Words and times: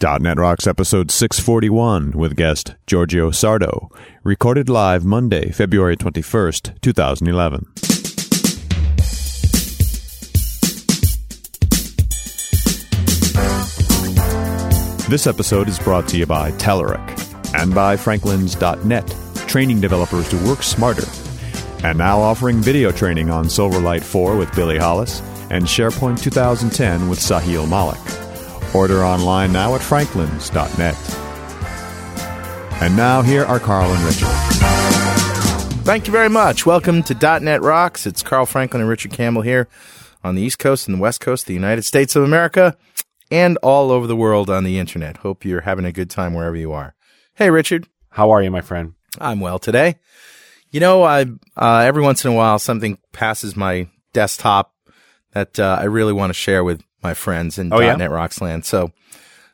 .NET 0.00 0.38
Rocks 0.38 0.68
episode 0.68 1.10
641 1.10 2.12
with 2.12 2.36
guest 2.36 2.76
Giorgio 2.86 3.30
Sardo, 3.30 3.90
recorded 4.22 4.68
live 4.68 5.04
Monday, 5.04 5.50
February 5.50 5.96
21st, 5.96 6.80
2011. 6.80 7.66
This 15.10 15.26
episode 15.26 15.68
is 15.68 15.80
brought 15.80 16.06
to 16.08 16.16
you 16.16 16.26
by 16.26 16.52
Telerik 16.52 17.60
and 17.60 17.74
by 17.74 17.96
Franklins.net, 17.96 19.16
training 19.48 19.80
developers 19.80 20.28
to 20.28 20.36
work 20.46 20.62
smarter. 20.62 21.08
And 21.82 21.98
now 21.98 22.20
offering 22.20 22.58
video 22.58 22.92
training 22.92 23.30
on 23.30 23.46
Silverlight 23.46 24.04
4 24.04 24.36
with 24.36 24.54
Billy 24.54 24.78
Hollis 24.78 25.22
and 25.50 25.64
SharePoint 25.64 26.22
2010 26.22 27.08
with 27.08 27.18
Sahil 27.18 27.68
Malik. 27.68 28.27
Order 28.74 29.04
online 29.04 29.52
now 29.52 29.74
at 29.74 29.80
franklins.net. 29.80 30.96
And 32.82 32.96
now 32.96 33.22
here 33.22 33.44
are 33.44 33.58
Carl 33.58 33.92
and 33.92 34.04
Richard. 34.04 34.28
Thank 35.84 36.06
you 36.06 36.12
very 36.12 36.28
much. 36.28 36.66
Welcome 36.66 37.02
to 37.04 37.40
.NET 37.40 37.62
Rocks. 37.62 38.06
It's 38.06 38.22
Carl 38.22 38.46
Franklin 38.46 38.82
and 38.82 38.90
Richard 38.90 39.12
Campbell 39.12 39.42
here 39.42 39.68
on 40.22 40.34
the 40.34 40.42
East 40.42 40.58
Coast 40.58 40.86
and 40.86 40.96
the 40.96 41.00
West 41.00 41.20
Coast 41.20 41.44
of 41.44 41.48
the 41.48 41.54
United 41.54 41.82
States 41.82 42.14
of 42.14 42.22
America 42.22 42.76
and 43.30 43.56
all 43.62 43.90
over 43.90 44.06
the 44.06 44.16
world 44.16 44.50
on 44.50 44.64
the 44.64 44.78
internet. 44.78 45.18
Hope 45.18 45.44
you're 45.44 45.62
having 45.62 45.84
a 45.84 45.92
good 45.92 46.10
time 46.10 46.34
wherever 46.34 46.56
you 46.56 46.72
are. 46.72 46.94
Hey, 47.34 47.50
Richard. 47.50 47.88
How 48.10 48.30
are 48.30 48.42
you, 48.42 48.50
my 48.50 48.60
friend? 48.60 48.94
I'm 49.18 49.40
well 49.40 49.58
today. 49.58 49.96
You 50.70 50.80
know, 50.80 51.02
I 51.02 51.26
uh, 51.56 51.78
every 51.78 52.02
once 52.02 52.24
in 52.24 52.30
a 52.30 52.34
while 52.34 52.58
something 52.58 52.98
passes 53.12 53.56
my 53.56 53.88
desktop 54.12 54.74
that 55.32 55.58
uh, 55.58 55.78
I 55.80 55.84
really 55.84 56.12
want 56.12 56.30
to 56.30 56.34
share 56.34 56.62
with 56.62 56.82
my 57.02 57.14
friends 57.14 57.58
in 57.58 57.72
Oh, 57.72 57.80
yeah? 57.80 57.94
.NET 57.96 58.10
Rocks 58.10 58.40
land. 58.40 58.64
So, 58.64 58.92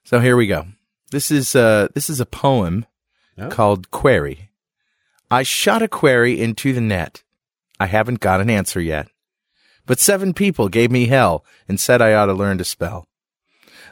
so 0.05 0.21
here 0.21 0.37
we 0.37 0.47
go. 0.47 0.67
This 1.11 1.31
is 1.31 1.55
uh, 1.55 1.89
this 1.95 2.09
is 2.11 2.21
a 2.21 2.27
poem 2.27 2.87
Oh. 3.39 3.49
called 3.49 3.91
Query. 3.91 4.51
I 5.31 5.43
shot 5.43 5.83
a 5.83 5.89
query 5.89 6.41
into 6.41 6.73
the 6.73 6.81
net. 6.81 7.25
I 7.81 7.87
haven't 7.87 8.21
got 8.21 8.41
an 8.41 8.49
answer 8.49 8.81
yet. 8.81 9.09
But 9.87 9.99
seven 9.99 10.33
people 10.35 10.69
gave 10.69 10.91
me 10.93 11.07
hell 11.07 11.45
and 11.69 11.81
said 11.81 12.01
I 12.01 12.15
ought 12.15 12.27
to 12.27 12.33
learn 12.33 12.59
to 12.59 12.65
spell. 12.65 13.09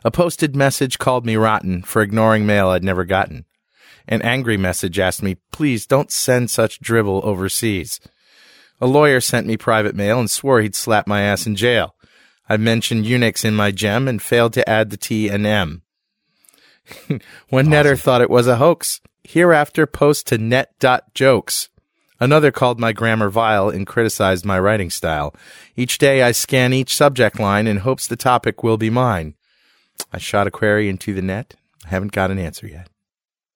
A 0.04 0.10
posted 0.12 0.54
message 0.54 0.98
called 0.98 1.26
me 1.26 1.36
rotten 1.36 1.82
for 1.82 2.02
ignoring 2.02 2.46
mail 2.46 2.68
I'd 2.68 2.84
never 2.84 3.04
gotten. 3.04 3.44
An 4.08 4.22
angry 4.22 4.56
message 4.56 4.98
asked 4.98 5.22
me, 5.22 5.36
please 5.52 5.86
don't 5.86 6.10
send 6.10 6.50
such 6.50 6.80
dribble 6.80 7.20
overseas. 7.24 8.00
A 8.80 8.86
lawyer 8.86 9.20
sent 9.20 9.46
me 9.46 9.56
private 9.56 9.94
mail 9.94 10.18
and 10.18 10.30
swore 10.30 10.60
he'd 10.60 10.74
slap 10.74 11.06
my 11.06 11.22
ass 11.22 11.46
in 11.46 11.54
jail. 11.56 11.94
I 12.48 12.56
mentioned 12.56 13.04
Unix 13.04 13.44
in 13.44 13.54
my 13.54 13.70
gem 13.70 14.08
and 14.08 14.20
failed 14.20 14.52
to 14.54 14.68
add 14.68 14.90
the 14.90 14.96
T 14.96 15.28
and 15.28 15.46
M. 15.46 15.82
One 17.48 17.66
netter 17.66 17.98
thought 17.98 18.20
it 18.20 18.30
was 18.30 18.46
a 18.46 18.56
hoax. 18.56 19.00
Hereafter 19.24 19.86
post 19.86 20.26
to 20.28 20.38
net.jokes. 20.38 21.68
Another 22.18 22.52
called 22.52 22.78
my 22.78 22.92
grammar 22.92 23.30
vile 23.30 23.68
and 23.68 23.86
criticized 23.86 24.44
my 24.44 24.58
writing 24.58 24.90
style. 24.90 25.34
Each 25.76 25.98
day 25.98 26.22
I 26.22 26.32
scan 26.32 26.72
each 26.72 26.96
subject 26.96 27.40
line 27.40 27.66
in 27.66 27.78
hopes 27.78 28.06
the 28.06 28.16
topic 28.16 28.62
will 28.62 28.76
be 28.76 28.90
mine. 28.90 29.34
I 30.12 30.18
shot 30.18 30.46
a 30.46 30.50
query 30.50 30.88
into 30.88 31.14
the 31.14 31.22
net. 31.22 31.54
I 31.84 31.88
haven't 31.88 32.12
got 32.12 32.30
an 32.30 32.38
answer 32.38 32.66
yet. 32.66 32.88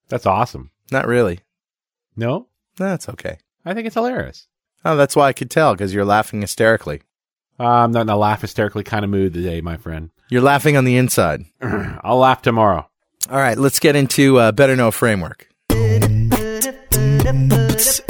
That's 0.08 0.26
awesome. 0.26 0.70
Not 0.90 1.06
really. 1.06 1.40
No, 2.16 2.48
That's 2.76 3.08
okay. 3.08 3.38
I 3.64 3.74
think 3.74 3.86
it's 3.86 3.94
hilarious. 3.94 4.48
Oh, 4.84 4.96
that's 4.96 5.16
why 5.16 5.28
I 5.28 5.32
could 5.32 5.50
tell 5.50 5.74
because 5.74 5.92
you're 5.92 6.04
laughing 6.04 6.40
hysterically. 6.40 7.02
I'm 7.58 7.92
not 7.92 8.02
in 8.02 8.08
a 8.08 8.16
laugh 8.16 8.42
hysterically 8.42 8.84
kind 8.84 9.04
of 9.04 9.10
mood 9.10 9.34
today, 9.34 9.60
my 9.60 9.76
friend. 9.76 10.10
You're 10.30 10.42
laughing 10.42 10.76
on 10.76 10.84
the 10.84 10.96
inside. 10.96 11.44
I'll 11.60 12.18
laugh 12.18 12.42
tomorrow. 12.42 12.88
All 13.30 13.38
right, 13.38 13.58
let's 13.58 13.78
get 13.80 13.96
into 13.96 14.38
uh, 14.38 14.52
Better 14.52 14.76
Know 14.76 14.90
Framework. 14.90 15.48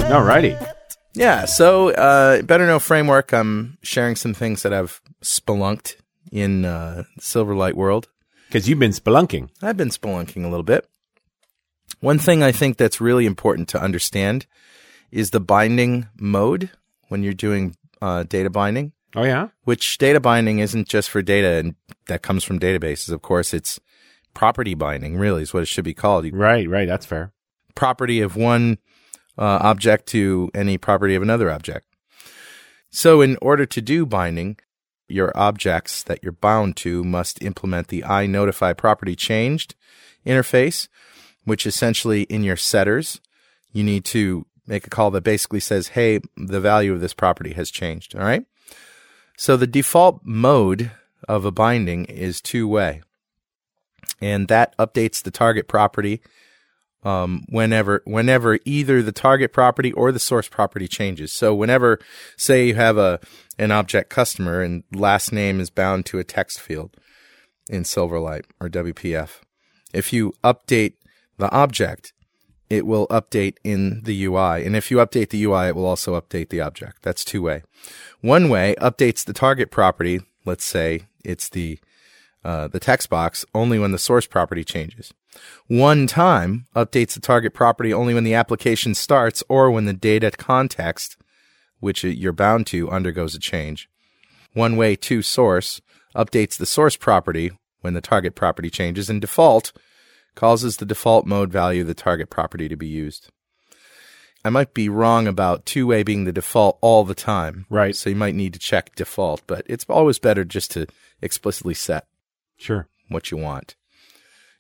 Alrighty. 0.07 0.73
Yeah, 1.15 1.47
so 1.47 1.91
uh, 1.91 2.43
Better 2.43 2.67
Know 2.67 2.79
Framework, 2.79 3.33
I'm 3.33 3.79
sharing 3.83 4.17
some 4.17 4.35
things 4.35 4.63
that 4.63 4.73
I've 4.75 5.01
spelunked 5.23 5.97
in 6.31 6.65
uh, 6.65 7.05
Silverlight 7.19 7.75
world. 7.75 8.09
Because 8.49 8.69
you've 8.69 8.79
been 8.79 8.93
spelunking. 8.93 9.49
I've 9.63 9.77
been 9.77 9.91
spelunking 9.91 10.45
a 10.45 10.49
little 10.49 10.63
bit. 10.63 10.87
One 12.01 12.19
thing 12.19 12.43
I 12.43 12.53
think 12.53 12.77
that's 12.77 13.01
really 13.01 13.27
important 13.27 13.69
to 13.71 13.81
understand 13.81 14.47
is 15.11 15.31
the 15.31 15.41
binding 15.41 16.09
mode 16.19 16.71
when 17.09 17.23
you're 17.23 17.33
doing 17.33 17.77
uh, 18.03 18.25
data 18.25 18.51
binding. 18.51 18.93
Oh, 19.17 19.25
yeah? 19.25 19.49
which 19.65 19.97
data 19.97 20.21
binding 20.21 20.59
isn't 20.59 20.89
just 20.89 21.09
for 21.09 21.23
data 21.23 21.49
and 21.49 21.75
that 22.07 22.23
comes 22.23 22.45
from 22.45 22.61
databases. 22.61 23.11
Of 23.11 23.23
course, 23.23 23.55
it's 23.55 23.81
property 24.35 24.75
binding, 24.75 25.17
really, 25.17 25.43
is 25.43 25.55
what 25.55 25.63
it 25.63 25.69
should 25.69 25.85
be 25.85 25.95
called. 25.95 26.31
Right, 26.33 26.69
right. 26.69 26.87
That's 26.87 27.07
fair. 27.07 27.33
Property 27.75 28.21
of 28.21 28.37
one 28.37 28.79
uh, 29.39 29.59
object 29.63 30.07
to 30.09 30.51
any 30.55 30.77
property 30.77 31.15
of 31.15 31.23
another 31.23 31.51
object. 31.51 31.87
So, 32.91 33.23
in 33.23 33.37
order 33.43 33.67
to 33.67 33.81
do 33.81 34.07
binding, 34.07 34.59
your 35.09 35.33
objects 35.37 36.03
that 36.03 36.21
you're 36.23 36.33
bound 36.33 36.77
to 36.77 37.05
must 37.05 37.43
implement 37.43 37.89
the 37.89 38.05
I 38.05 38.27
notify 38.27 38.73
property 38.73 39.17
changed 39.17 39.75
interface, 40.25 40.89
which 41.45 41.67
essentially 41.67 42.23
in 42.23 42.43
your 42.43 42.57
setters, 42.57 43.21
you 43.73 43.85
need 43.85 44.05
to 44.07 44.47
make 44.67 44.87
a 44.87 44.91
call 44.91 45.11
that 45.13 45.23
basically 45.23 45.61
says, 45.61 45.89
Hey, 45.89 46.21
the 46.37 46.61
value 46.61 46.93
of 46.93 47.01
this 47.01 47.15
property 47.15 47.53
has 47.55 47.71
changed. 47.71 48.15
All 48.15 48.23
right. 48.23 48.45
So 49.37 49.57
the 49.57 49.67
default 49.67 50.21
mode 50.25 50.93
of 51.29 51.45
a 51.45 51.51
binding 51.51 52.07
is 52.07 52.41
two 52.41 52.67
way. 52.67 53.03
And 54.21 54.49
that 54.49 54.77
updates 54.79 55.23
the 55.23 55.31
target 55.31 55.69
property 55.69 56.23
um, 57.05 57.45
whenever 57.49 58.03
whenever 58.05 58.59
either 58.65 59.01
the 59.01 59.13
target 59.13 59.53
property 59.53 59.93
or 59.93 60.11
the 60.11 60.19
source 60.19 60.49
property 60.49 60.89
changes. 60.89 61.33
So 61.33 61.55
whenever, 61.55 62.01
say, 62.37 62.67
you 62.67 62.75
have 62.75 62.99
a 62.99 63.21
an 63.59 63.71
object 63.71 64.11
customer 64.11 64.61
and 64.61 64.83
last 64.93 65.33
name 65.33 65.61
is 65.61 65.71
bound 65.71 66.05
to 66.07 66.19
a 66.19 66.25
text 66.25 66.61
field 66.61 66.97
in 67.69 67.85
Silverlight 67.85 68.45
or 68.61 68.69
WPF, 68.69 69.41
if 69.93 70.13
you 70.13 70.33
update 70.43 70.95
the 71.39 71.51
object, 71.53 72.13
it 72.69 72.87
will 72.87 73.07
update 73.09 73.57
in 73.63 74.03
the 74.03 74.25
UI, 74.25 74.65
and 74.65 74.75
if 74.75 74.91
you 74.91 74.99
update 74.99 75.31
the 75.31 75.45
UI, 75.45 75.69
it 75.69 75.77
will 75.77 75.87
also 75.87 76.21
update 76.21 76.49
the 76.49 76.61
object. 76.61 77.03
That's 77.03 77.25
two 77.25 77.43
way. 77.43 77.63
One 78.21 78.49
way 78.49 78.75
updates 78.81 79.25
the 79.25 79.33
target 79.33 79.71
property. 79.71 80.21
Let's 80.45 80.65
say 80.65 81.03
it's 81.25 81.49
the 81.49 81.79
uh, 82.45 82.69
the 82.69 82.79
text 82.79 83.11
box 83.11 83.45
only 83.55 83.77
when 83.77 83.91
the 83.91 83.99
source 83.99 84.27
property 84.27 84.63
changes. 84.63 85.13
One 85.67 86.07
time 86.07 86.67
updates 86.77 87.15
the 87.15 87.21
target 87.21 87.53
property 87.53 87.93
only 87.93 88.15
when 88.15 88.23
the 88.23 88.35
application 88.35 88.95
starts 88.95 89.43
or 89.49 89.71
when 89.71 89.85
the 89.85 89.93
data 89.93 90.31
context, 90.31 91.17
which 91.81 92.05
you're 92.05 92.33
bound 92.33 92.69
to, 92.69 92.89
undergoes 92.91 93.35
a 93.35 93.41
change. 93.41 93.89
One 94.53 94.77
way 94.77 94.95
to 94.97 95.23
source 95.23 95.81
updates 96.15 96.57
the 96.57 96.67
source 96.67 96.97
property 96.97 97.51
when 97.81 97.95
the 97.95 98.01
target 98.01 98.35
property 98.35 98.71
changes 98.71 99.11
and 99.11 99.21
default 99.21 99.73
causes 100.37 100.77
the 100.77 100.87
default 100.87 101.27
mode 101.27 101.51
value 101.51 101.81
of 101.81 101.89
the 101.89 101.95
target 101.95 102.31
property 102.31 102.69
to 102.69 102.77
be 102.77 102.87
used. 102.87 103.31
I 104.45 104.51
might 104.51 104.75
be 104.75 104.89
wrong 104.89 105.27
about 105.27 105.67
two 105.67 105.89
way 105.89 106.05
being 106.05 106.25
the 106.25 106.33
default 106.33 106.79
all 106.81 107.03
the 107.05 107.17
time. 107.17 107.67
Right. 107.69 107.97
So 107.97 108.11
you 108.11 108.15
might 108.17 108.37
need 108.37 108.53
to 108.53 108.61
check 108.61 108.95
default, 108.95 109.43
but 109.49 109.67
it's 109.67 109.85
always 109.89 110.21
better 110.21 110.45
just 110.45 110.71
to 110.73 110.87
explicitly 111.21 111.75
set 111.75 112.07
Sure. 112.57 112.87
what 113.09 113.33
you 113.33 113.39
want. 113.39 113.75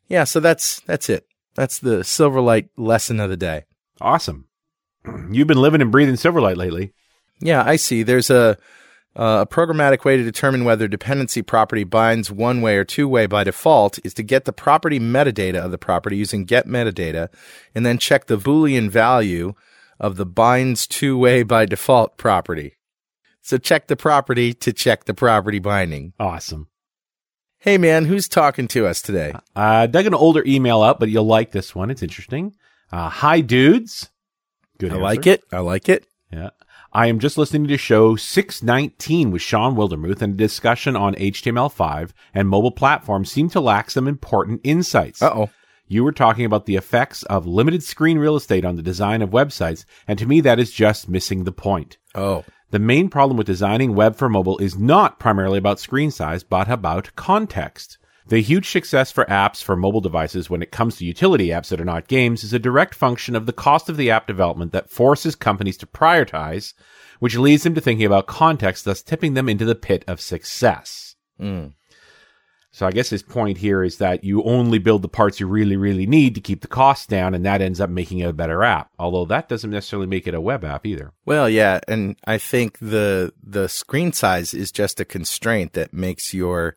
Yeah, 0.08 0.24
so 0.24 0.40
that's 0.40 0.80
that's 0.80 1.08
it. 1.08 1.26
That's 1.54 1.78
the 1.78 1.98
Silverlight 2.00 2.68
lesson 2.76 3.20
of 3.20 3.30
the 3.30 3.36
day. 3.36 3.64
Awesome. 4.00 4.46
You've 5.30 5.46
been 5.46 5.60
living 5.62 5.80
and 5.80 5.92
breathing 5.92 6.16
Silverlight 6.16 6.56
lately. 6.56 6.92
Yeah, 7.40 7.62
I 7.64 7.76
see. 7.76 8.02
There's 8.02 8.30
a 8.30 8.58
uh, 9.16 9.44
a 9.48 9.52
programmatic 9.52 10.04
way 10.04 10.16
to 10.16 10.22
determine 10.22 10.64
whether 10.64 10.86
dependency 10.86 11.40
property 11.40 11.84
binds 11.84 12.30
one 12.30 12.60
way 12.60 12.76
or 12.76 12.84
two 12.84 13.08
way 13.08 13.26
by 13.26 13.44
default 13.44 13.98
is 14.04 14.12
to 14.14 14.22
get 14.22 14.44
the 14.44 14.52
property 14.52 15.00
metadata 15.00 15.56
of 15.56 15.70
the 15.70 15.78
property 15.78 16.16
using 16.16 16.44
get 16.44 16.66
metadata 16.66 17.28
and 17.74 17.86
then 17.86 17.96
check 17.98 18.26
the 18.26 18.36
boolean 18.36 18.90
value 18.90 19.54
of 19.98 20.16
the 20.16 20.26
binds 20.26 20.86
two 20.86 21.16
way 21.16 21.42
by 21.42 21.64
default 21.64 22.18
property. 22.18 22.76
So 23.40 23.56
check 23.56 23.86
the 23.86 23.96
property 23.96 24.52
to 24.54 24.72
check 24.72 25.04
the 25.04 25.14
property 25.14 25.60
binding. 25.60 26.12
Awesome. 26.20 26.68
Hey 27.58 27.78
man, 27.78 28.04
who's 28.04 28.28
talking 28.28 28.68
to 28.68 28.86
us 28.86 29.00
today? 29.00 29.32
Uh, 29.54 29.86
dug 29.86 30.06
an 30.06 30.14
older 30.14 30.44
email 30.46 30.82
up, 30.82 31.00
but 31.00 31.08
you'll 31.08 31.24
like 31.24 31.52
this 31.52 31.74
one. 31.74 31.90
It's 31.90 32.02
interesting. 32.02 32.54
Uh, 32.92 33.08
hi, 33.08 33.40
dudes. 33.40 34.10
Good. 34.78 34.92
I 34.92 34.96
like 34.96 35.26
it. 35.26 35.42
I 35.50 35.60
like 35.60 35.88
it. 35.88 36.06
Yeah. 36.30 36.50
I 36.96 37.08
am 37.08 37.18
just 37.18 37.36
listening 37.36 37.68
to 37.68 37.76
show 37.76 38.16
619 38.16 39.30
with 39.30 39.42
Shawn 39.42 39.76
Wildermuth 39.76 40.22
and 40.22 40.32
a 40.32 40.36
discussion 40.36 40.96
on 40.96 41.14
HTML5 41.16 42.12
and 42.32 42.48
mobile 42.48 42.70
platforms 42.70 43.30
seem 43.30 43.50
to 43.50 43.60
lack 43.60 43.90
some 43.90 44.08
important 44.08 44.62
insights. 44.64 45.20
Uh 45.20 45.30
oh. 45.30 45.50
You 45.88 46.02
were 46.02 46.12
talking 46.12 46.46
about 46.46 46.64
the 46.64 46.76
effects 46.76 47.22
of 47.24 47.46
limited 47.46 47.82
screen 47.82 48.18
real 48.18 48.34
estate 48.34 48.64
on 48.64 48.76
the 48.76 48.82
design 48.82 49.20
of 49.20 49.28
websites, 49.28 49.84
and 50.08 50.18
to 50.18 50.24
me 50.24 50.40
that 50.40 50.58
is 50.58 50.70
just 50.70 51.06
missing 51.06 51.44
the 51.44 51.52
point. 51.52 51.98
Oh. 52.14 52.46
The 52.70 52.78
main 52.78 53.10
problem 53.10 53.36
with 53.36 53.46
designing 53.46 53.94
web 53.94 54.16
for 54.16 54.30
mobile 54.30 54.56
is 54.56 54.78
not 54.78 55.18
primarily 55.18 55.58
about 55.58 55.78
screen 55.78 56.10
size, 56.10 56.44
but 56.44 56.66
about 56.66 57.14
context. 57.14 57.98
The 58.28 58.42
huge 58.42 58.68
success 58.68 59.12
for 59.12 59.24
apps 59.26 59.62
for 59.62 59.76
mobile 59.76 60.00
devices 60.00 60.50
when 60.50 60.60
it 60.60 60.72
comes 60.72 60.96
to 60.96 61.04
utility 61.04 61.48
apps 61.48 61.68
that 61.68 61.80
are 61.80 61.84
not 61.84 62.08
games 62.08 62.42
is 62.42 62.52
a 62.52 62.58
direct 62.58 62.94
function 62.94 63.36
of 63.36 63.46
the 63.46 63.52
cost 63.52 63.88
of 63.88 63.96
the 63.96 64.10
app 64.10 64.26
development 64.26 64.72
that 64.72 64.90
forces 64.90 65.36
companies 65.36 65.76
to 65.78 65.86
prioritize, 65.86 66.74
which 67.20 67.36
leads 67.36 67.62
them 67.62 67.74
to 67.76 67.80
thinking 67.80 68.04
about 68.04 68.26
context, 68.26 68.84
thus 68.84 69.00
tipping 69.00 69.34
them 69.34 69.48
into 69.48 69.64
the 69.64 69.76
pit 69.76 70.04
of 70.08 70.20
success. 70.20 71.14
Hmm. 71.38 71.68
So 72.72 72.86
I 72.86 72.90
guess 72.90 73.08
his 73.08 73.22
point 73.22 73.58
here 73.58 73.82
is 73.82 73.98
that 73.98 74.22
you 74.22 74.42
only 74.42 74.78
build 74.78 75.00
the 75.00 75.08
parts 75.08 75.40
you 75.40 75.46
really, 75.46 75.76
really 75.76 76.04
need 76.04 76.34
to 76.34 76.42
keep 76.42 76.60
the 76.60 76.68
costs 76.68 77.06
down, 77.06 77.32
and 77.32 77.46
that 77.46 77.62
ends 77.62 77.80
up 77.80 77.88
making 77.88 78.18
it 78.18 78.28
a 78.28 78.34
better 78.34 78.62
app. 78.64 78.90
Although 78.98 79.24
that 79.26 79.48
doesn't 79.48 79.70
necessarily 79.70 80.08
make 80.08 80.26
it 80.26 80.34
a 80.34 80.40
web 80.42 80.62
app 80.62 80.84
either. 80.84 81.12
Well, 81.24 81.48
yeah, 81.48 81.80
and 81.88 82.16
I 82.26 82.36
think 82.36 82.78
the 82.80 83.32
the 83.42 83.68
screen 83.68 84.12
size 84.12 84.52
is 84.52 84.72
just 84.72 85.00
a 85.00 85.06
constraint 85.06 85.72
that 85.72 85.94
makes 85.94 86.34
your 86.34 86.76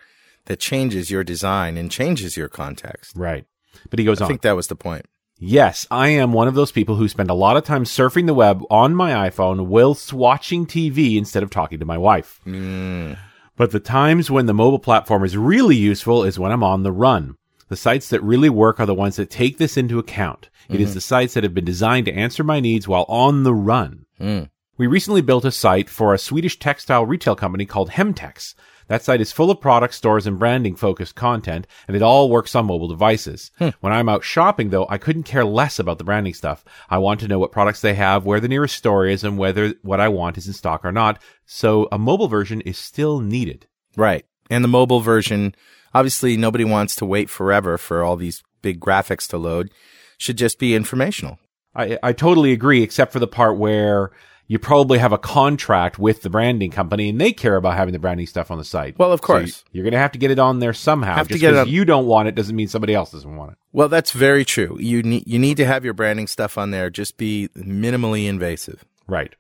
that 0.50 0.60
changes 0.60 1.10
your 1.10 1.24
design 1.24 1.78
and 1.78 1.90
changes 1.90 2.36
your 2.36 2.50
context. 2.50 3.16
Right. 3.16 3.46
But 3.90 4.00
he 4.00 4.06
goes 4.06 4.19
I 4.19 4.25
on. 4.25 4.28
I 4.28 4.30
think 4.30 4.42
that 4.42 4.56
was 4.56 4.68
the 4.68 4.75
point. 4.75 5.06
Yes, 5.38 5.88
I 5.90 6.10
am 6.10 6.34
one 6.34 6.50
of 6.50 6.56
those 6.56 6.74
people 6.74 6.96
who 6.96 7.07
spend 7.07 7.30
a 7.30 7.36
lot 7.36 7.56
of 7.56 7.63
time 7.63 7.86
surfing 7.86 8.25
the 8.25 8.34
web 8.34 8.62
on 8.69 8.94
my 8.94 9.30
iPhone 9.30 9.68
whilst 9.68 10.12
watching 10.12 10.66
TV 10.66 11.16
instead 11.16 11.44
of 11.44 11.50
talking 11.50 11.80
to 11.80 11.86
my 11.86 11.98
wife. 11.98 12.42
Mm. 12.46 13.18
But 13.56 13.72
the 13.72 13.80
times 13.80 14.30
when 14.30 14.48
the 14.48 14.54
mobile 14.54 14.80
platform 14.80 15.24
is 15.24 15.38
really 15.38 15.78
useful 15.78 16.25
is 16.25 16.38
when 16.38 16.51
I'm 16.51 16.63
on 16.63 16.84
the 16.84 16.92
run. 16.92 17.38
The 17.69 17.78
sites 17.78 18.10
that 18.10 18.24
really 18.24 18.50
work 18.50 18.80
are 18.80 18.86
the 18.86 18.94
ones 18.94 19.16
that 19.16 19.30
take 19.30 19.60
this 19.60 19.78
into 19.78 20.00
account. 20.00 20.50
It 20.68 20.81
is 20.81 20.90
mm-hmm. 20.90 20.96
the 20.96 21.01
sites 21.01 21.34
that 21.36 21.44
have 21.44 21.54
been 21.54 21.66
designed 21.66 22.06
to 22.07 22.13
answer 22.13 22.44
my 22.44 22.60
needs 22.60 22.88
while 22.88 23.06
on 23.07 23.44
the 23.44 23.54
run. 23.54 24.06
Mm. 24.19 24.50
We 24.78 24.88
recently 24.88 25.22
built 25.22 25.46
a 25.46 25.51
site 25.51 25.90
for 25.90 26.13
a 26.13 26.18
Swedish 26.18 26.57
textile 26.57 27.06
retail 27.06 27.36
company 27.36 27.66
called 27.66 27.92
Hemtex. 27.92 28.56
That 28.89 29.03
site 29.03 29.21
is 29.21 29.31
full 29.31 29.51
of 29.51 29.62
product 29.62 29.94
stores 29.94 30.25
and 30.27 30.39
branding 30.39 30.75
focused 30.75 31.15
content, 31.15 31.68
and 31.88 31.95
it 31.95 32.01
all 32.01 32.30
works 32.30 32.56
on 32.56 32.65
mobile 32.65 32.88
devices. 32.88 33.51
Hmm. 33.59 33.69
When 33.80 33.94
I'm 33.94 34.09
out 34.09 34.24
shopping, 34.24 34.71
though, 34.71 34.88
I 34.89 34.97
couldn't 34.97 35.24
care 35.24 35.45
less 35.45 35.77
about 35.77 36.00
the 36.00 36.03
branding 36.03 36.33
stuff. 36.33 36.65
I 36.89 36.97
want 36.97 37.19
to 37.21 37.27
know 37.27 37.38
what 37.38 37.51
products 37.51 37.81
they 37.81 37.94
have, 37.94 38.25
where 38.25 38.39
the 38.39 38.47
nearest 38.47 38.75
store 38.75 39.06
is, 39.06 39.24
and 39.24 39.38
whether 39.38 39.75
what 39.83 40.00
I 40.00 40.09
want 40.09 40.38
is 40.39 40.47
in 40.47 40.53
stock 40.53 40.83
or 40.83 40.91
not. 40.91 41.21
So 41.45 41.88
a 41.91 42.00
mobile 42.00 42.27
version 42.27 42.62
is 42.62 42.77
still 42.80 43.19
needed. 43.19 43.68
Right. 43.95 44.25
And 44.50 44.63
the 44.63 44.69
mobile 44.69 45.01
version, 45.01 45.56
obviously 45.94 46.36
nobody 46.36 46.65
wants 46.65 46.95
to 46.97 47.06
wait 47.06 47.30
forever 47.30 47.77
for 47.77 48.03
all 48.03 48.15
these 48.15 48.44
big 48.63 48.80
graphics 48.80 49.27
to 49.30 49.38
load. 49.38 49.69
Should 50.18 50.38
just 50.38 50.57
be 50.57 50.75
informational. 50.75 51.38
I, 51.75 52.00
I 52.01 52.13
totally 52.13 52.51
agree, 52.51 52.81
except 52.81 53.13
for 53.13 53.19
the 53.19 53.27
part 53.27 53.57
where 53.57 54.12
you 54.51 54.57
probably 54.60 54.98
have 54.98 55.13
a 55.13 55.18
contract 55.18 55.98
with 56.00 56.24
the 56.24 56.30
branding 56.30 56.72
company 56.72 57.07
and 57.10 57.22
they 57.22 57.31
care 57.31 57.56
about 57.56 57.78
having 57.78 57.94
the 57.94 58.00
branding 58.00 58.25
stuff 58.25 58.50
on 58.51 58.57
the 58.57 58.63
site. 58.66 58.98
Well, 59.00 59.12
of 59.13 59.22
course. 59.22 59.63
you- 59.72 59.78
you're 59.78 59.84
going 59.84 59.94
to 59.94 60.00
have 60.00 60.12
to 60.13 60.19
get 60.19 60.31
it 60.31 60.40
on 60.40 60.60
there 60.60 60.74
somehow. 60.74 61.16
Have 61.16 61.28
to 61.28 61.36
Just 61.36 61.42
get 61.42 61.54
it 61.54 61.60
on- 61.60 61.69
you 61.69 61.86
don't 61.86 62.07
want 62.07 62.28
it 62.28 62.36
doesn't 62.36 62.56
mean 62.56 62.68
somebody 62.68 62.94
else 62.96 63.12
doesn't 63.12 63.36
want 63.38 63.51
it. 63.51 63.57
Well, 63.72 63.88
that's 63.90 64.12
very 64.12 64.44
true. 64.44 64.75
You 64.80 65.04
need 65.04 65.24
you 65.28 65.38
need 65.40 65.56
to 65.57 65.66
have 65.66 65.86
your 65.86 65.94
branding 65.94 66.25
stuff 66.28 66.57
on 66.57 66.72
there. 66.72 66.90
Just 66.90 67.18
be 67.18 67.48
minimally 67.56 68.28
invasive. 68.28 68.84
Right. 69.07 69.36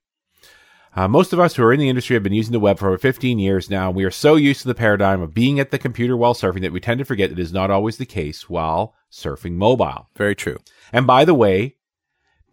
Uh, 0.95 1.07
most 1.07 1.33
of 1.33 1.39
us 1.39 1.55
who 1.55 1.63
are 1.63 1.73
in 1.73 1.79
the 1.79 1.89
industry 1.89 2.15
have 2.15 2.23
been 2.23 2.33
using 2.33 2.51
the 2.51 2.59
web 2.59 2.77
for 2.79 2.87
over 2.87 2.97
15 2.97 3.39
years 3.39 3.69
now. 3.69 3.87
and 3.87 3.95
We 3.95 4.03
are 4.03 4.11
so 4.11 4.35
used 4.35 4.61
to 4.61 4.67
the 4.67 4.75
paradigm 4.75 5.21
of 5.21 5.33
being 5.33 5.59
at 5.59 5.71
the 5.71 5.77
computer 5.79 6.15
while 6.17 6.33
surfing 6.33 6.61
that 6.61 6.71
we 6.71 6.79
tend 6.79 6.97
to 6.99 7.05
forget 7.05 7.29
that 7.29 7.39
it 7.39 7.41
is 7.41 7.53
not 7.53 7.71
always 7.71 7.97
the 7.97 8.05
case 8.05 8.49
while 8.49 8.95
surfing 9.11 9.53
mobile. 9.53 10.09
Very 10.15 10.35
true. 10.35 10.57
And 10.93 11.05
by 11.07 11.25
the 11.25 11.33
way, 11.35 11.75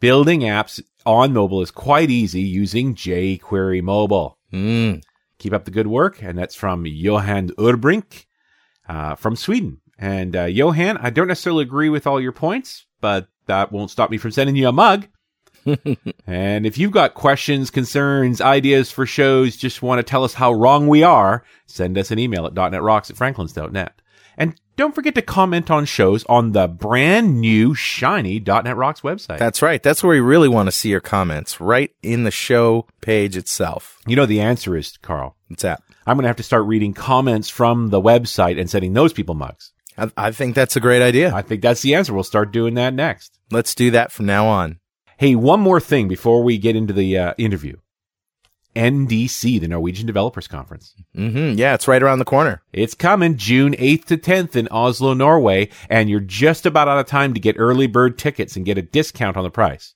building 0.00 0.40
apps 0.40 0.82
on 1.06 1.32
mobile 1.32 1.62
is 1.62 1.70
quite 1.70 2.10
easy 2.10 2.42
using 2.42 2.94
jQuery 2.94 3.82
Mobile. 3.82 4.38
Mm. 4.52 5.02
Keep 5.38 5.52
up 5.52 5.64
the 5.64 5.70
good 5.70 5.86
work. 5.86 6.22
And 6.22 6.36
that's 6.36 6.54
from 6.54 6.84
Johan 6.84 7.50
Urbrink 7.50 8.26
uh, 8.88 9.14
from 9.14 9.36
Sweden. 9.36 9.80
And 9.98 10.36
uh, 10.36 10.44
Johan, 10.44 10.98
I 10.98 11.10
don't 11.10 11.28
necessarily 11.28 11.62
agree 11.62 11.88
with 11.88 12.06
all 12.06 12.20
your 12.20 12.32
points, 12.32 12.86
but 13.00 13.28
that 13.46 13.72
won't 13.72 13.90
stop 13.90 14.10
me 14.10 14.18
from 14.18 14.32
sending 14.32 14.56
you 14.56 14.68
a 14.68 14.72
mug. 14.72 15.08
and 16.26 16.66
if 16.66 16.78
you've 16.78 16.92
got 16.92 17.14
questions, 17.14 17.70
concerns, 17.70 18.40
ideas 18.40 18.90
for 18.90 19.06
shows, 19.06 19.56
just 19.56 19.82
want 19.82 19.98
to 19.98 20.02
tell 20.02 20.22
us 20.22 20.34
how 20.34 20.52
wrong 20.52 20.86
we 20.86 21.02
are, 21.02 21.44
send 21.66 21.98
us 21.98 22.10
an 22.10 22.18
email 22.18 22.46
at 22.46 22.54
.netrocks 22.54 23.10
at 23.10 23.16
franklins.net. 23.16 24.00
And 24.36 24.54
don't 24.76 24.94
forget 24.94 25.14
to 25.14 25.22
comment 25.22 25.70
on 25.70 25.86
shows 25.86 26.24
on 26.28 26.52
the 26.52 26.68
brand 26.68 27.40
new 27.40 27.74
shiny 27.74 28.38
.NET 28.38 28.76
Rocks 28.76 29.00
website. 29.00 29.38
That's 29.38 29.62
right. 29.62 29.82
That's 29.82 30.02
where 30.02 30.12
we 30.12 30.20
really 30.20 30.48
want 30.48 30.66
to 30.66 30.72
see 30.72 30.90
your 30.90 31.00
comments, 31.00 31.60
right 31.60 31.90
in 32.02 32.24
the 32.24 32.30
show 32.30 32.86
page 33.00 33.36
itself. 33.36 33.98
you 34.06 34.16
know 34.16 34.26
the 34.26 34.40
answer 34.40 34.76
is, 34.76 34.96
Carl. 34.98 35.36
What's 35.48 35.62
that? 35.62 35.82
I'm 36.06 36.16
going 36.16 36.24
to 36.24 36.28
have 36.28 36.36
to 36.36 36.42
start 36.42 36.66
reading 36.66 36.92
comments 36.92 37.48
from 37.48 37.88
the 37.88 38.00
website 38.00 38.60
and 38.60 38.70
sending 38.70 38.92
those 38.92 39.12
people 39.12 39.34
mugs. 39.34 39.72
I, 39.96 40.10
I 40.16 40.30
think 40.32 40.54
that's 40.54 40.76
a 40.76 40.80
great 40.80 41.02
idea. 41.02 41.34
I 41.34 41.42
think 41.42 41.62
that's 41.62 41.82
the 41.82 41.94
answer. 41.94 42.12
We'll 42.12 42.22
start 42.24 42.52
doing 42.52 42.74
that 42.74 42.94
next. 42.94 43.38
Let's 43.50 43.74
do 43.74 43.90
that 43.92 44.12
from 44.12 44.26
now 44.26 44.46
on. 44.46 44.78
Hey, 45.16 45.34
one 45.34 45.60
more 45.60 45.80
thing 45.80 46.08
before 46.08 46.42
we 46.42 46.58
get 46.58 46.76
into 46.76 46.92
the 46.92 47.16
uh, 47.16 47.34
interview. 47.38 47.76
NDC, 48.76 49.60
the 49.60 49.66
Norwegian 49.68 50.06
Developers 50.06 50.46
Conference. 50.46 50.94
hmm 51.14 51.54
Yeah, 51.56 51.74
it's 51.74 51.88
right 51.88 52.02
around 52.02 52.20
the 52.20 52.24
corner. 52.24 52.62
It's 52.72 52.94
coming 52.94 53.36
June 53.36 53.72
8th 53.72 54.04
to 54.06 54.16
10th 54.16 54.54
in 54.54 54.68
Oslo, 54.70 55.14
Norway, 55.14 55.70
and 55.90 56.08
you're 56.08 56.20
just 56.20 56.66
about 56.66 56.86
out 56.86 56.98
of 56.98 57.06
time 57.06 57.34
to 57.34 57.40
get 57.40 57.56
early 57.58 57.86
bird 57.86 58.18
tickets 58.18 58.54
and 58.54 58.64
get 58.66 58.78
a 58.78 58.82
discount 58.82 59.36
on 59.36 59.42
the 59.44 59.50
price. 59.50 59.94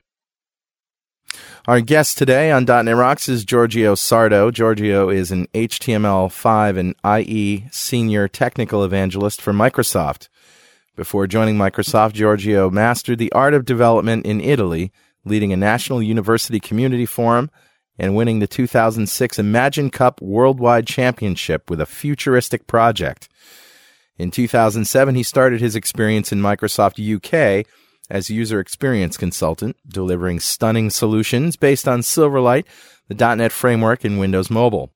Our 1.67 1.81
guest 1.81 2.17
today 2.17 2.51
on 2.51 2.65
.NET 2.65 2.97
Rocks 2.97 3.29
is 3.29 3.45
Giorgio 3.45 3.95
Sardo. 3.95 4.53
Giorgio 4.53 5.11
is 5.11 5.31
an 5.31 5.47
HTML5 5.49 6.79
and 6.79 6.95
IE 7.21 7.67
senior 7.71 8.29
technical 8.29 8.85
evangelist 8.85 9.43
for 9.43 9.53
Microsoft. 9.53 10.29
Before 10.97 11.27
joining 11.27 11.57
Microsoft, 11.57 12.15
Giorgio 12.15 12.71
mastered 12.71 13.19
the 13.19 13.33
art 13.33 13.55
of 13.55 13.65
development 13.65 14.27
in 14.27 14.41
Italy, 14.41 14.93
leading 15.25 15.53
a 15.53 15.57
national 15.57 16.03
university 16.03 16.61
community 16.61 17.07
forum 17.07 17.51
and 17.99 18.15
winning 18.15 18.39
the 18.39 18.47
2006 18.47 19.39
Imagine 19.39 19.91
Cup 19.91 20.21
Worldwide 20.21 20.87
Championship 20.87 21.69
with 21.69 21.81
a 21.81 21.87
futuristic 21.87 22.67
project. 22.67 23.29
In 24.17 24.31
2007, 24.31 25.15
he 25.15 25.23
started 25.23 25.61
his 25.61 25.77
experience 25.77 26.33
in 26.33 26.41
Microsoft 26.41 26.99
UK 26.99 27.67
as 28.11 28.29
user 28.29 28.61
experience 28.61 29.17
consultant, 29.17 29.77
delivering 29.87 30.41
stunning 30.41 30.91
solutions 30.91 31.57
based 31.57 31.87
on 31.87 32.01
Silverlight, 32.01 32.65
the 33.09 33.37
.NET 33.37 33.53
framework, 33.53 34.05
and 34.05 34.19
Windows 34.19 34.51
Mobile. 34.51 34.93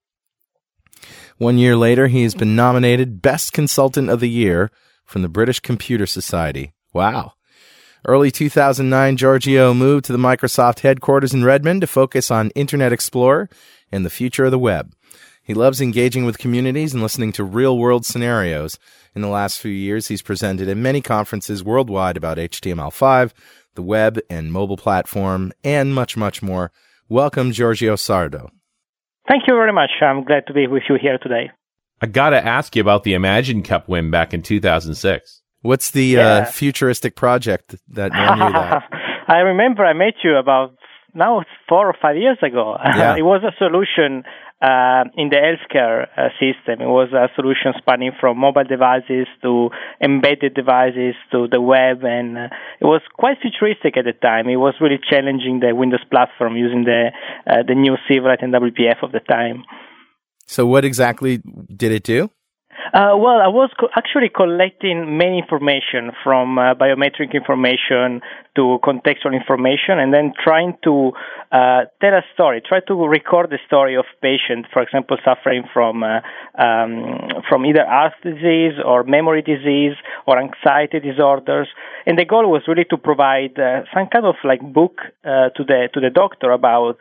One 1.39 1.59
year 1.59 1.77
later, 1.77 2.09
he 2.09 2.23
has 2.23 2.35
been 2.35 2.55
nominated 2.55 3.23
Best 3.23 3.53
Consultant 3.53 4.11
of 4.11 4.21
the 4.21 4.29
Year 4.29 4.71
from 5.05 5.23
the 5.23 5.29
British 5.29 5.61
Computer 5.61 6.07
Society. 6.07 6.73
Wow. 6.93 7.33
Early 8.07 8.31
2009, 8.31 9.17
Giorgio 9.17 9.73
moved 9.73 10.05
to 10.05 10.13
the 10.13 10.19
Microsoft 10.19 10.81
headquarters 10.81 11.33
in 11.33 11.43
Redmond 11.43 11.81
to 11.81 11.87
focus 11.87 12.31
on 12.31 12.51
Internet 12.51 12.93
Explorer 12.93 13.49
and 13.91 14.05
the 14.05 14.11
future 14.11 14.45
of 14.45 14.51
the 14.51 14.59
web. 14.59 14.93
He 15.43 15.55
loves 15.55 15.81
engaging 15.81 16.27
with 16.27 16.37
communities 16.37 16.93
and 16.93 17.03
listening 17.03 17.33
to 17.33 17.45
real 17.45 17.79
world 17.79 18.05
scenarios. 18.05 18.79
In 19.15 19.23
the 19.23 19.29
last 19.29 19.59
few 19.59 19.71
years, 19.71 20.09
he's 20.09 20.21
presented 20.21 20.69
at 20.69 20.77
many 20.77 21.01
conferences 21.01 21.65
worldwide 21.65 22.19
about 22.19 22.37
HTML5, 22.37 23.33
the 23.75 23.83
web 23.83 24.21
and 24.29 24.53
mobile 24.53 24.77
platform, 24.77 25.55
and 25.65 25.95
much, 25.95 26.15
much 26.15 26.43
more. 26.43 26.73
Welcome, 27.09 27.53
Giorgio 27.53 27.95
Sardo. 27.95 28.51
Thank 29.27 29.45
you 29.47 29.55
very 29.55 29.73
much. 29.73 29.91
I'm 30.03 30.25
glad 30.25 30.47
to 30.49 30.53
be 30.53 30.67
with 30.67 30.83
you 30.91 30.99
here 31.01 31.17
today. 31.17 31.53
I 32.03 32.07
got 32.07 32.31
to 32.31 32.47
ask 32.47 32.77
you 32.77 32.83
about 32.83 33.05
the 33.05 33.15
Imagine 33.15 33.63
Cup 33.63 33.89
win 33.89 34.11
back 34.11 34.35
in 34.35 34.43
2006. 34.43 35.41
What's 35.65 35.91
the 35.99 36.05
Yeah. 36.05 36.21
uh, 36.21 36.45
futuristic 36.61 37.13
project 37.17 37.67
that 37.97 38.11
won 38.13 38.39
you 38.39 38.53
that? 38.53 38.83
I 39.37 39.39
remember 39.53 39.81
I 39.85 39.95
met 39.95 40.15
you 40.23 40.37
about 40.37 40.77
now 41.15 41.43
four 41.69 41.85
or 41.91 41.97
five 42.05 42.17
years 42.25 42.39
ago. 42.43 42.77
Yeah. 42.85 43.17
it 43.21 43.27
was 43.33 43.41
a 43.43 43.55
solution 43.65 44.25
uh, 44.61 45.05
in 45.17 45.27
the 45.33 45.41
healthcare 45.47 45.99
uh, 46.17 46.29
system. 46.43 46.81
It 46.87 46.93
was 47.01 47.09
a 47.13 47.29
solution 47.35 47.73
spanning 47.79 48.13
from 48.21 48.39
mobile 48.39 48.65
devices 48.77 49.27
to 49.43 49.71
embedded 50.03 50.53
devices 50.55 51.15
to 51.33 51.49
the 51.55 51.61
web, 51.61 52.05
and 52.05 52.29
uh, 52.39 52.49
it 52.83 52.85
was 52.85 53.01
quite 53.15 53.39
futuristic 53.41 53.97
at 53.97 54.05
the 54.05 54.13
time. 54.29 54.49
It 54.49 54.57
was 54.57 54.75
really 54.83 55.01
challenging 55.11 55.61
the 55.61 55.75
Windows 55.75 56.05
platform 56.11 56.57
using 56.57 56.85
the 56.85 57.11
uh, 57.47 57.63
the 57.67 57.75
new 57.75 57.97
Silverlight 58.07 58.43
and 58.45 58.53
WPF 58.53 59.03
of 59.03 59.13
the 59.13 59.21
time. 59.21 59.65
So, 60.47 60.67
what 60.67 60.85
exactly 60.85 61.41
did 61.83 61.93
it 61.93 62.03
do? 62.05 62.31
Uh, 62.93 63.17
well, 63.17 63.41
I 63.41 63.49
was 63.49 63.71
co- 63.79 63.89
actually 63.97 64.29
collecting 64.29 65.17
many 65.17 65.39
information 65.39 66.13
from 66.23 66.59
uh, 66.59 66.75
biometric 66.75 67.33
information 67.33 68.21
to 68.57 68.79
contextual 68.85 69.35
information 69.35 69.99
and 69.99 70.15
then 70.15 70.33
trying 70.43 70.77
to 70.85 71.13
uh, 71.51 71.87
tell 72.01 72.15
a 72.15 72.23
story, 72.35 72.63
try 72.67 72.81
to 72.87 72.95
record 73.07 73.51
the 73.51 73.59
story 73.67 73.97
of 73.97 74.05
patients, 74.23 74.69
for 74.73 74.83
example, 74.83 75.17
suffering 75.25 75.65
from 75.73 76.05
uh, 76.05 76.21
um, 76.57 77.43
from 77.49 77.67
either 77.67 77.85
heart 77.85 78.13
disease 78.23 78.75
or 78.85 79.03
memory 79.03 79.43
disease 79.43 79.97
or 80.27 80.39
anxiety 80.39 81.01
disorders. 81.01 81.69
And 82.07 82.19
the 82.19 82.25
goal 82.25 82.51
was 82.51 82.63
really 82.69 82.85
to 82.91 82.97
provide 82.97 83.59
uh, 83.59 83.83
some 83.93 84.07
kind 84.13 84.27
of 84.27 84.37
like 84.45 84.61
book 84.61 85.01
uh, 85.25 85.51
to 85.57 85.65
the 85.65 85.89
to 85.95 86.01
the 86.01 86.11
doctor 86.11 86.53
about 86.53 86.99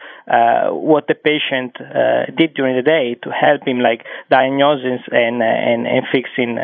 what 0.71 1.07
the 1.07 1.15
patient 1.15 1.77
did 2.37 2.53
during 2.55 2.75
the 2.75 2.81
day 2.81 3.15
to 3.23 3.29
help 3.29 3.67
him 3.67 3.79
like 3.79 4.05
diagnosing 4.29 4.99
and 5.11 5.41
and, 5.63 5.87
and 5.87 6.05
fixing 6.11 6.57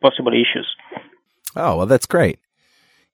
possible 0.00 0.32
issues. 0.32 0.68
Oh 1.56 1.76
well, 1.76 1.86
that's 1.86 2.06
great. 2.06 2.38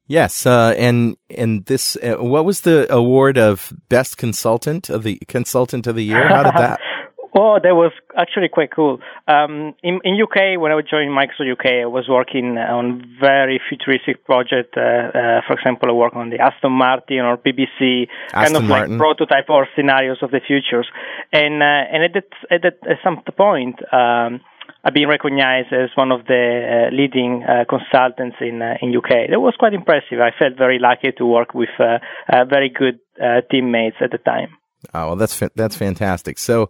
Yes, 0.07 0.45
uh, 0.45 0.75
and 0.77 1.17
and 1.31 1.65
this, 1.65 1.97
uh, 1.97 2.17
what 2.17 2.45
was 2.45 2.61
the 2.61 2.93
award 2.93 3.39
of 3.39 3.73
best 3.89 4.19
consultant 4.19 4.91
of 4.91 5.03
the 5.03 5.19
consultant 5.29 5.87
of 5.87 5.97
the 5.97 6.05
year? 6.05 6.29
How 6.29 6.43
did 6.43 6.55
that? 6.55 6.79
oh, 7.35 7.59
that 7.63 7.75
was 7.75 7.91
actually 8.15 8.49
quite 8.49 8.71
cool. 8.71 9.01
Um, 9.27 9.75
in 9.83 10.01
in 10.05 10.21
UK, 10.21 10.61
when 10.61 10.73
I 10.73 10.81
joined 10.83 11.11
Microsoft 11.11 11.51
UK, 11.53 11.67
I 11.85 11.87
was 11.87 12.05
working 12.07 12.59
on 12.59 13.17
very 13.19 13.59
futuristic 13.67 14.27
project. 14.27 14.77
Uh, 14.77 14.81
uh, 14.81 15.41
for 15.47 15.55
example, 15.55 15.89
I 15.89 15.93
work 15.93 16.15
on 16.15 16.29
the 16.29 16.39
Aston 16.39 16.73
Martin 16.73 17.21
or 17.21 17.39
BBC, 17.39 18.09
Aston 18.35 18.53
kind 18.53 18.57
of 18.57 18.65
Martin. 18.65 18.91
like 18.91 18.99
prototype 18.99 19.49
or 19.49 19.67
scenarios 19.75 20.19
of 20.21 20.33
the 20.33 20.41
futures. 20.47 20.87
And 21.33 21.63
uh, 21.63 21.85
and 21.93 22.05
at 22.05 22.13
that, 22.13 22.29
at 22.51 22.63
that 22.63 22.91
at 22.91 22.99
some 23.03 23.23
point. 23.39 23.81
Um, 23.91 24.43
I've 24.85 24.93
been 24.93 25.09
recognized 25.09 25.73
as 25.73 25.89
one 25.95 26.13
of 26.13 26.27
the 26.27 26.89
uh, 26.93 26.95
leading 26.95 27.43
uh, 27.43 27.65
consultants 27.69 28.37
in 28.41 28.61
uh, 28.61 28.75
in 28.83 28.95
UK. 28.95 29.31
That 29.31 29.41
was 29.41 29.55
quite 29.59 29.73
impressive. 29.73 30.21
I 30.21 30.31
felt 30.39 30.59
very 30.59 30.79
lucky 30.79 31.13
to 31.17 31.25
work 31.25 31.55
with 31.55 31.71
uh, 31.79 31.99
uh, 32.29 32.45
very 32.45 32.69
good 32.69 33.01
uh, 33.23 33.41
teammates 33.51 33.97
at 34.01 34.11
the 34.11 34.19
time. 34.19 34.51
Oh 34.93 35.09
well, 35.09 35.17
that's 35.17 35.35
fa- 35.35 35.51
that's 35.55 35.77
fantastic. 35.77 36.39
So, 36.39 36.69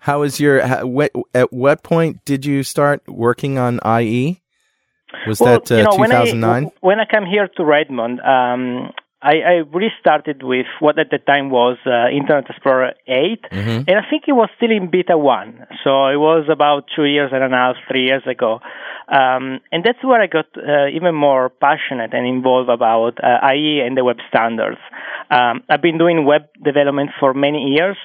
how 0.00 0.22
is 0.22 0.40
your 0.40 0.66
how, 0.66 0.86
what, 0.86 1.12
at 1.34 1.52
what 1.52 1.84
point 1.84 2.24
did 2.24 2.44
you 2.44 2.64
start 2.64 3.02
working 3.06 3.58
on 3.58 3.78
IE? 4.00 4.40
Was 5.26 5.40
well, 5.40 5.60
that 5.60 5.70
you 5.70 5.84
know, 5.84 5.90
2009? 5.92 6.40
When 6.40 6.64
I, 6.64 6.72
when 6.80 7.00
I 7.00 7.04
came 7.04 7.26
here 7.26 7.48
to 7.56 7.64
Redmond, 7.64 8.20
um, 8.20 8.92
I, 9.22 9.34
I 9.40 9.52
really 9.72 9.92
started 10.00 10.42
with 10.42 10.66
what 10.80 10.98
at 10.98 11.10
the 11.10 11.18
time 11.18 11.50
was 11.50 11.78
uh, 11.86 12.08
Internet 12.08 12.50
Explorer 12.50 12.92
8, 13.06 13.42
Mhm. 13.50 13.84
and 13.88 13.96
I 13.98 14.02
think 14.10 14.24
it 14.26 14.32
was 14.32 14.48
still 14.56 14.70
in 14.70 14.88
beta 14.90 15.16
1. 15.16 15.66
So 15.84 16.06
it 16.08 16.16
was 16.16 16.48
about 16.50 16.88
two 16.94 17.04
years 17.04 17.30
and 17.32 17.42
a 17.44 17.48
half, 17.56 17.76
three 17.88 18.04
years 18.06 18.26
ago. 18.26 18.60
Um, 19.08 19.60
and 19.70 19.84
that's 19.84 20.02
where 20.02 20.20
I 20.20 20.26
got 20.26 20.46
uh, 20.56 20.86
even 20.88 21.14
more 21.14 21.50
passionate 21.50 22.12
and 22.14 22.26
involved 22.26 22.68
about 22.70 23.22
uh, 23.22 23.46
IE 23.54 23.80
and 23.80 23.96
the 23.96 24.04
web 24.04 24.18
standards. 24.28 24.78
Um, 25.30 25.62
I've 25.68 25.82
been 25.82 25.98
doing 25.98 26.24
web 26.24 26.48
development 26.62 27.10
for 27.20 27.32
many 27.34 27.68
years. 27.76 27.96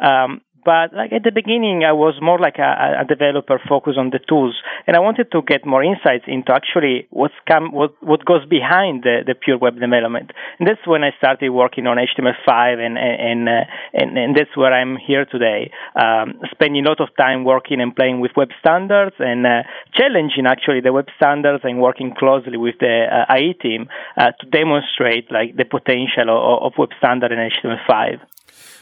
Um, 0.00 0.40
but 0.64 0.94
like 0.94 1.12
at 1.12 1.22
the 1.22 1.30
beginning, 1.30 1.84
I 1.84 1.92
was 1.92 2.14
more 2.20 2.38
like 2.38 2.58
a, 2.58 3.02
a 3.02 3.04
developer 3.04 3.60
focused 3.68 3.98
on 3.98 4.10
the 4.10 4.18
tools, 4.18 4.56
and 4.86 4.96
I 4.96 5.00
wanted 5.00 5.30
to 5.32 5.42
get 5.42 5.66
more 5.66 5.82
insights 5.82 6.24
into 6.26 6.52
actually 6.52 7.06
what's 7.10 7.34
come, 7.46 7.72
what 7.72 7.92
what 8.02 8.24
goes 8.24 8.44
behind 8.46 9.02
the, 9.02 9.22
the 9.26 9.34
pure 9.34 9.58
web 9.58 9.78
development. 9.78 10.32
And 10.58 10.68
that's 10.68 10.86
when 10.86 11.04
I 11.04 11.10
started 11.18 11.50
working 11.50 11.86
on 11.86 11.98
HTML5, 11.98 12.78
and 12.78 12.98
and 12.98 13.48
uh, 13.48 13.64
and, 13.92 14.18
and 14.18 14.36
that's 14.36 14.56
where 14.56 14.72
I'm 14.72 14.96
here 14.96 15.24
today, 15.24 15.70
um, 15.94 16.40
spending 16.50 16.84
a 16.84 16.88
lot 16.88 17.00
of 17.00 17.08
time 17.16 17.44
working 17.44 17.80
and 17.80 17.94
playing 17.94 18.20
with 18.20 18.32
web 18.36 18.48
standards 18.60 19.16
and 19.18 19.46
uh, 19.46 19.62
challenging 19.94 20.46
actually 20.46 20.80
the 20.80 20.92
web 20.92 21.06
standards 21.16 21.64
and 21.64 21.80
working 21.80 22.14
closely 22.16 22.56
with 22.56 22.76
the 22.80 23.06
uh, 23.06 23.34
IE 23.36 23.54
team 23.54 23.88
uh, 24.16 24.32
to 24.40 24.46
demonstrate 24.50 25.30
like 25.30 25.56
the 25.56 25.64
potential 25.64 26.28
of, 26.28 26.62
of 26.66 26.72
web 26.78 26.90
standard 26.98 27.32
and 27.32 27.52
HTML5. 27.52 28.20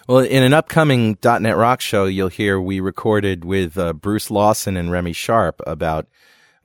Well, 0.09 0.19
in 0.19 0.43
an 0.43 0.53
upcoming 0.53 1.17
.NET 1.23 1.57
Rock 1.57 1.81
show, 1.81 2.07
you'll 2.07 2.29
hear 2.29 2.61
we 2.61 2.81
recorded 2.81 3.45
with 3.45 3.79
uh, 3.79 3.93
Bruce 3.93 4.33
Lawson 4.33 4.77
and 4.77 4.91
Remy 4.91 5.13
Sharp 5.13 5.61
about 5.65 6.09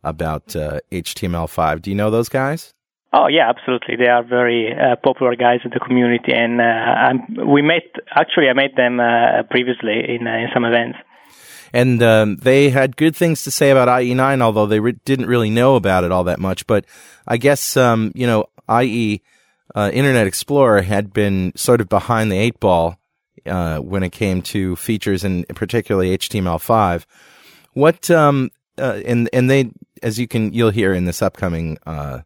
about 0.03 0.56
uh, 0.56 0.79
HTML5. 0.91 1.82
Do 1.82 1.91
you 1.91 1.96
know 1.96 2.10
those 2.10 2.29
guys? 2.29 2.74
Oh 3.13 3.27
yeah, 3.27 3.48
absolutely. 3.48 3.96
They 3.96 4.08
are 4.08 4.24
very 4.24 4.74
uh, 4.74 4.96
popular 4.96 5.36
guys 5.36 5.60
in 5.63 5.72
the 5.72 5.79
community, 5.79 6.34
and 6.34 6.60
uh, 6.60 6.63
I'm, 6.63 7.48
we 7.48 7.62
met. 7.62 7.84
Actually, 8.15 8.50
I 8.50 8.53
met 8.53 8.75
them 8.75 9.00
uh, 9.00 9.44
previously 9.50 10.15
in 10.15 10.27
uh, 10.27 10.32
in 10.32 10.48
some 10.53 10.65
events. 10.65 10.98
And 11.74 12.01
um, 12.01 12.38
they 12.38 12.70
had 12.70 12.98
good 12.98 13.15
things 13.15 13.44
to 13.44 13.51
say 13.51 13.72
about 13.72 13.89
IE9, 13.89 14.41
although 14.41 14.65
they 14.65 14.79
re- 14.79 14.96
didn't 15.03 15.25
really 15.27 15.50
know 15.50 15.75
about 15.75 16.06
it 16.06 16.12
all 16.13 16.24
that 16.24 16.39
much. 16.39 16.65
But 16.65 16.86
I 17.27 17.38
guess 17.38 17.77
um, 17.77 18.12
you 18.15 18.25
know, 18.25 18.46
IE 18.70 19.22
uh, 19.75 19.91
Internet 19.94 20.27
Explorer 20.27 20.82
had 20.82 21.13
been 21.13 21.51
sort 21.56 21.82
of 21.82 21.89
behind 21.89 22.32
the 22.32 22.38
eight 22.38 22.60
ball 22.60 22.98
uh, 23.48 23.80
when 23.80 24.04
it 24.04 24.12
came 24.12 24.42
to 24.44 24.75
features 24.75 25.24
and 25.24 25.48
particularly 25.50 26.18
HTML5. 26.18 27.06
What 27.74 28.10
um, 28.10 28.50
uh, 28.77 29.01
and 29.06 29.30
and 29.34 29.50
they, 29.50 29.72
as 30.04 30.20
you 30.20 30.27
can, 30.27 30.54
you'll 30.54 30.72
hear 30.72 30.94
in 30.94 31.06
this 31.06 31.22
upcoming 31.22 31.77
uh, 31.86 32.22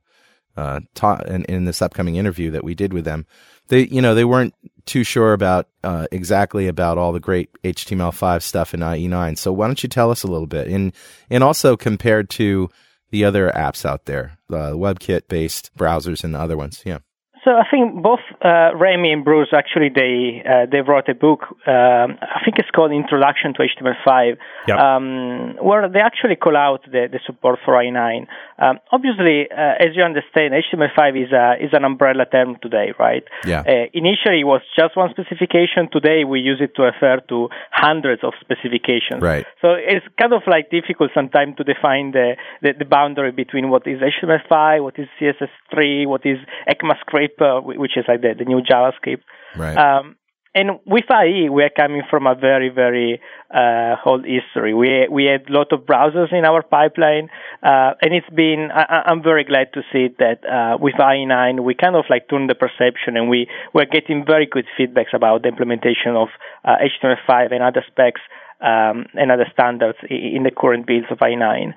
uh, 0.58 0.82
ta- 0.96 1.22
in, 1.28 1.46
in 1.46 1.66
this 1.66 1.82
upcoming 1.82 2.16
interview 2.16 2.52
that 2.52 2.64
we 2.64 2.76
did 2.76 2.94
with 2.94 3.06
them, 3.06 3.26
they 3.68 3.88
you 3.88 4.02
know 4.02 4.16
they 4.16 4.26
weren't 4.26 4.54
too 4.86 5.04
sure 5.04 5.34
about 5.34 5.68
uh, 5.84 6.08
exactly 6.12 6.68
about 6.68 6.98
all 6.98 7.12
the 7.12 7.20
great 7.20 7.50
HTML5 7.64 8.42
stuff 8.42 8.74
in 8.74 8.80
IE9. 8.80 9.38
So 9.38 9.54
why 9.54 9.68
don't 9.68 9.82
you 9.84 9.90
tell 9.90 10.12
us 10.12 10.24
a 10.24 10.28
little 10.28 10.48
bit, 10.48 10.68
and 10.68 10.94
and 11.30 11.44
also 11.44 11.78
compared 11.78 12.30
to 12.32 12.70
the 13.12 13.26
other 13.26 13.52
apps 13.52 13.86
out 13.86 14.06
there, 14.06 14.38
the 14.48 14.76
WebKit 14.76 15.28
based 15.28 15.72
browsers 15.78 16.24
and 16.24 16.34
the 16.34 16.40
other 16.40 16.58
ones, 16.58 16.82
yeah. 16.86 17.00
So 17.44 17.52
I 17.52 17.64
think 17.72 18.04
both 18.04 18.20
uh, 18.46 18.70
Remy 18.76 19.12
and 19.12 19.26
Bruce 19.26 19.50
actually 19.52 19.90
they 19.90 20.44
uh, 20.48 20.68
they 20.72 20.82
wrote 20.82 21.10
a 21.10 21.16
book. 21.16 21.42
Um, 21.66 22.20
I 22.22 22.40
think 22.46 22.60
it's 22.60 22.70
called 22.70 22.92
Introduction 22.92 23.56
to 23.56 23.64
HTML5, 23.64 24.38
Yep. 24.68 24.78
um, 24.78 25.56
where 25.60 25.90
they 25.90 26.02
actually 26.02 26.36
call 26.36 26.56
out 26.56 26.84
the, 26.86 27.08
the 27.12 27.20
support 27.26 27.58
for 27.66 27.74
IE9. 27.74 28.28
Um, 28.62 28.78
obviously, 28.92 29.50
uh, 29.50 29.82
as 29.82 29.96
you 29.96 30.04
understand, 30.04 30.54
HTML5 30.54 31.26
is 31.26 31.32
a 31.34 31.58
is 31.60 31.72
an 31.74 31.84
umbrella 31.84 32.26
term 32.32 32.58
today, 32.62 32.94
right? 33.00 33.24
Yeah. 33.44 33.62
Uh, 33.62 33.90
initially, 33.92 34.42
it 34.42 34.48
was 34.48 34.62
just 34.78 34.96
one 34.96 35.10
specification. 35.10 35.90
Today, 35.92 36.24
we 36.24 36.42
use 36.42 36.62
it 36.62 36.76
to 36.76 36.84
refer 36.84 37.22
to 37.30 37.50
hundreds 37.72 38.24
of 38.24 38.34
specifications. 38.40 39.22
Right. 39.22 39.46
So 39.62 39.74
it's 39.74 40.06
kind 40.20 40.34
of 40.34 40.44
like 40.46 40.70
difficult 40.70 41.10
sometimes 41.16 41.58
to 41.58 41.64
define 41.64 42.12
the, 42.12 42.36
the, 42.62 42.74
the 42.78 42.86
boundary 42.86 43.32
between 43.32 43.72
what 43.72 43.88
is 43.88 44.00
HTML5, 44.00 44.84
what 44.84 45.00
is 45.00 45.08
CSS3, 45.20 46.06
what 46.08 46.22
is 46.24 46.38
ECMAScript, 46.70 47.42
uh, 47.42 47.62
which 47.62 47.98
is 47.98 48.06
like 48.08 48.22
the, 48.22 48.36
the 48.38 48.46
new 48.46 48.62
JavaScript. 48.62 49.24
Right. 49.58 49.76
Um, 49.76 50.18
and 50.54 50.80
with 50.86 51.06
IE, 51.10 51.50
we 51.50 51.64
are 51.64 51.70
coming 51.70 52.02
from 52.10 52.28
a 52.28 52.36
very, 52.36 52.70
very 52.70 53.22
uh, 53.54 53.96
old 54.06 54.26
history. 54.26 54.74
We 54.74 55.08
we 55.10 55.26
had 55.26 55.50
a 55.50 55.54
lot 55.54 55.72
of 55.72 55.82
browsers 55.82 56.34
in 56.34 56.44
our 56.44 56.62
pipeline, 56.62 57.30
uh, 57.64 57.94
and 58.02 58.14
it's 58.14 58.30
been. 58.30 58.70
I, 58.74 59.04
I'm 59.06 59.24
very 59.24 59.46
glad 59.46 59.72
to 59.74 59.82
see 59.94 60.10
that 60.20 60.44
uh, 60.46 60.78
with 60.78 60.96
IE9, 60.96 61.64
we 61.64 61.74
kind 61.74 61.96
of 61.96 62.06
like 62.10 62.30
turned 62.30 62.50
the 62.50 62.56
perception, 62.56 63.16
and 63.16 63.30
we 63.30 63.48
we're 63.74 63.86
getting 63.86 64.26
very 64.26 64.46
good 64.46 64.66
feedbacks 64.78 65.14
about 65.14 65.44
the 65.44 65.48
implementation 65.48 66.16
of 66.16 66.28
uh, 66.66 66.76
HTML5 66.84 67.54
and 67.54 67.64
other 67.64 67.84
specs 67.88 68.22
um, 68.60 69.06
and 69.14 69.32
other 69.32 69.48
standards 69.54 69.98
in 70.10 70.44
the 70.44 70.52
current 70.52 70.86
builds 70.86 71.08
of 71.10 71.20
IE9. 71.20 71.74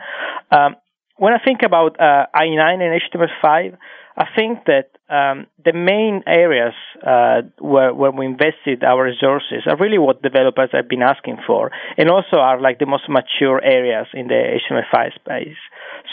Um, 0.50 0.76
when 1.16 1.32
I 1.32 1.38
think 1.44 1.60
about 1.64 2.00
uh, 2.00 2.26
IE9 2.34 2.80
and 2.82 3.00
HTML5, 3.00 3.76
I 4.16 4.26
think 4.36 4.66
that 4.66 4.90
um, 5.10 5.46
the 5.64 5.72
main 5.72 6.22
areas 6.26 6.74
uh, 7.04 7.42
where, 7.58 7.92
where 7.92 8.12
we 8.12 8.26
invested 8.26 8.84
our 8.84 9.04
resources 9.04 9.66
are 9.66 9.76
really 9.76 9.98
what 9.98 10.22
developers 10.22 10.70
have 10.72 10.88
been 10.88 11.02
asking 11.02 11.38
for, 11.46 11.72
and 11.98 12.08
also 12.08 12.36
are 12.36 12.60
like 12.60 12.78
the 12.78 12.86
most 12.86 13.08
mature 13.08 13.60
areas 13.62 14.06
in 14.14 14.28
the 14.28 14.58
HTML5 14.70 15.14
space. 15.14 15.56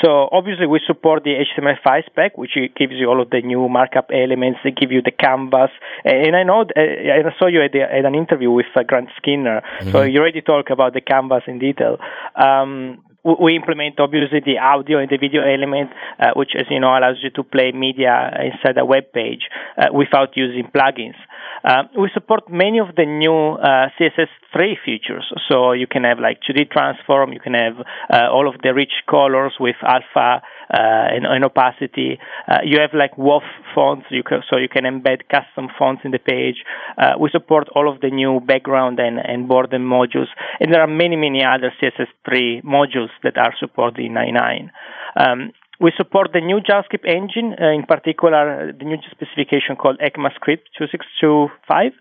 So 0.03 0.29
obviously 0.31 0.65
we 0.65 0.79
support 0.87 1.23
the 1.23 1.35
HTML5 1.45 2.05
spec, 2.07 2.37
which 2.37 2.57
gives 2.75 2.93
you 2.93 3.07
all 3.07 3.21
of 3.21 3.29
the 3.29 3.41
new 3.41 3.69
markup 3.69 4.09
elements. 4.11 4.59
They 4.63 4.71
give 4.71 4.91
you 4.91 5.03
the 5.03 5.11
canvas, 5.11 5.69
and 6.03 6.35
I 6.35 6.41
know, 6.41 6.61
uh, 6.61 6.73
and 6.75 7.27
I 7.27 7.33
saw 7.37 7.47
you 7.47 7.63
at, 7.63 7.71
the, 7.71 7.81
at 7.81 8.05
an 8.05 8.15
interview 8.15 8.49
with 8.49 8.65
uh, 8.75 8.81
Grant 8.81 9.09
Skinner, 9.17 9.61
so 9.91 10.01
you 10.01 10.19
already 10.19 10.41
talk 10.41 10.71
about 10.71 10.93
the 10.93 11.01
canvas 11.01 11.43
in 11.45 11.59
detail. 11.59 11.97
Um, 12.35 13.03
we 13.23 13.55
implement 13.55 13.99
obviously 13.99 14.39
the 14.43 14.57
audio 14.57 14.97
and 14.99 15.09
the 15.09 15.17
video 15.17 15.43
element, 15.43 15.91
uh, 16.19 16.31
which, 16.35 16.51
as 16.57 16.65
you 16.69 16.79
know, 16.79 16.89
allows 16.89 17.17
you 17.21 17.29
to 17.31 17.43
play 17.43 17.71
media 17.71 18.31
inside 18.39 18.77
a 18.77 18.85
web 18.85 19.11
page 19.13 19.49
uh, 19.77 19.87
without 19.93 20.35
using 20.35 20.69
plugins. 20.73 21.19
Uh, 21.63 21.83
we 21.97 22.09
support 22.13 22.49
many 22.49 22.79
of 22.79 22.95
the 22.95 23.05
new 23.05 23.53
uh, 23.53 23.89
CSS3 23.99 24.75
features. 24.83 25.31
So 25.47 25.73
you 25.73 25.87
can 25.87 26.03
have 26.03 26.19
like 26.19 26.39
2D 26.47 26.71
transform, 26.71 27.33
you 27.33 27.39
can 27.39 27.53
have 27.53 27.75
uh, 28.11 28.31
all 28.31 28.47
of 28.47 28.55
the 28.61 28.73
rich 28.73 28.93
colors 29.09 29.53
with 29.59 29.75
alpha 29.83 30.41
uh, 30.73 31.15
and, 31.15 31.25
and, 31.25 31.43
opacity. 31.45 32.17
Uh, 32.47 32.59
you 32.63 32.79
have 32.79 32.91
like 32.93 33.15
WOFF 33.17 33.43
fonts, 33.75 34.05
you 34.09 34.23
can, 34.23 34.41
so 34.49 34.57
you 34.57 34.69
can 34.69 34.83
embed 34.83 35.21
custom 35.29 35.67
fonts 35.77 36.01
in 36.05 36.11
the 36.11 36.19
page. 36.19 36.63
We 37.19 37.29
support 37.31 37.67
all 37.75 37.91
of 37.91 38.01
the 38.01 38.09
new 38.09 38.39
background 38.39 38.99
and, 38.99 39.19
and 39.19 39.47
border 39.47 39.77
modules, 39.77 40.27
and 40.59 40.73
there 40.73 40.81
are 40.81 40.87
many, 40.87 41.15
many 41.15 41.43
other 41.43 41.73
CSS3 41.81 42.63
modules 42.63 43.09
that 43.23 43.37
are 43.37 43.53
supported 43.59 44.03
in 44.05 44.13
IE9. 44.13 44.69
Um, 45.15 45.51
we 45.81 45.91
support 45.97 46.29
the 46.31 46.39
new 46.39 46.59
JavaScript 46.61 47.07
engine, 47.09 47.55
uh, 47.59 47.71
in 47.73 47.83
particular 47.83 48.71
the 48.71 48.85
new 48.85 48.97
specification 49.09 49.75
called 49.75 49.97
ECMAScript 49.97 50.69
2625, 50.77 51.91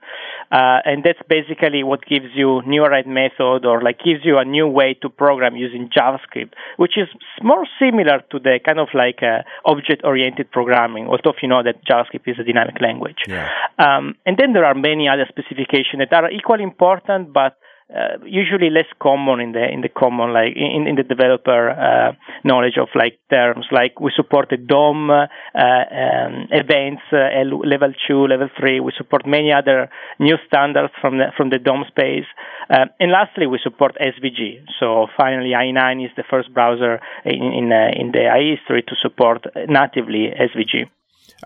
uh, 0.53 0.85
and 0.85 1.03
that's 1.03 1.19
basically 1.29 1.83
what 1.83 2.05
gives 2.05 2.27
you 2.35 2.61
new 2.67 2.85
write 2.85 3.07
method 3.07 3.65
or 3.65 3.81
like 3.81 3.99
gives 4.05 4.21
you 4.23 4.37
a 4.37 4.45
new 4.45 4.69
way 4.69 4.93
to 5.01 5.09
program 5.09 5.57
using 5.57 5.89
JavaScript, 5.89 6.53
which 6.77 6.99
is 6.99 7.09
more 7.43 7.65
similar 7.81 8.21
to 8.31 8.39
the 8.39 8.61
kind 8.65 8.79
of 8.79 8.89
like 8.93 9.23
uh, 9.23 9.41
object-oriented 9.65 10.51
programming, 10.51 11.07
although 11.07 11.33
you 11.41 11.49
know 11.49 11.63
that 11.63 11.83
JavaScript 11.87 12.29
is 12.29 12.37
a 12.39 12.45
dynamic 12.45 12.77
language. 12.83 13.25
Yeah. 13.27 13.49
Um, 13.79 14.15
and 14.27 14.37
then 14.37 14.53
there 14.53 14.67
are 14.67 14.75
many 14.75 15.09
other 15.09 15.25
specifications 15.27 16.03
that 16.11 16.13
are 16.13 16.31
equally 16.31 16.65
important, 16.65 17.33
but 17.33 17.57
uh, 17.91 18.23
usually 18.25 18.71
less 18.71 18.87
common 19.03 19.41
in 19.41 19.53
the 19.53 19.65
in 19.67 19.81
the 19.81 19.89
common 19.89 20.33
like 20.33 20.55
in, 20.55 20.87
in 20.87 20.95
the 20.95 21.03
developer 21.03 21.71
uh, 21.71 22.13
knowledge 22.45 22.79
of 22.79 22.89
like 22.95 23.19
terms 23.31 23.67
like 23.73 23.99
we 23.99 24.13
support 24.15 24.49
the 24.51 24.57
DOM 24.57 25.11
uh, 25.11 25.27
um, 25.59 26.47
events 26.51 27.03
uh, 27.13 27.43
level 27.67 27.93
two, 28.07 28.27
level 28.29 28.49
three. 28.59 28.79
We 28.79 28.93
support 28.97 29.27
many 29.27 29.53
other 29.53 29.91
new 30.21 30.37
standards 30.47 30.93
from 31.01 31.19
the 31.19 31.33
from 31.37 31.51
the 31.51 31.59
DOM 31.59 31.85
space, 31.89 32.29
uh, 32.71 32.87
and 33.01 33.11
lastly 33.11 33.49
we 33.49 33.59
support 33.61 33.97
SVG. 34.01 34.63
So 34.79 35.09
finally, 35.17 35.51
IE9 35.51 36.05
is 36.05 36.13
the 36.17 36.25
first 36.31 36.55
browser 36.55 37.01
in 37.25 37.43
in, 37.43 37.73
in 37.73 38.13
the 38.13 38.31
IE 38.39 38.55
history 38.55 38.83
to 38.87 38.95
support 39.03 39.47
natively 39.69 40.31
SVG. 40.31 40.89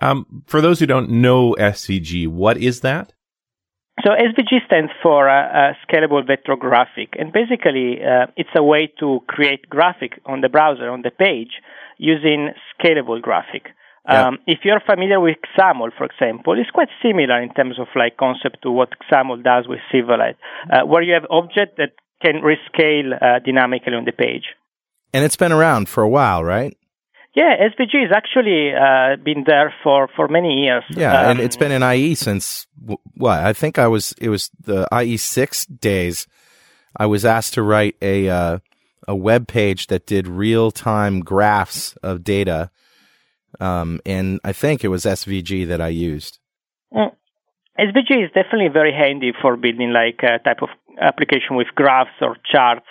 Um, 0.02 0.44
for 0.46 0.60
those 0.60 0.80
who 0.80 0.86
don't 0.86 1.08
know 1.08 1.56
SVG, 1.58 2.28
what 2.28 2.58
is 2.58 2.80
that? 2.80 3.13
So 4.02 4.10
SVG 4.10 4.66
stands 4.66 4.90
for 5.02 5.28
uh, 5.28 5.70
uh, 5.70 5.72
Scalable 5.86 6.26
Vector 6.26 6.56
Graphic, 6.56 7.14
and 7.18 7.32
basically 7.32 7.98
uh, 8.02 8.26
it's 8.36 8.50
a 8.56 8.62
way 8.62 8.92
to 8.98 9.20
create 9.28 9.68
graphic 9.68 10.20
on 10.26 10.40
the 10.40 10.48
browser 10.48 10.90
on 10.90 11.02
the 11.02 11.10
page 11.10 11.62
using 11.96 12.50
scalable 12.74 13.22
graphic. 13.22 13.68
Um, 14.06 14.38
if 14.46 14.58
you're 14.64 14.80
familiar 14.80 15.18
with 15.18 15.36
XAML, 15.58 15.90
for 15.96 16.04
example, 16.04 16.58
it's 16.60 16.70
quite 16.70 16.88
similar 17.02 17.40
in 17.40 17.54
terms 17.54 17.78
of 17.78 17.86
like 17.96 18.18
concept 18.18 18.60
to 18.62 18.70
what 18.70 18.90
XAML 19.10 19.42
does 19.42 19.66
with 19.66 19.78
Silverlight, 19.92 20.36
uh, 20.70 20.84
where 20.84 21.02
you 21.02 21.14
have 21.14 21.24
objects 21.30 21.76
that 21.78 21.92
can 22.20 22.42
rescale 22.42 23.14
uh, 23.14 23.38
dynamically 23.38 23.94
on 23.94 24.04
the 24.04 24.12
page. 24.12 24.44
And 25.14 25.24
it's 25.24 25.36
been 25.36 25.52
around 25.52 25.88
for 25.88 26.02
a 26.02 26.08
while, 26.08 26.44
right? 26.44 26.76
Yeah, 27.34 27.56
SVG 27.56 28.02
has 28.02 28.12
actually 28.14 28.72
uh, 28.72 29.16
been 29.16 29.42
there 29.44 29.74
for, 29.82 30.08
for 30.14 30.28
many 30.28 30.62
years. 30.62 30.84
Yeah, 30.90 31.20
um, 31.20 31.30
and 31.32 31.40
it's 31.40 31.56
been 31.56 31.72
in 31.72 31.82
IE 31.82 32.14
since 32.14 32.68
what? 33.14 33.40
I 33.40 33.52
think 33.52 33.76
I 33.76 33.88
was 33.88 34.14
it 34.20 34.28
was 34.28 34.50
the 34.60 34.86
IE 35.02 35.16
six 35.16 35.66
days. 35.66 36.28
I 36.96 37.06
was 37.06 37.24
asked 37.24 37.54
to 37.54 37.62
write 37.62 37.96
a 38.00 38.28
uh, 38.28 38.58
a 39.08 39.16
web 39.16 39.48
page 39.48 39.88
that 39.88 40.06
did 40.06 40.28
real 40.28 40.70
time 40.70 41.20
graphs 41.20 41.96
of 42.04 42.22
data, 42.22 42.70
um, 43.58 44.00
and 44.06 44.38
I 44.44 44.52
think 44.52 44.84
it 44.84 44.88
was 44.88 45.04
SVG 45.04 45.66
that 45.66 45.80
I 45.80 45.88
used. 45.88 46.38
Mm. 46.92 47.10
SVG 47.80 48.26
is 48.26 48.30
definitely 48.32 48.68
very 48.72 48.92
handy 48.92 49.32
for 49.42 49.56
building 49.56 49.92
like 49.92 50.20
a 50.22 50.38
type 50.38 50.62
of 50.62 50.68
application 51.00 51.56
with 51.56 51.66
graphs 51.74 52.10
or 52.20 52.36
charts 52.50 52.86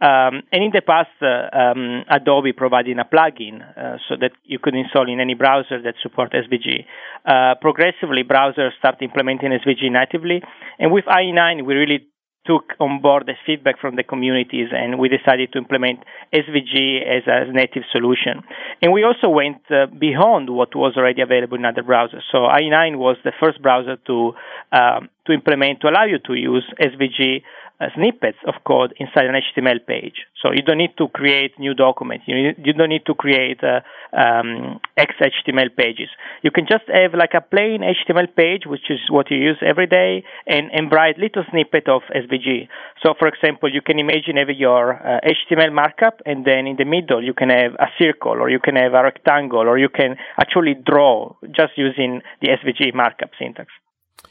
um, 0.00 0.42
and 0.52 0.62
in 0.62 0.70
the 0.72 0.82
past, 0.82 1.10
uh, 1.20 1.50
um, 1.56 2.04
Adobe 2.08 2.52
provided 2.52 2.98
a 2.98 3.04
plugin 3.04 3.62
uh, 3.76 3.98
so 4.08 4.14
that 4.20 4.30
you 4.44 4.58
could 4.58 4.74
install 4.74 5.10
in 5.10 5.20
any 5.20 5.34
browser 5.34 5.82
that 5.82 5.94
support 6.02 6.32
SVG. 6.32 6.86
Uh, 7.26 7.56
progressively, 7.60 8.22
browsers 8.22 8.70
start 8.78 9.02
implementing 9.02 9.50
SVG 9.50 9.90
natively, 9.90 10.40
and 10.78 10.92
with 10.92 11.04
IE9, 11.04 11.66
we 11.66 11.74
really 11.74 12.06
took 12.48 12.72
on 12.80 13.00
board 13.02 13.24
the 13.26 13.34
feedback 13.44 13.78
from 13.78 13.96
the 13.96 14.02
communities 14.02 14.68
and 14.72 14.98
we 14.98 15.08
decided 15.08 15.52
to 15.52 15.58
implement 15.58 16.00
SVG 16.32 17.04
as 17.04 17.22
a 17.26 17.52
native 17.52 17.82
solution. 17.92 18.42
And 18.80 18.92
we 18.92 19.04
also 19.04 19.28
went 19.28 19.60
uh, 19.70 19.86
beyond 19.86 20.48
what 20.48 20.74
was 20.74 20.94
already 20.96 21.20
available 21.20 21.58
in 21.58 21.66
other 21.66 21.82
browsers. 21.82 22.22
So 22.32 22.38
IE9 22.48 22.96
was 22.96 23.18
the 23.22 23.32
first 23.38 23.60
browser 23.60 23.96
to 24.06 24.32
um, 24.72 25.10
to 25.26 25.32
implement 25.34 25.82
to 25.82 25.88
allow 25.88 26.04
you 26.04 26.18
to 26.26 26.34
use 26.34 26.64
SVG 26.80 27.42
uh, 27.80 27.86
snippets 27.94 28.38
of 28.46 28.54
code 28.66 28.92
inside 28.98 29.26
an 29.26 29.34
HTML 29.34 29.84
page. 29.86 30.26
So 30.42 30.50
you 30.52 30.62
don't 30.62 30.78
need 30.78 30.96
to 30.98 31.08
create 31.08 31.58
new 31.58 31.74
documents. 31.74 32.24
You, 32.26 32.54
you 32.58 32.72
don't 32.72 32.88
need 32.88 33.06
to 33.06 33.14
create 33.14 33.60
uh, 33.62 33.80
um, 34.16 34.80
XHTML 34.98 35.76
pages. 35.76 36.08
You 36.42 36.50
can 36.50 36.66
just 36.66 36.84
have 36.88 37.14
like 37.14 37.34
a 37.34 37.40
plain 37.40 37.82
HTML 37.82 38.34
page, 38.34 38.62
which 38.66 38.90
is 38.90 39.00
what 39.10 39.30
you 39.30 39.38
use 39.38 39.58
every 39.64 39.86
day, 39.86 40.24
and, 40.46 40.70
and 40.72 40.90
write 40.90 41.18
little 41.18 41.44
snippet 41.50 41.88
of 41.88 42.02
SVG. 42.14 42.68
So, 43.02 43.14
for 43.18 43.28
example, 43.28 43.72
you 43.72 43.82
can 43.82 43.98
imagine 43.98 44.36
having 44.36 44.58
your 44.58 44.94
uh, 44.94 45.20
HTML 45.22 45.72
markup, 45.72 46.20
and 46.26 46.44
then 46.44 46.66
in 46.66 46.76
the 46.76 46.84
middle 46.84 47.22
you 47.22 47.34
can 47.34 47.50
have 47.50 47.74
a 47.74 47.86
circle, 47.98 48.32
or 48.32 48.50
you 48.50 48.58
can 48.58 48.76
have 48.76 48.94
a 48.94 49.02
rectangle, 49.02 49.68
or 49.68 49.78
you 49.78 49.88
can 49.88 50.16
actually 50.40 50.74
draw 50.74 51.34
just 51.54 51.72
using 51.76 52.22
the 52.40 52.48
SVG 52.48 52.94
markup 52.94 53.30
syntax. 53.38 53.70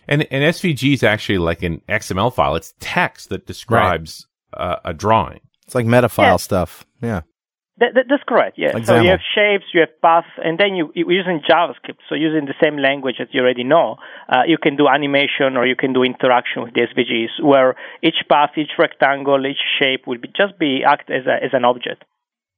And 0.08 0.28
and 0.32 0.44
SVG 0.44 0.94
is 0.94 1.04
actually 1.04 1.38
like 1.38 1.64
an 1.64 1.82
XML 1.90 2.34
file. 2.34 2.56
It's 2.56 2.74
text 2.80 3.30
that 3.30 3.46
describes 3.46 4.28
right. 4.58 4.72
uh, 4.72 4.80
a 4.86 4.94
drawing. 4.94 5.42
It's 5.66 5.76
like 5.76 5.86
meta 5.86 6.10
file 6.10 6.34
yeah. 6.34 6.38
stuff. 6.38 6.86
Yeah. 7.02 7.22
That, 7.80 7.94
that, 7.94 8.06
that's 8.10 8.24
correct. 8.28 8.58
Yeah. 8.58 8.82
so 8.84 9.00
you 9.00 9.10
have 9.10 9.20
shapes, 9.36 9.66
you 9.72 9.82
have 9.82 10.02
paths, 10.02 10.26
and 10.44 10.58
then 10.58 10.74
you, 10.74 10.92
you 10.96 11.06
using 11.12 11.42
JavaScript. 11.48 12.00
So 12.10 12.16
using 12.16 12.46
the 12.46 12.56
same 12.62 12.78
language 12.78 13.18
that 13.20 13.28
you 13.34 13.42
already 13.42 13.64
know, 13.64 13.98
uh, 14.28 14.42
you 14.48 14.58
can 14.58 14.78
do 14.78 14.88
animation 14.88 15.58
or 15.58 15.68
you 15.68 15.76
can 15.76 15.94
do 15.94 16.02
interaction 16.02 16.64
with 16.64 16.74
the 16.74 16.82
SVGs, 16.82 17.46
where 17.46 17.76
each 18.02 18.16
path, 18.28 18.52
each 18.58 18.72
rectangle, 18.80 19.46
each 19.46 19.62
shape 19.80 20.08
will 20.08 20.18
be 20.18 20.28
just 20.30 20.58
be 20.58 20.84
act 20.84 21.12
as 21.12 21.28
a, 21.28 21.44
as 21.44 21.52
an 21.54 21.66
object. 21.66 22.04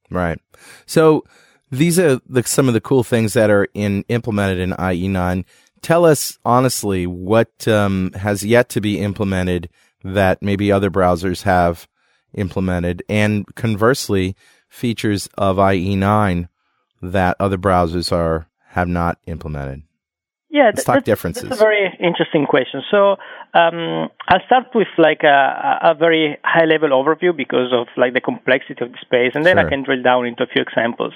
Right. 0.09 0.39
So 0.85 1.25
these 1.69 1.99
are 1.99 2.21
the, 2.25 2.43
some 2.43 2.69
of 2.69 2.73
the 2.73 2.81
cool 2.81 3.03
things 3.03 3.33
that 3.33 3.49
are 3.49 3.67
in 3.73 4.05
implemented 4.07 4.59
in 4.59 4.71
IE9 4.71 5.43
tell 5.81 6.05
us 6.05 6.37
honestly 6.45 7.07
what 7.07 7.67
um, 7.67 8.11
has 8.13 8.43
yet 8.43 8.69
to 8.69 8.81
be 8.81 8.99
implemented 8.99 9.69
that 10.03 10.41
maybe 10.41 10.71
other 10.71 10.89
browsers 10.89 11.43
have 11.43 11.87
implemented, 12.33 13.03
and 13.09 13.45
conversely, 13.55 14.35
features 14.69 15.27
of 15.37 15.57
IE9 15.57 16.47
that 17.01 17.35
other 17.39 17.57
browsers 17.57 18.11
are 18.11 18.47
have 18.69 18.87
not 18.87 19.17
implemented. 19.25 19.83
Yeah, 20.51 20.71
Let's 20.73 20.83
talk 20.83 21.03
differences. 21.03 21.47
That's 21.47 21.61
a 21.61 21.63
very 21.63 21.93
interesting 21.99 22.47
question. 22.47 22.81
So 22.89 23.17
um, 23.53 24.09
I'll 24.27 24.41
start 24.47 24.73
with 24.73 24.87
like 24.97 25.21
a, 25.21 25.93
a, 25.93 25.93
very 25.93 26.39
high 26.43 26.65
level 26.65 26.89
overview 26.89 27.37
because 27.37 27.69
of 27.71 27.85
like 27.97 28.13
the 28.13 28.21
complexity 28.21 28.83
of 28.83 28.91
the 28.91 28.97
space, 28.99 29.33
and 29.35 29.45
then 29.45 29.57
sure. 29.57 29.67
I 29.67 29.69
can 29.69 29.83
drill 29.83 30.01
down 30.01 30.25
into 30.25 30.41
a 30.43 30.47
few 30.47 30.63
examples. 30.63 31.13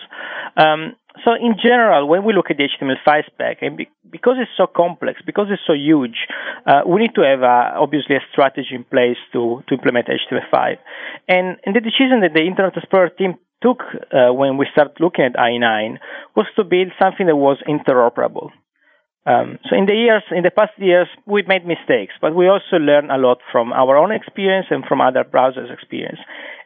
Um, 0.55 0.93
so 1.25 1.33
in 1.33 1.55
general, 1.57 2.07
when 2.07 2.23
we 2.23 2.33
look 2.33 2.51
at 2.51 2.57
the 2.57 2.69
HTML5 2.69 3.25
spec, 3.25 3.57
and 3.61 3.77
be, 3.77 3.89
because 4.11 4.37
it's 4.39 4.51
so 4.55 4.67
complex, 4.67 5.21
because 5.25 5.47
it's 5.49 5.61
so 5.65 5.73
huge, 5.73 6.27
uh, 6.65 6.81
we 6.85 7.01
need 7.01 7.15
to 7.15 7.21
have 7.21 7.41
uh, 7.41 7.81
obviously 7.81 8.15
a 8.15 8.21
strategy 8.31 8.73
in 8.73 8.83
place 8.83 9.17
to, 9.33 9.63
to 9.67 9.73
implement 9.73 10.07
HTML5. 10.07 10.77
And, 11.27 11.57
and 11.65 11.75
the 11.75 11.81
decision 11.81 12.21
that 12.21 12.33
the 12.33 12.41
Internet 12.45 12.77
Explorer 12.77 13.09
team 13.09 13.35
took 13.61 13.81
uh, 14.13 14.33
when 14.33 14.57
we 14.57 14.67
started 14.73 14.97
looking 14.99 15.25
at 15.25 15.33
IE9 15.33 15.97
was 16.35 16.45
to 16.55 16.63
build 16.63 16.91
something 17.01 17.25
that 17.25 17.35
was 17.35 17.57
interoperable. 17.67 18.49
Um, 19.25 19.57
so 19.69 19.75
in 19.77 19.85
the 19.85 19.95
years, 19.95 20.23
in 20.31 20.43
the 20.43 20.51
past 20.51 20.73
years, 20.77 21.07
we 21.25 21.43
made 21.47 21.65
mistakes, 21.65 22.13
but 22.19 22.35
we 22.35 22.47
also 22.47 22.75
learned 22.75 23.09
a 23.09 23.17
lot 23.17 23.39
from 23.51 23.71
our 23.71 23.95
own 23.95 24.11
experience 24.11 24.67
and 24.69 24.83
from 24.83 24.99
other 24.99 25.23
browsers' 25.23 25.71
experience. 25.71 26.19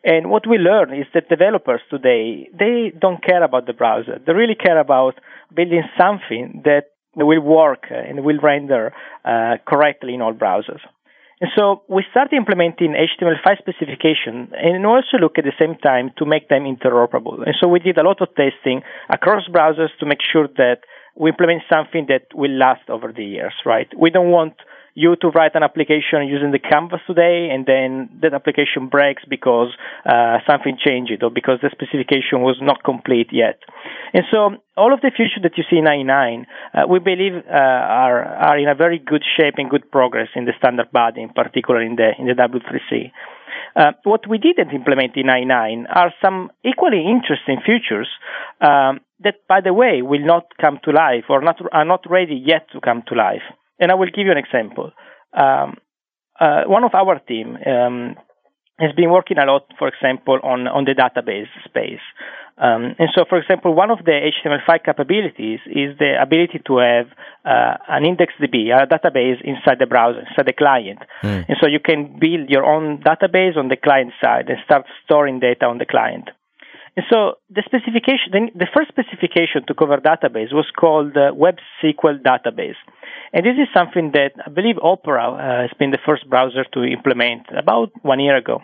And 0.04 0.32
what 0.32 0.48
we 0.48 0.58
learn 0.58 0.93
is 0.93 1.06
that 1.13 1.30
developers 1.30 1.82
today, 1.89 2.50
they 2.58 2.91
don't 3.00 3.24
care 3.24 3.43
about 3.43 3.67
the 3.67 3.74
browser. 3.74 4.20
They 4.26 4.34
really 4.34 4.56
care 4.56 4.80
about 4.80 5.20
building 5.54 5.84
something 6.00 6.62
that 6.65 6.93
will 7.15 7.41
work 7.41 7.86
and 7.89 8.24
will 8.24 8.39
render 8.41 8.93
uh, 9.26 9.58
correctly 9.67 10.15
in 10.15 10.22
all 10.22 10.34
browsers. 10.34 10.82
And 11.39 11.52
so 11.56 11.84
we 11.88 12.04
started 12.10 12.36
implementing 12.36 12.96
HTML5 12.98 13.60
specification 13.60 14.50
and 14.54 14.86
also 14.86 15.17
look 15.22 15.38
at 15.38 15.43
the 15.43 15.54
same 15.60 15.76
time 15.76 16.12
to 16.17 16.26
make 16.26 16.50
them 16.50 16.63
interoperable. 16.63 17.46
And 17.46 17.56
so 17.60 17.67
we 17.67 17.80
did 17.80 18.00
a 18.00 18.04
lot 18.04 18.22
of 18.22 18.30
testing 18.34 18.82
across 19.10 19.48
browsers 19.48 19.89
to 20.00 20.08
make 20.08 20.20
sure 20.22 20.48
that 20.58 20.80
we 21.19 21.30
implement 21.32 21.63
something 21.71 22.06
that 22.10 22.27
will 22.34 22.51
last 22.51 22.89
over 22.89 23.12
the 23.12 23.25
years, 23.25 23.53
right? 23.65 23.88
We 23.97 24.10
don't 24.10 24.30
want 24.30 24.53
you 24.97 25.15
to 25.15 25.30
write 25.30 25.53
an 25.53 25.62
application 25.62 26.25
using 26.25 26.51
the 26.51 26.58
canvas 26.58 27.01
today, 27.06 27.49
and 27.51 27.67
then 27.67 28.10
that 28.21 28.34
application 28.34 28.88
breaks 28.89 29.21
because 29.30 29.69
uh, 30.06 30.39
something 30.49 30.75
changed 30.84 31.21
or 31.21 31.30
because 31.30 31.60
the 31.62 31.69
specification 31.69 32.41
was 32.41 32.58
not 32.62 32.84
complete 32.84 33.30
yet. 33.32 33.62
And 34.13 34.23
so 34.32 34.58
all 34.75 34.93
of 34.93 35.01
the 35.01 35.12
features 35.12 35.43
that 35.43 35.56
you 35.56 35.63
see 35.69 35.77
in 35.77 35.86
IE9, 35.86 36.45
uh, 36.73 36.88
we 36.89 36.97
believe 36.97 37.34
uh, 37.45 37.53
are 37.53 38.25
are 38.25 38.58
in 38.58 38.67
a 38.67 38.73
very 38.73 38.97
good 38.97 39.23
shape 39.38 39.56
and 39.58 39.69
good 39.69 39.91
progress 39.91 40.30
in 40.36 40.45
the 40.45 40.53
standard 40.58 40.91
body, 40.91 41.21
in 41.21 41.30
particular 41.30 41.80
in 41.82 41.95
the 41.95 42.13
in 42.17 42.25
the 42.25 42.34
W3C. 42.34 43.12
Uh, 43.75 43.91
what 44.03 44.27
we 44.27 44.38
didn't 44.38 44.73
implement 44.73 45.15
in 45.15 45.27
IE9 45.27 45.86
are 45.93 46.13
some 46.23 46.49
equally 46.63 47.06
interesting 47.08 47.60
features 47.65 48.08
um, 48.62 48.99
that, 49.19 49.36
by 49.47 49.62
the 49.62 49.73
way, 49.73 50.01
will 50.01 50.25
not 50.25 50.45
come 50.60 50.80
to 50.84 50.91
life 50.91 51.25
or 51.30 51.41
not, 51.41 51.60
are 51.71 51.86
not 51.86 52.06
ready 52.10 52.41
yet 52.43 52.67
to 52.71 52.80
come 52.82 53.03
to 53.08 53.15
life. 53.15 53.43
And 53.80 53.91
I 53.91 53.95
will 53.95 54.08
give 54.08 54.25
you 54.25 54.32
an 54.32 54.38
example. 54.38 54.91
Um, 55.34 55.75
uh, 56.39 56.63
one 56.65 56.84
of 56.84 56.93
our 56.93 57.19
team 57.19 57.58
um, 57.65 58.15
has 58.80 58.94
been 58.96 59.10
working 59.10 59.38
a 59.38 59.46
lot, 59.46 59.66
for 59.78 59.88
example, 59.88 60.40
on, 60.44 60.68
on 60.68 60.86
the 60.86 60.94
database 60.94 61.48
space. 61.66 62.02
Um, 62.60 62.96
and 62.98 63.10
so, 63.16 63.24
for 63.30 63.38
example, 63.38 63.74
one 63.74 63.92
of 63.92 64.00
the 64.04 64.12
HTML5 64.12 64.84
capabilities 64.84 65.60
is 65.68 65.98
the 66.00 66.20
ability 66.20 66.62
to 66.66 66.78
have 66.78 67.08
uh, 67.46 67.78
an 67.88 68.04
IndexedDB, 68.04 68.74
a 68.74 68.88
database 68.88 69.40
inside 69.42 69.78
the 69.80 69.86
browser, 69.86 70.22
inside 70.22 70.48
the 70.48 70.54
client. 70.54 71.00
Mm. 71.22 71.46
And 71.48 71.58
so 71.62 71.68
you 71.68 71.80
can 71.80 72.18
build 72.20 72.50
your 72.50 72.66
own 72.66 72.98
database 73.00 73.58
on 73.58 73.68
the 73.68 73.78
client 73.78 74.13
side 74.24 74.50
and 74.50 74.58
start 74.66 74.86
storing 75.06 75.40
data 75.40 75.66
on 75.66 75.78
the 75.78 75.86
client. 75.86 76.30
And 76.97 77.05
so 77.12 77.36
the 77.51 77.62
specification, 77.63 78.49
the 78.55 78.65
first 78.75 78.89
specification 78.89 79.62
to 79.67 79.75
cover 79.75 79.97
database 79.97 80.51
was 80.51 80.65
called 80.75 81.15
uh, 81.15 81.31
Web 81.31 81.57
SQL 81.81 82.19
Database. 82.23 82.79
And 83.33 83.45
this 83.45 83.53
is 83.53 83.67
something 83.71 84.13
that 84.13 84.31
I 84.43 84.49
believe 84.49 84.77
Opera 84.81 85.31
uh, 85.31 85.62
has 85.62 85.69
been 85.77 85.91
the 85.91 85.99
first 86.03 86.27
browser 86.27 86.63
to 86.73 86.83
implement 86.83 87.45
about 87.55 87.91
one 88.01 88.19
year 88.19 88.36
ago. 88.36 88.62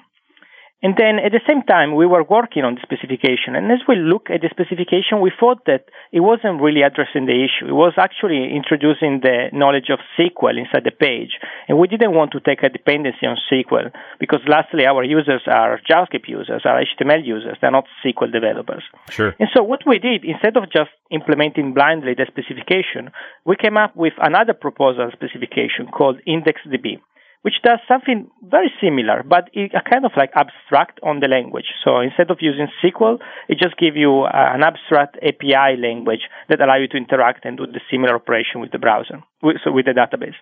And 0.84 1.00
then 1.00 1.16
at 1.24 1.32
the 1.32 1.40
same 1.48 1.64
time, 1.64 1.96
we 1.96 2.06
were 2.06 2.28
working 2.28 2.68
on 2.68 2.76
the 2.76 2.84
specification. 2.84 3.56
And 3.56 3.72
as 3.72 3.80
we 3.88 3.96
look 3.96 4.28
at 4.28 4.44
the 4.44 4.52
specification, 4.52 5.24
we 5.24 5.32
thought 5.32 5.64
that 5.64 5.88
it 6.12 6.20
wasn't 6.20 6.60
really 6.60 6.84
addressing 6.84 7.24
the 7.26 7.40
issue. 7.40 7.72
It 7.72 7.80
was 7.80 7.96
actually 7.96 8.52
introducing 8.52 9.24
the 9.24 9.48
knowledge 9.56 9.88
of 9.88 10.04
SQL 10.20 10.60
inside 10.60 10.84
the 10.84 10.92
page. 10.92 11.40
And 11.72 11.80
we 11.80 11.88
didn't 11.88 12.12
want 12.12 12.36
to 12.36 12.44
take 12.44 12.64
a 12.64 12.70
dependency 12.70 13.24
on 13.24 13.40
SQL 13.48 13.96
because 14.20 14.44
lastly, 14.46 14.86
our 14.86 15.06
users 15.06 15.48
are 15.48 15.80
JavaScript 15.90 16.28
users, 16.28 16.68
are 16.68 16.84
HTML 16.84 17.26
users. 17.26 17.56
They're 17.62 17.72
not 17.72 17.88
SQL 18.04 18.30
developers. 18.30 18.84
Sure. 19.10 19.34
And 19.40 19.48
so 19.56 19.64
what 19.64 19.88
we 19.88 20.00
did, 20.00 20.26
instead 20.26 20.58
of 20.58 20.68
just 20.68 20.92
implementing 21.10 21.74
blindly 21.74 22.14
the 22.14 22.28
specification, 22.28 23.08
we 23.46 23.56
came 23.56 23.78
up 23.78 23.96
with 23.96 24.14
another 24.20 24.54
proposal 24.54 25.08
specification 25.16 25.88
called 25.88 26.20
IndexedDB 26.28 27.00
which 27.44 27.56
does 27.62 27.80
something 27.88 28.28
very 28.54 28.72
similar, 28.80 29.26
but 29.26 29.50
it, 29.54 29.74
kind 29.90 30.06
of 30.06 30.14
like 30.16 30.30
abstract 30.38 31.00
on 31.02 31.20
the 31.20 31.28
language. 31.28 31.70
So 31.84 32.00
instead 32.00 32.30
of 32.30 32.38
using 32.40 32.68
SQL, 32.78 33.18
it 33.50 33.58
just 33.58 33.76
gives 33.82 33.98
you 33.98 34.30
uh, 34.30 34.54
an 34.54 34.62
abstract 34.62 35.18
API 35.26 35.74
language 35.82 36.30
that 36.50 36.62
allow 36.62 36.78
you 36.78 36.88
to 36.94 36.98
interact 36.98 37.46
and 37.46 37.58
do 37.58 37.66
the 37.66 37.82
similar 37.90 38.16
operation 38.16 38.62
with 38.62 38.72
the 38.72 38.78
browser, 38.78 39.26
with, 39.42 39.58
so 39.64 39.72
with 39.72 39.86
the 39.90 39.98
database. 39.98 40.38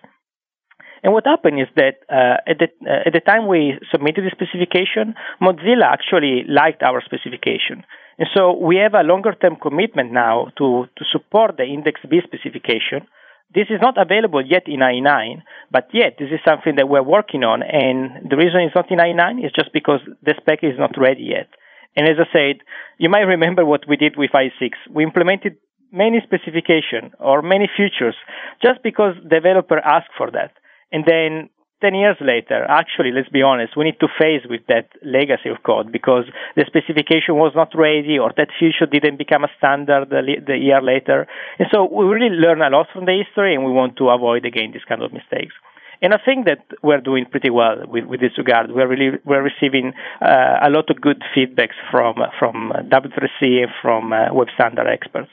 And 1.02 1.12
what 1.12 1.26
happened 1.26 1.58
is 1.58 1.70
that 1.74 2.04
uh, 2.06 2.38
at, 2.46 2.58
the, 2.60 2.68
uh, 2.86 3.08
at 3.08 3.12
the 3.16 3.24
time 3.24 3.48
we 3.48 3.80
submitted 3.90 4.22
the 4.22 4.30
specification, 4.30 5.14
Mozilla 5.40 5.90
actually 5.90 6.44
liked 6.46 6.82
our 6.82 7.02
specification. 7.02 7.82
And 8.18 8.28
so 8.36 8.52
we 8.52 8.76
have 8.76 8.94
a 8.94 9.02
longer 9.02 9.34
term 9.34 9.56
commitment 9.56 10.12
now 10.12 10.52
to, 10.58 10.86
to 10.96 11.04
support 11.10 11.56
the 11.56 11.64
IndexedDB 11.64 12.22
specification 12.22 13.08
this 13.54 13.66
is 13.70 13.80
not 13.80 14.00
available 14.00 14.42
yet 14.44 14.64
in 14.66 14.80
IE9, 14.80 15.42
but 15.70 15.88
yet 15.92 16.16
this 16.18 16.28
is 16.32 16.40
something 16.46 16.76
that 16.76 16.88
we're 16.88 17.02
working 17.02 17.44
on. 17.44 17.62
And 17.62 18.30
the 18.30 18.36
reason 18.36 18.60
it's 18.60 18.74
not 18.74 18.90
in 18.90 18.98
IE9 18.98 19.44
is 19.44 19.52
just 19.52 19.72
because 19.72 20.00
the 20.22 20.34
spec 20.40 20.60
is 20.62 20.78
not 20.78 20.96
ready 20.96 21.24
yet. 21.36 21.48
And 21.96 22.08
as 22.08 22.16
I 22.18 22.26
said, 22.32 22.64
you 22.98 23.08
might 23.10 23.28
remember 23.28 23.64
what 23.64 23.86
we 23.86 23.96
did 23.96 24.16
with 24.16 24.30
IE6. 24.32 24.70
We 24.90 25.04
implemented 25.04 25.56
many 25.92 26.20
specification 26.24 27.12
or 27.20 27.42
many 27.42 27.68
features 27.76 28.16
just 28.62 28.82
because 28.82 29.14
developer 29.28 29.78
asked 29.78 30.12
for 30.16 30.30
that. 30.30 30.52
And 30.90 31.04
then 31.06 31.50
10 31.82 31.94
years 31.94 32.16
later, 32.20 32.64
actually, 32.68 33.10
let's 33.12 33.28
be 33.28 33.42
honest, 33.42 33.76
we 33.76 33.84
need 33.84 34.00
to 34.00 34.08
face 34.18 34.46
with 34.48 34.62
that 34.68 34.88
legacy 35.02 35.50
of 35.50 35.62
code 35.66 35.90
because 35.92 36.24
the 36.56 36.64
specification 36.66 37.34
was 37.34 37.52
not 37.54 37.74
ready 37.74 38.18
or 38.18 38.32
that 38.36 38.48
feature 38.58 38.86
didn't 38.86 39.18
become 39.18 39.44
a 39.44 39.50
standard 39.58 40.08
the, 40.08 40.56
year 40.56 40.80
later. 40.80 41.26
And 41.58 41.68
so 41.70 41.84
we 41.84 42.04
really 42.06 42.30
learn 42.30 42.62
a 42.62 42.70
lot 42.70 42.86
from 42.94 43.04
the 43.04 43.22
history 43.22 43.54
and 43.54 43.64
we 43.64 43.72
want 43.72 43.96
to 43.98 44.08
avoid 44.08 44.46
again 44.46 44.70
these 44.72 44.86
kind 44.88 45.02
of 45.02 45.12
mistakes. 45.12 45.54
And 46.00 46.14
I 46.14 46.18
think 46.24 46.46
that 46.46 46.64
we're 46.82 47.00
doing 47.00 47.26
pretty 47.26 47.50
well 47.50 47.76
with, 47.86 48.06
with 48.06 48.20
this 48.20 48.36
regard. 48.38 48.72
We're 48.72 48.88
really 48.88 49.18
we're 49.24 49.42
receiving 49.42 49.92
uh, 50.20 50.58
a 50.62 50.70
lot 50.70 50.90
of 50.90 51.00
good 51.00 51.22
feedbacks 51.36 51.78
from 51.90 52.16
from 52.38 52.72
W3C 52.90 53.62
and 53.62 53.70
from 53.80 54.12
uh, 54.12 54.32
web 54.32 54.48
standard 54.54 54.88
experts. 54.88 55.30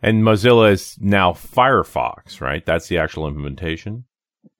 And 0.00 0.22
Mozilla 0.22 0.72
is 0.72 0.96
now 1.00 1.32
Firefox, 1.32 2.40
right? 2.40 2.64
That's 2.64 2.88
the 2.88 2.98
actual 2.98 3.28
implementation. 3.28 4.04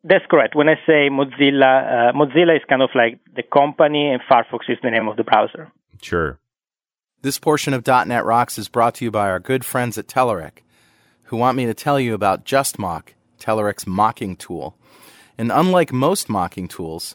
That's 0.04 0.24
correct. 0.28 0.56
When 0.56 0.68
I 0.68 0.74
say 0.86 1.08
Mozilla, 1.10 2.10
uh, 2.10 2.12
Mozilla 2.12 2.56
is 2.56 2.62
kind 2.68 2.82
of 2.82 2.90
like 2.94 3.20
the 3.36 3.42
company, 3.42 4.10
and 4.10 4.20
Firefox 4.22 4.68
is 4.68 4.78
the 4.82 4.90
name 4.90 5.08
of 5.08 5.16
the 5.16 5.24
browser. 5.24 5.70
Sure. 6.00 6.38
This 7.22 7.38
portion 7.38 7.72
of 7.72 7.86
.NET 7.86 8.24
Rocks 8.24 8.58
is 8.58 8.68
brought 8.68 8.96
to 8.96 9.04
you 9.04 9.12
by 9.12 9.30
our 9.30 9.38
good 9.38 9.64
friends 9.64 9.96
at 9.96 10.08
Telerik, 10.08 10.64
who 11.24 11.36
want 11.36 11.56
me 11.56 11.66
to 11.66 11.74
tell 11.74 12.00
you 12.00 12.14
about 12.14 12.44
JustMock, 12.44 13.10
Telerik's 13.38 13.86
mocking 13.86 14.34
tool. 14.34 14.76
And 15.38 15.52
unlike 15.52 15.92
most 15.92 16.28
mocking 16.28 16.66
tools, 16.66 17.14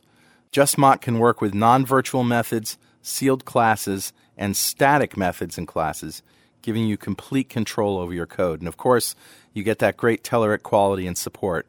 JustMock 0.53 1.01
can 1.01 1.19
work 1.19 1.41
with 1.41 1.53
non-virtual 1.53 2.23
methods, 2.23 2.77
sealed 3.01 3.43
classes, 3.43 4.13
and 4.37 4.55
static 4.55 5.17
methods 5.17 5.57
and 5.57 5.67
classes, 5.67 6.23
giving 6.61 6.85
you 6.85 6.95
complete 6.95 7.49
control 7.49 7.97
over 7.97 8.13
your 8.13 8.25
code. 8.25 8.61
And 8.61 8.67
of 8.67 8.77
course, 8.77 9.13
you 9.53 9.61
get 9.61 9.79
that 9.79 9.97
great 9.97 10.23
Telerik 10.23 10.63
quality 10.63 11.05
and 11.05 11.17
support. 11.17 11.67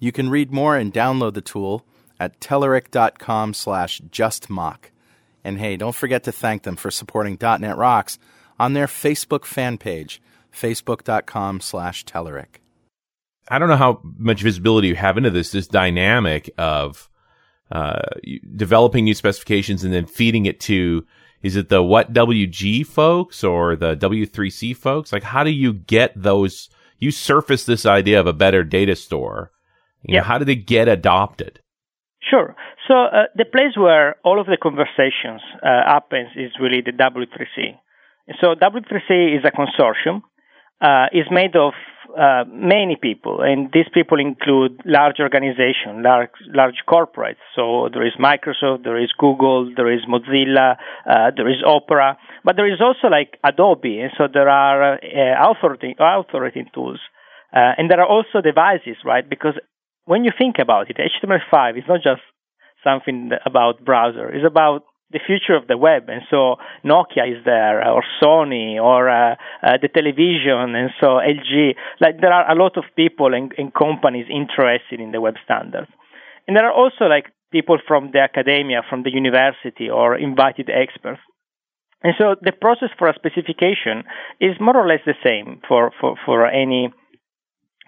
You 0.00 0.12
can 0.12 0.30
read 0.30 0.50
more 0.50 0.76
and 0.76 0.92
download 0.92 1.34
the 1.34 1.42
tool 1.42 1.84
at 2.18 2.40
telerik.com 2.40 3.54
slash 3.54 4.00
justmock. 4.10 4.86
And 5.44 5.58
hey, 5.58 5.76
don't 5.76 5.94
forget 5.94 6.24
to 6.24 6.32
thank 6.32 6.62
them 6.62 6.76
for 6.76 6.90
supporting 6.90 7.38
.NET 7.40 7.76
Rocks 7.76 8.18
on 8.58 8.72
their 8.72 8.86
Facebook 8.86 9.44
fan 9.44 9.78
page, 9.78 10.20
facebook.com 10.52 11.60
slash 11.60 12.04
Telerik. 12.04 12.60
I 13.48 13.58
don't 13.58 13.68
know 13.68 13.76
how 13.76 14.00
much 14.18 14.42
visibility 14.42 14.88
you 14.88 14.96
have 14.96 15.16
into 15.16 15.30
this, 15.30 15.50
this 15.52 15.66
dynamic 15.66 16.50
of 16.56 17.08
uh, 17.72 18.02
developing 18.54 19.04
new 19.04 19.14
specifications 19.14 19.84
and 19.84 19.92
then 19.92 20.06
feeding 20.06 20.46
it 20.46 20.60
to, 20.60 21.06
is 21.42 21.56
it 21.56 21.68
the 21.68 21.82
WHATWG 21.82 22.86
folks 22.86 23.42
or 23.42 23.76
the 23.76 23.96
W3C 23.96 24.76
folks? 24.76 25.12
Like, 25.12 25.22
how 25.22 25.42
do 25.42 25.50
you 25.50 25.72
get 25.72 26.12
those? 26.20 26.68
You 26.98 27.10
surface 27.10 27.64
this 27.64 27.86
idea 27.86 28.20
of 28.20 28.26
a 28.26 28.32
better 28.32 28.62
data 28.62 28.94
store 28.94 29.50
you 30.02 30.14
yeah. 30.14 30.20
Know, 30.20 30.26
how 30.26 30.38
did 30.38 30.48
it 30.48 30.66
get 30.66 30.88
adopted? 30.88 31.60
Sure. 32.22 32.54
So 32.88 32.94
uh, 32.94 33.24
the 33.34 33.44
place 33.44 33.76
where 33.76 34.16
all 34.24 34.40
of 34.40 34.46
the 34.46 34.58
conversations 34.60 35.40
uh, 35.62 35.84
happens 35.86 36.30
is 36.36 36.52
really 36.60 36.82
the 36.84 36.92
W3C. 36.92 37.78
So 38.40 38.54
W3C 38.54 39.38
is 39.38 39.44
a 39.44 39.50
consortium. 39.50 40.22
Uh, 40.82 41.12
is 41.12 41.26
made 41.30 41.54
of 41.56 41.74
uh, 42.18 42.44
many 42.48 42.96
people, 42.96 43.42
and 43.42 43.70
these 43.70 43.84
people 43.92 44.18
include 44.18 44.80
large 44.86 45.16
organizations, 45.20 46.02
large 46.02 46.30
large 46.54 46.80
corporates. 46.88 47.42
So 47.54 47.90
there 47.92 48.06
is 48.06 48.14
Microsoft, 48.18 48.84
there 48.84 48.96
is 48.96 49.12
Google, 49.18 49.70
there 49.76 49.92
is 49.92 50.00
Mozilla, 50.08 50.76
uh, 51.06 51.32
there 51.36 51.50
is 51.50 51.62
Opera, 51.66 52.16
but 52.44 52.56
there 52.56 52.66
is 52.66 52.80
also 52.80 53.08
like 53.08 53.36
Adobe, 53.44 54.00
and 54.00 54.10
so 54.16 54.26
there 54.32 54.48
are 54.48 54.94
uh, 54.94 55.52
authority 55.52 55.94
authority 56.00 56.64
tools. 56.72 57.00
Uh, 57.52 57.76
and 57.76 57.90
there 57.90 58.00
are 58.00 58.08
also 58.08 58.40
devices, 58.40 58.96
right? 59.04 59.28
Because 59.28 59.58
when 60.04 60.24
you 60.24 60.32
think 60.36 60.56
about 60.58 60.90
it, 60.90 60.96
HTML5 60.96 61.78
is 61.78 61.84
not 61.88 62.02
just 62.02 62.22
something 62.82 63.30
about 63.44 63.84
browser. 63.84 64.28
It's 64.28 64.46
about 64.46 64.84
the 65.10 65.20
future 65.26 65.56
of 65.56 65.66
the 65.66 65.76
web. 65.76 66.08
And 66.08 66.22
so 66.30 66.56
Nokia 66.84 67.26
is 67.30 67.44
there, 67.44 67.86
or 67.86 68.02
Sony, 68.22 68.80
or 68.80 69.08
uh, 69.08 69.34
uh, 69.62 69.78
the 69.82 69.88
television, 69.88 70.74
and 70.74 70.90
so 71.00 71.18
LG. 71.18 71.74
Like 72.00 72.20
there 72.20 72.32
are 72.32 72.50
a 72.50 72.54
lot 72.54 72.76
of 72.76 72.84
people 72.96 73.34
and, 73.34 73.52
and, 73.58 73.74
companies 73.74 74.26
interested 74.30 75.00
in 75.00 75.10
the 75.10 75.20
web 75.20 75.34
standards. 75.44 75.90
And 76.46 76.56
there 76.56 76.66
are 76.66 76.72
also 76.72 77.04
like 77.06 77.26
people 77.50 77.78
from 77.86 78.10
the 78.12 78.20
academia, 78.20 78.82
from 78.88 79.02
the 79.02 79.10
university, 79.10 79.90
or 79.90 80.16
invited 80.16 80.70
experts. 80.70 81.20
And 82.02 82.14
so 82.18 82.36
the 82.40 82.52
process 82.52 82.88
for 82.98 83.08
a 83.08 83.14
specification 83.14 84.04
is 84.40 84.56
more 84.58 84.76
or 84.76 84.86
less 84.86 85.00
the 85.04 85.18
same 85.24 85.60
for, 85.68 85.92
for, 86.00 86.16
for 86.24 86.46
any 86.46 86.90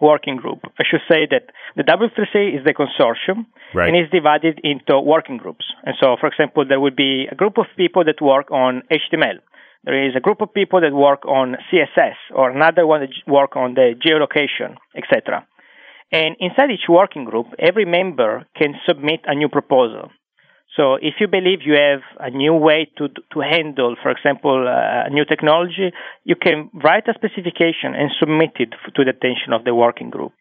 working 0.02 0.36
group. 0.36 0.58
I 0.78 0.82
should 0.84 1.00
say 1.08 1.26
that 1.30 1.44
the 1.76 1.84
W3C 1.84 2.58
is 2.58 2.64
the 2.64 2.74
consortium 2.74 3.46
right. 3.72 3.88
and 3.88 3.96
is 3.96 4.10
divided 4.10 4.60
into 4.64 5.00
working 5.00 5.38
groups. 5.38 5.64
And 5.84 5.94
so, 6.02 6.16
for 6.20 6.26
example, 6.26 6.64
there 6.68 6.80
would 6.80 6.96
be 6.96 7.28
a 7.30 7.36
group 7.36 7.56
of 7.56 7.66
people 7.76 8.04
that 8.04 8.20
work 8.20 8.50
on 8.50 8.82
HTML. 8.90 9.38
There 9.84 10.08
is 10.08 10.14
a 10.16 10.20
group 10.20 10.40
of 10.40 10.52
people 10.52 10.80
that 10.80 10.92
work 10.92 11.24
on 11.24 11.56
CSS 11.70 12.18
or 12.34 12.50
another 12.50 12.86
one 12.86 13.00
that 13.00 13.14
work 13.26 13.56
on 13.56 13.74
the 13.74 13.94
geolocation, 14.04 14.76
etc. 14.96 15.46
And 16.12 16.36
inside 16.40 16.70
each 16.70 16.88
working 16.88 17.24
group, 17.24 17.46
every 17.58 17.84
member 17.84 18.44
can 18.56 18.74
submit 18.86 19.20
a 19.24 19.34
new 19.34 19.48
proposal. 19.48 20.10
So 20.76 20.94
if 20.94 21.14
you 21.20 21.28
believe 21.28 21.60
you 21.64 21.74
have 21.74 22.00
a 22.18 22.30
new 22.30 22.54
way 22.54 22.90
to, 22.96 23.08
to 23.08 23.40
handle, 23.40 23.94
for 24.02 24.10
example, 24.10 24.66
uh, 24.66 25.06
a 25.06 25.10
new 25.10 25.24
technology, 25.24 25.92
you 26.24 26.34
can 26.34 26.70
write 26.72 27.08
a 27.08 27.14
specification 27.14 27.94
and 27.94 28.10
submit 28.18 28.52
it 28.58 28.70
to 28.94 29.04
the 29.04 29.10
attention 29.10 29.52
of 29.52 29.64
the 29.64 29.74
working 29.74 30.08
group. 30.08 30.32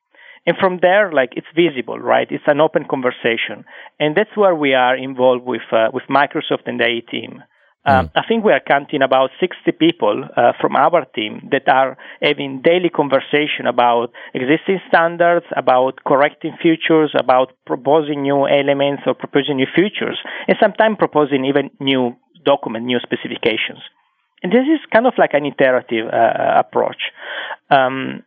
And 0.46 0.58
from 0.58 0.80
there, 0.82 1.12
like 1.12 1.34
it's 1.36 1.48
visible, 1.56 2.00
right? 2.00 2.28
It's 2.32 2.44
an 2.48 2.62
open 2.62 2.86
conversation, 2.90 3.66
and 4.00 4.16
that's 4.16 4.36
where 4.36 4.56
we 4.56 4.74
are 4.74 4.96
involved 4.96 5.46
with 5.46 5.62
uh, 5.72 5.90
with 5.94 6.04
Microsoft 6.10 6.66
and 6.66 6.80
the 6.80 6.88
IE 6.88 7.02
team. 7.02 7.44
Um, 7.84 8.08
mm. 8.08 8.12
I 8.16 8.22
think 8.28 8.44
we 8.44 8.52
are 8.52 8.62
counting 8.66 9.02
about 9.02 9.32
60 9.40 9.72
people 9.74 10.24
uh, 10.38 10.54
from 10.62 10.76
our 10.76 11.06
team 11.16 11.50
that 11.52 11.68
are 11.68 11.98
having 12.22 12.62
daily 12.64 12.90
conversation 12.90 13.66
about 13.68 14.12
existing 14.34 14.80
standards, 14.88 15.46
about 15.56 16.04
correcting 16.06 16.58
features, 16.62 17.12
about 17.18 17.54
proposing 17.66 18.22
new 18.22 18.48
elements 18.48 19.04
or 19.08 19.16
proposing 19.16 19.58
new 19.58 19.68
features, 19.76 20.20
and 20.48 20.58
sometimes 20.62 20.98
proposing 21.00 21.46
even 21.46 21.72
new 21.80 22.16
document, 22.46 22.86
new 22.86 23.00
specifications. 23.00 23.82
And 24.44 24.52
this 24.52 24.66
is 24.66 24.80
kind 24.94 25.06
of 25.06 25.14
like 25.18 25.34
an 25.34 25.46
iterative 25.46 26.08
uh, 26.08 26.60
approach. 26.60 27.02
Um, 27.70 28.24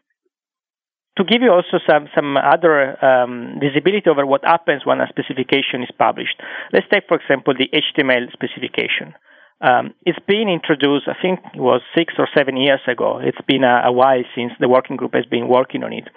to 1.17 1.23
give 1.23 1.43
you 1.43 1.51
also 1.53 1.79
some 1.89 2.09
some 2.15 2.37
other 2.37 2.99
um, 3.05 3.61
visibility 3.61 4.11
over 4.11 4.27
what 4.27 4.45
happens 4.45 4.83
when 4.85 5.01
a 5.01 5.07
specification 5.07 5.83
is 5.83 5.91
published, 5.97 6.41
let's 6.73 6.87
take 6.93 7.05
for 7.07 7.19
example 7.19 7.55
the 7.55 7.71
HTML 7.71 8.33
specification. 8.33 9.15
Um, 9.61 9.95
it's 10.05 10.19
been 10.27 10.49
introduced, 10.49 11.07
I 11.09 11.15
think 11.21 11.41
it 11.55 11.61
was 11.61 11.81
six 11.97 12.15
or 12.19 12.29
seven 12.37 12.57
years 12.57 12.81
ago. 12.89 13.21
It's 13.23 13.41
been 13.47 13.65
a, 13.65 13.83
a 13.87 13.93
while 13.93 14.23
since 14.35 14.53
the 14.61 14.69
working 14.69 14.97
group 14.97 15.15
has 15.15 15.27
been 15.27 15.49
working 15.49 15.85
on 15.85 15.93
it. 15.93 16.09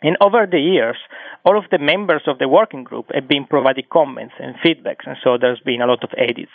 And 0.00 0.16
over 0.20 0.46
the 0.50 0.58
years, 0.58 0.96
all 1.44 1.58
of 1.58 1.64
the 1.70 1.78
members 1.78 2.22
of 2.26 2.38
the 2.38 2.48
working 2.48 2.82
group 2.84 3.06
have 3.14 3.28
been 3.28 3.46
providing 3.46 3.84
comments 3.92 4.34
and 4.38 4.56
feedbacks, 4.56 5.06
and 5.06 5.16
so 5.22 5.38
there's 5.40 5.60
been 5.64 5.80
a 5.80 5.86
lot 5.86 6.02
of 6.02 6.10
edits. 6.16 6.50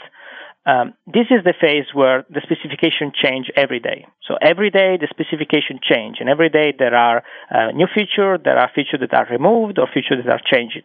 Um, 0.65 0.95
this 1.05 1.27
is 1.31 1.45
the 1.45 1.53
phase 1.59 1.85
where 1.93 2.25
the 2.29 2.41
specification 2.43 3.13
change 3.15 3.49
every 3.55 3.79
day. 3.79 4.05
So 4.27 4.35
every 4.41 4.69
day 4.69 4.97
the 4.99 5.07
specification 5.09 5.79
change, 5.81 6.17
and 6.19 6.27
every 6.27 6.49
day 6.49 6.73
there 6.77 6.93
are 6.93 7.23
uh, 7.49 7.71
new 7.71 7.87
features, 7.87 8.41
there 8.43 8.57
are 8.57 8.69
features 8.75 8.99
that 8.99 9.13
are 9.13 9.27
removed 9.31 9.79
or 9.79 9.87
features 9.87 10.25
that 10.25 10.31
are 10.31 10.41
changed. 10.43 10.83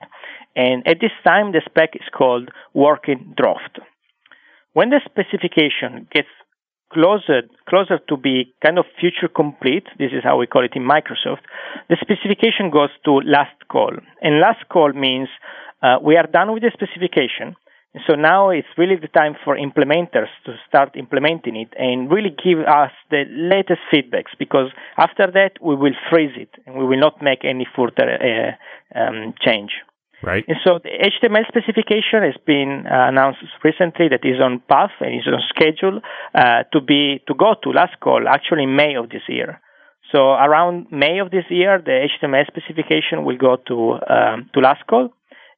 And 0.55 0.87
at 0.87 1.01
this 1.01 1.11
time, 1.25 1.51
the 1.51 1.63
spec 1.65 1.97
is 1.97 2.07
called 2.17 2.51
working 2.75 3.35
draft. 3.37 3.81
When 4.75 4.91
the 4.91 5.01
specification 5.05 6.09
gets 6.13 6.29
closer 6.93 7.43
closer 7.69 7.99
to 8.09 8.17
be 8.17 8.55
kind 8.65 8.79
of 8.79 8.85
future 9.01 9.29
complete, 9.29 9.85
this 9.99 10.13
is 10.13 10.23
how 10.25 10.39
we 10.39 10.47
call 10.47 10.65
it 10.65 10.73
in 10.75 10.83
Microsoft, 10.83 11.45
the 11.89 11.97
specification 12.01 12.71
goes 12.71 12.91
to 13.05 13.21
last 13.25 13.57
call. 13.71 13.93
And 14.21 14.41
last 14.41 14.69
call 14.69 14.93
means 14.93 15.29
uh, 15.83 15.99
we 16.03 16.17
are 16.17 16.27
done 16.27 16.53
with 16.53 16.63
the 16.63 16.71
specification. 16.73 17.57
So 18.07 18.15
now 18.15 18.49
it's 18.49 18.69
really 18.79 18.97
the 18.97 19.09
time 19.09 19.35
for 19.45 19.57
implementers 19.57 20.33
to 20.47 20.55
start 20.67 20.97
implementing 20.97 21.57
it 21.57 21.75
and 21.79 22.11
really 22.11 22.31
give 22.31 22.61
us 22.61 22.91
the 23.11 23.25
latest 23.29 23.81
feedbacks 23.93 24.33
because 24.39 24.71
after 24.97 25.31
that 25.31 25.53
we 25.61 25.75
will 25.75 25.95
freeze 26.11 26.33
it 26.37 26.49
and 26.65 26.79
we 26.79 26.87
will 26.87 26.99
not 26.99 27.21
make 27.21 27.45
any 27.45 27.67
further 27.77 28.09
uh, 28.17 28.99
um, 28.99 29.35
change. 29.45 29.73
Right. 30.23 30.45
And 30.47 30.57
so 30.65 30.79
the 30.79 30.91
HTML 30.91 31.47
specification 31.49 32.23
has 32.23 32.39
been 32.47 32.87
uh, 32.87 33.09
announced 33.09 33.41
recently 33.65 34.07
that 34.09 34.23
is 34.23 34.41
on 34.41 34.63
path 34.69 34.95
and 35.01 35.15
is 35.15 35.27
on 35.27 35.43
schedule 35.49 36.01
uh, 36.35 36.63
to 36.73 36.81
be 36.81 37.21
to 37.27 37.35
go 37.35 37.55
to 37.63 37.71
last 37.71 37.99
call 38.01 38.29
actually 38.29 38.65
in 38.65 38.77
May 38.77 38.95
of 38.95 39.11
this 39.11 39.27
year. 39.29 39.61
So 40.13 40.31
around 40.31 40.87
May 40.93 41.19
of 41.19 41.31
this 41.31 41.45
year, 41.51 41.83
the 41.85 42.07
HTML 42.07 42.47
specification 42.47 43.25
will 43.25 43.39
go 43.39 43.57
to 43.67 43.99
um, 44.07 44.51
to 44.55 44.61
last 44.61 44.87
call, 44.87 45.11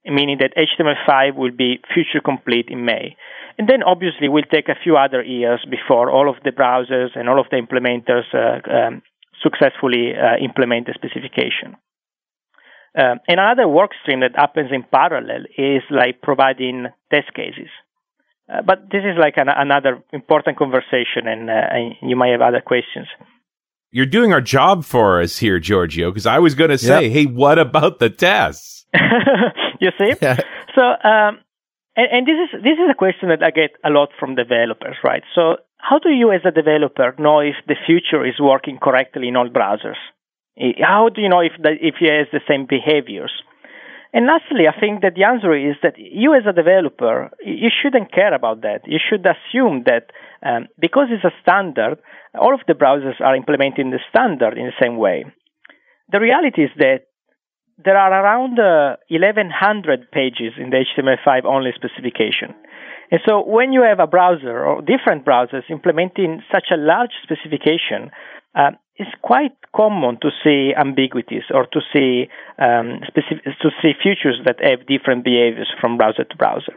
meaning 0.04 0.38
that 0.40 0.56
HTML5 0.56 1.34
will 1.34 1.50
be 1.52 1.80
future 1.92 2.20
complete 2.24 2.68
in 2.68 2.84
May. 2.84 3.16
And 3.58 3.68
then 3.68 3.82
obviously 3.82 4.28
we'll 4.28 4.50
take 4.50 4.68
a 4.68 4.80
few 4.82 4.96
other 4.96 5.22
years 5.22 5.64
before 5.70 6.10
all 6.10 6.30
of 6.30 6.36
the 6.42 6.50
browsers 6.50 7.10
and 7.14 7.28
all 7.28 7.40
of 7.40 7.46
the 7.50 7.58
implementers 7.60 8.26
uh, 8.32 8.60
um, 8.70 9.02
successfully 9.42 10.12
uh, 10.14 10.42
implement 10.42 10.86
the 10.86 10.94
specification. 10.94 11.76
Um, 12.96 13.18
and 13.26 13.40
another 13.40 13.66
work 13.66 13.90
stream 14.02 14.20
that 14.20 14.36
happens 14.36 14.70
in 14.72 14.84
parallel 14.84 15.44
is 15.58 15.82
like 15.90 16.22
providing 16.22 16.86
test 17.10 17.34
cases. 17.34 17.68
Uh, 18.48 18.62
but 18.62 18.90
this 18.92 19.02
is 19.04 19.18
like 19.18 19.34
an, 19.36 19.48
another 19.48 20.02
important 20.12 20.58
conversation, 20.58 21.26
and, 21.26 21.48
uh, 21.48 21.54
and, 21.70 21.94
you 22.02 22.14
might 22.14 22.30
have 22.30 22.42
other 22.42 22.60
questions. 22.60 23.06
You're 23.90 24.06
doing 24.06 24.32
our 24.32 24.40
job 24.40 24.84
for 24.84 25.20
us 25.20 25.38
here, 25.38 25.58
Giorgio, 25.58 26.10
because 26.10 26.26
I 26.26 26.38
was 26.40 26.54
going 26.54 26.70
to 26.70 26.78
say, 26.78 27.04
yep. 27.04 27.12
hey, 27.12 27.26
what 27.26 27.58
about 27.58 28.00
the 28.00 28.10
tests? 28.10 28.84
you 29.80 29.90
see? 29.98 30.12
Yeah. 30.20 30.36
So, 30.74 30.82
um, 30.82 31.40
and, 31.96 32.08
and 32.10 32.26
this 32.26 32.34
is 32.44 32.62
this 32.62 32.74
is 32.74 32.90
a 32.90 32.94
question 32.94 33.28
that 33.28 33.42
I 33.42 33.50
get 33.50 33.70
a 33.84 33.90
lot 33.90 34.10
from 34.18 34.34
developers, 34.34 34.96
right? 35.04 35.22
So, 35.34 35.56
how 35.78 35.98
do 35.98 36.10
you, 36.10 36.32
as 36.32 36.40
a 36.44 36.50
developer, 36.50 37.14
know 37.18 37.40
if 37.40 37.54
the 37.66 37.76
future 37.86 38.26
is 38.26 38.34
working 38.40 38.78
correctly 38.82 39.28
in 39.28 39.36
all 39.36 39.48
browsers? 39.48 40.00
How 40.80 41.08
do 41.08 41.20
you 41.20 41.28
know 41.28 41.40
if 41.40 41.52
the, 41.60 41.72
if 41.80 41.96
he 41.98 42.06
has 42.06 42.28
the 42.32 42.40
same 42.48 42.66
behaviors? 42.66 43.32
And 44.12 44.26
lastly, 44.26 44.68
I 44.68 44.78
think 44.78 45.02
that 45.02 45.16
the 45.16 45.24
answer 45.24 45.52
is 45.56 45.74
that 45.82 45.98
you 45.98 46.34
as 46.34 46.46
a 46.46 46.52
developer, 46.52 47.30
you 47.44 47.68
shouldn't 47.68 48.12
care 48.12 48.32
about 48.32 48.62
that. 48.62 48.82
You 48.86 49.00
should 49.02 49.26
assume 49.26 49.82
that 49.86 50.10
um, 50.46 50.68
because 50.78 51.08
it's 51.10 51.24
a 51.24 51.34
standard, 51.42 51.98
all 52.38 52.54
of 52.54 52.60
the 52.68 52.74
browsers 52.74 53.20
are 53.20 53.34
implementing 53.34 53.90
the 53.90 53.98
standard 54.08 54.56
in 54.56 54.66
the 54.66 54.78
same 54.80 54.98
way. 54.98 55.24
The 56.12 56.20
reality 56.20 56.62
is 56.62 56.70
that 56.78 57.06
there 57.82 57.96
are 57.96 58.12
around 58.12 58.58
uh, 58.60 58.96
1100 59.08 60.12
pages 60.12 60.52
in 60.58 60.70
the 60.70 60.84
HTML5 60.86 61.44
only 61.44 61.72
specification. 61.74 62.54
And 63.10 63.20
so 63.26 63.44
when 63.44 63.72
you 63.72 63.82
have 63.82 63.98
a 63.98 64.06
browser 64.06 64.64
or 64.64 64.80
different 64.80 65.24
browsers 65.24 65.68
implementing 65.70 66.42
such 66.52 66.68
a 66.72 66.76
large 66.76 67.10
specification, 67.24 68.10
uh, 68.54 68.70
it's 68.96 69.10
quite 69.22 69.56
common 69.74 70.18
to 70.20 70.30
see 70.42 70.72
ambiguities 70.76 71.42
or 71.52 71.66
to 71.66 71.80
see 71.92 72.28
um, 72.58 73.00
specific, 73.06 73.44
to 73.60 73.70
see 73.82 73.92
features 74.02 74.40
that 74.44 74.62
have 74.62 74.86
different 74.86 75.24
behaviors 75.24 75.70
from 75.80 75.96
browser 75.96 76.24
to 76.24 76.36
browser. 76.36 76.74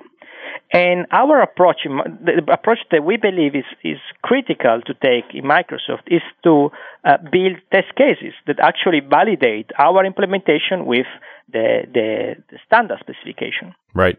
And 0.73 1.05
our 1.11 1.41
approach, 1.41 1.81
the 1.85 2.41
approach 2.51 2.79
that 2.91 3.05
we 3.05 3.15
believe 3.17 3.55
is, 3.55 3.69
is 3.83 3.99
critical 4.21 4.81
to 4.85 4.93
take 4.95 5.33
in 5.33 5.45
Microsoft 5.45 6.07
is 6.07 6.21
to 6.43 6.69
uh, 7.05 7.17
build 7.31 7.57
test 7.71 7.95
cases 7.95 8.33
that 8.47 8.59
actually 8.59 8.99
validate 8.99 9.69
our 9.79 10.03
implementation 10.03 10.85
with 10.85 11.05
the, 11.53 11.83
the, 11.93 12.35
the 12.49 12.57
standard 12.65 12.97
specification. 12.99 13.75
Right. 13.93 14.17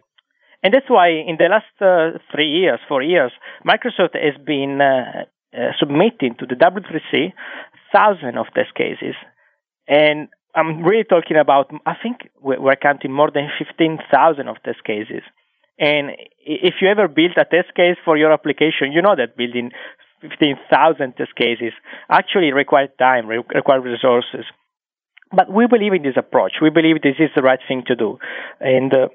And 0.62 0.72
that's 0.72 0.88
why 0.88 1.08
in 1.10 1.36
the 1.38 1.48
last 1.48 1.74
uh, 1.80 2.18
three 2.32 2.48
years, 2.48 2.80
four 2.88 3.02
years, 3.02 3.32
Microsoft 3.66 4.14
has 4.14 4.34
been 4.44 4.80
uh, 4.80 5.24
uh, 5.54 5.72
submitting 5.78 6.34
to 6.38 6.46
the 6.46 6.54
W3C 6.54 7.32
thousands 7.92 8.36
of 8.38 8.46
test 8.54 8.74
cases. 8.74 9.14
And 9.86 10.28
I'm 10.54 10.82
really 10.82 11.04
talking 11.04 11.36
about, 11.36 11.70
I 11.86 11.94
think 12.02 12.28
we're 12.40 12.76
counting 12.76 13.12
more 13.12 13.30
than 13.30 13.48
15,000 13.58 14.48
of 14.48 14.56
test 14.64 14.84
cases. 14.84 15.22
And 15.78 16.10
if 16.44 16.74
you 16.80 16.88
ever 16.88 17.06
build 17.08 17.32
a 17.38 17.44
test 17.44 17.74
case 17.74 17.96
for 18.04 18.16
your 18.16 18.32
application, 18.32 18.92
you 18.92 19.00
know 19.00 19.14
that 19.16 19.36
building 19.36 19.70
15,000 20.20 21.16
test 21.16 21.34
cases 21.36 21.72
actually 22.10 22.52
requires 22.52 22.90
time, 22.98 23.28
requires 23.28 23.84
resources. 23.84 24.44
But 25.30 25.52
we 25.52 25.66
believe 25.66 25.92
in 25.92 26.02
this 26.02 26.16
approach. 26.16 26.54
We 26.60 26.70
believe 26.70 27.02
this 27.02 27.20
is 27.20 27.30
the 27.36 27.42
right 27.42 27.60
thing 27.68 27.84
to 27.86 27.94
do. 27.94 28.18
And 28.60 28.92
uh, 28.92 29.08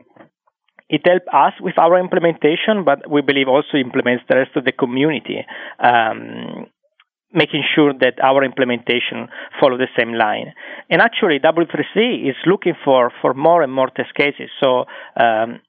it 0.89 1.01
helps 1.05 1.27
us 1.31 1.53
with 1.59 1.77
our 1.77 1.99
implementation, 1.99 2.83
but 2.85 3.09
we 3.09 3.21
believe 3.21 3.47
also 3.47 3.77
implements 3.77 4.23
the 4.29 4.35
rest 4.35 4.51
of 4.55 4.65
the 4.65 4.71
community. 4.71 5.45
Um, 5.79 6.67
making 7.33 7.63
sure 7.75 7.93
that 7.99 8.21
our 8.23 8.43
implementation 8.43 9.27
follow 9.59 9.77
the 9.77 9.89
same 9.97 10.13
line. 10.13 10.53
And 10.89 11.01
actually, 11.01 11.39
W3C 11.39 12.29
is 12.29 12.35
looking 12.45 12.75
for, 12.85 13.11
for 13.21 13.33
more 13.33 13.63
and 13.63 13.73
more 13.73 13.89
test 13.89 14.13
cases. 14.13 14.49
So 14.61 14.85
um, 15.19 15.59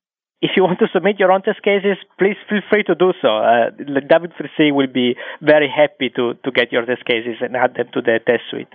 if 0.42 0.50
you 0.56 0.62
want 0.66 0.78
to 0.80 0.88
submit 0.92 1.18
your 1.18 1.32
own 1.32 1.42
test 1.42 1.62
cases, 1.62 1.96
please 2.18 2.36
feel 2.48 2.60
free 2.70 2.84
to 2.84 2.94
do 2.94 3.12
so. 3.20 3.28
Uh, 3.28 3.70
W3C 3.80 4.74
will 4.74 4.92
be 4.92 5.16
very 5.40 5.72
happy 5.74 6.10
to, 6.16 6.34
to 6.44 6.50
get 6.50 6.70
your 6.70 6.84
test 6.84 7.04
cases 7.06 7.36
and 7.40 7.56
add 7.56 7.74
them 7.74 7.86
to 7.94 8.02
the 8.02 8.20
test 8.26 8.42
suite. 8.50 8.68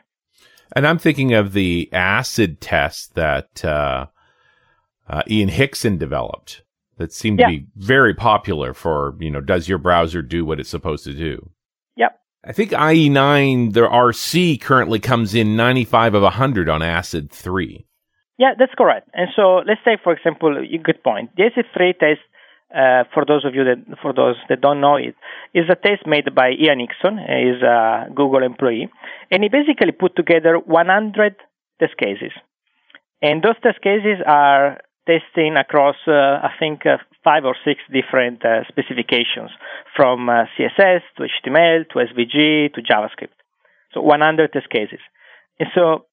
And 0.76 0.86
I'm 0.86 1.00
thinking 1.00 1.34
of 1.34 1.54
the 1.54 1.90
acid 1.94 2.62
test 2.62 3.16
that 3.16 3.64
uh, 3.66 4.08
uh, 5.10 5.24
Ian 5.30 5.50
Hickson 5.50 5.98
developed 5.98 6.62
that 7.00 7.12
seemed 7.12 7.40
yeah. 7.40 7.48
to 7.48 7.52
be 7.52 7.66
very 7.76 8.14
popular 8.14 8.74
for, 8.74 9.16
you 9.20 9.32
know, 9.32 9.42
does 9.42 9.68
your 9.68 9.78
browser 9.78 10.22
do 10.22 10.46
what 10.46 10.60
it's 10.60 10.70
supposed 10.70 11.06
to 11.06 11.14
do? 11.14 11.50
Yep. 11.96 12.20
I 12.46 12.52
think 12.52 12.72
IE9, 12.72 13.74
the 13.74 13.82
RC 13.82 14.62
currently 14.62 15.00
comes 15.00 15.34
in 15.34 15.56
95 15.56 16.14
of 16.14 16.24
100 16.24 16.70
on 16.70 16.82
ACID 16.82 17.32
3. 17.32 17.86
Yeah, 18.38 18.54
that's 18.58 18.74
correct. 18.78 19.10
And 19.14 19.30
so 19.36 19.64
let's 19.66 19.82
say, 19.84 19.98
for 20.04 20.14
example, 20.14 20.56
a 20.58 20.78
good 20.78 21.04
point. 21.04 21.32
The 21.36 21.44
ACID 21.44 21.66
3 21.74 21.94
test, 21.94 22.20
uh, 22.76 23.04
for 23.14 23.26
those 23.26 23.46
of 23.46 23.56
you 23.56 23.64
that, 23.64 23.98
for 24.02 24.14
those 24.14 24.36
that 24.50 24.62
don't 24.62 24.82
know 24.82 24.98
it, 24.98 25.16
is 25.54 25.66
a 25.70 25.76
test 25.76 26.06
made 26.06 26.36
by 26.36 26.52
Ian 26.52 26.82
Hickson. 26.82 27.18
He's 27.18 27.64
a 27.64 28.08
Google 28.14 28.44
employee. 28.44 28.90
And 29.32 29.42
he 29.44 29.50
basically 29.50 29.94
put 29.94 30.16
together 30.16 30.58
100 30.58 31.36
test 31.80 31.98
cases. 31.98 32.32
And 33.22 33.42
those 33.42 33.56
test 33.64 33.82
cases 33.82 34.20
are 34.26 34.80
testing 35.10 35.56
across, 35.58 35.96
uh, 36.08 36.12
I 36.12 36.52
think, 36.60 36.86
uh, 36.86 36.98
five 37.24 37.44
or 37.44 37.56
six 37.66 37.82
different 37.92 38.46
uh, 38.46 38.64
specifications 38.68 39.50
from 39.96 40.28
CSS 40.28 41.02
to 41.18 41.24
HTML 41.24 41.90
to 41.90 41.96
SVG 41.96 42.74
to 42.76 42.82
JavaScript. 42.82 43.34
So 43.94 44.02
100 44.02 44.54
test 44.54 44.70
cases. 44.70 45.00
And 45.60 45.70
so, 45.74 46.06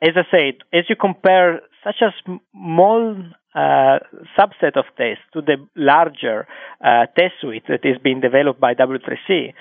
as 0.00 0.14
I 0.16 0.24
said, 0.30 0.54
as 0.72 0.84
you 0.88 0.96
compare 0.96 1.60
such 1.84 2.00
a 2.00 2.10
small 2.24 3.16
uh, 3.54 3.98
subset 4.38 4.76
of 4.76 4.86
tests 4.96 5.24
to 5.34 5.42
the 5.42 5.56
larger 5.76 6.46
uh, 6.82 7.06
test 7.18 7.34
suite 7.40 7.64
that 7.68 7.84
is 7.84 7.98
being 8.02 8.20
developed 8.20 8.60
by 8.60 8.74
W3C, 8.74 9.52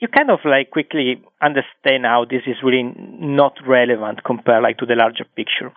you 0.00 0.08
kind 0.08 0.30
of 0.30 0.40
like 0.44 0.70
quickly 0.70 1.22
understand 1.42 2.04
how 2.04 2.24
this 2.28 2.42
is 2.46 2.56
really 2.62 2.82
not 2.96 3.54
relevant 3.66 4.24
compared 4.24 4.62
like 4.62 4.78
to 4.78 4.86
the 4.86 4.94
larger 4.94 5.24
picture. 5.36 5.72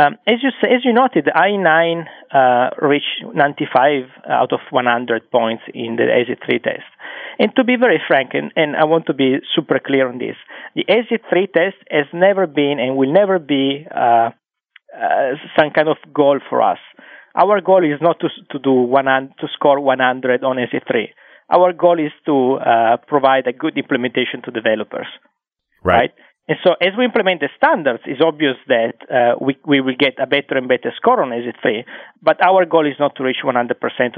Um, 0.00 0.16
as 0.26 0.36
you 0.42 0.50
say, 0.62 0.68
as 0.74 0.82
you 0.84 0.92
noted, 0.94 1.26
IE9 1.26 2.06
uh, 2.32 2.70
reached 2.86 3.20
95 3.34 4.04
out 4.28 4.52
of 4.52 4.60
100 4.70 5.30
points 5.30 5.62
in 5.74 5.96
the 5.96 6.04
ACID 6.04 6.38
3 6.46 6.58
test. 6.60 6.88
And 7.38 7.52
to 7.56 7.64
be 7.64 7.76
very 7.76 8.00
frank, 8.06 8.30
and, 8.32 8.50
and 8.56 8.76
I 8.76 8.84
want 8.84 9.06
to 9.06 9.14
be 9.14 9.36
super 9.54 9.78
clear 9.84 10.08
on 10.08 10.18
this, 10.18 10.36
the 10.74 10.84
ACID 10.88 11.20
3 11.28 11.46
test 11.54 11.76
has 11.90 12.06
never 12.14 12.46
been 12.46 12.78
and 12.80 12.96
will 12.96 13.12
never 13.12 13.38
be 13.38 13.86
uh, 13.94 14.30
uh, 14.96 15.30
some 15.58 15.70
kind 15.74 15.88
of 15.88 15.98
goal 16.14 16.38
for 16.48 16.62
us. 16.62 16.78
Our 17.34 17.60
goal 17.60 17.84
is 17.84 18.00
not 18.00 18.20
to 18.20 18.28
to 18.52 18.58
do 18.58 18.72
100, 18.72 19.34
to 19.40 19.46
score 19.52 19.80
100 19.80 20.42
on 20.42 20.56
ACID 20.58 20.82
3. 20.90 21.12
Our 21.50 21.72
goal 21.72 21.98
is 21.98 22.12
to 22.26 22.54
uh, 22.54 22.96
provide 23.06 23.46
a 23.46 23.52
good 23.52 23.76
implementation 23.76 24.42
to 24.44 24.50
developers. 24.50 25.06
Right. 25.84 25.96
right? 25.96 26.10
And 26.48 26.58
so 26.64 26.72
as 26.80 26.92
we 26.98 27.04
implement 27.04 27.40
the 27.40 27.48
standards, 27.56 28.02
it's 28.06 28.20
obvious 28.20 28.56
that 28.66 28.94
uh, 29.08 29.36
we, 29.40 29.56
we 29.64 29.80
will 29.80 29.94
get 29.96 30.14
a 30.18 30.26
better 30.26 30.56
and 30.56 30.66
better 30.66 30.92
score 30.96 31.22
on 31.22 31.30
ACID 31.30 31.54
3, 31.62 31.84
but 32.22 32.44
our 32.44 32.64
goal 32.64 32.86
is 32.86 32.98
not 32.98 33.14
to 33.16 33.22
reach 33.22 33.44
100% 33.44 33.54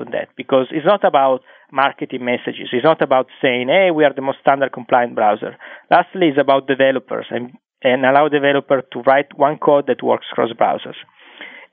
on 0.01 0.11
that 0.13 0.29
because 0.37 0.67
it's 0.71 0.87
not 0.87 1.05
about 1.05 1.43
marketing 1.71 2.25
messages. 2.25 2.69
It's 2.73 2.85
not 2.85 3.03
about 3.03 3.27
saying, 3.43 3.69
hey, 3.69 3.91
we 3.91 4.05
are 4.05 4.15
the 4.15 4.23
most 4.23 4.39
standard 4.41 4.73
compliant 4.73 5.15
browser. 5.15 5.57
Lastly, 5.91 6.29
it's 6.29 6.41
about 6.41 6.67
developers 6.67 7.27
and, 7.31 7.53
and 7.83 8.07
allow 8.07 8.29
developer 8.29 8.83
to 8.93 9.01
write 9.01 9.37
one 9.37 9.59
code 9.59 9.87
that 9.89 10.03
works 10.03 10.27
cross 10.33 10.53
browsers. 10.53 10.97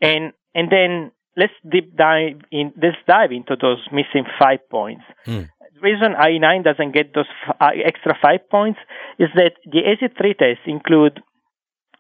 And, 0.01 0.33
and 0.53 0.69
then 0.69 1.12
let's 1.38 1.53
deep 1.71 1.95
dive 1.95 2.41
in, 2.51 2.73
let's 2.81 2.97
dive 3.07 3.31
into 3.31 3.55
those 3.55 3.79
missing 3.93 4.25
five 4.38 4.59
points. 4.69 5.03
Mm 5.25 5.49
reason 5.82 6.13
IE9 6.13 6.63
doesn't 6.63 6.94
get 6.94 7.13
those 7.13 7.30
f- 7.48 7.56
uh, 7.60 7.72
extra 7.86 8.18
five 8.22 8.50
points 8.50 8.80
is 9.18 9.30
that 9.36 9.54
the 9.65 9.80
ACID 9.80 10.18
3 10.18 10.34
tests 10.34 10.63
include 10.65 11.22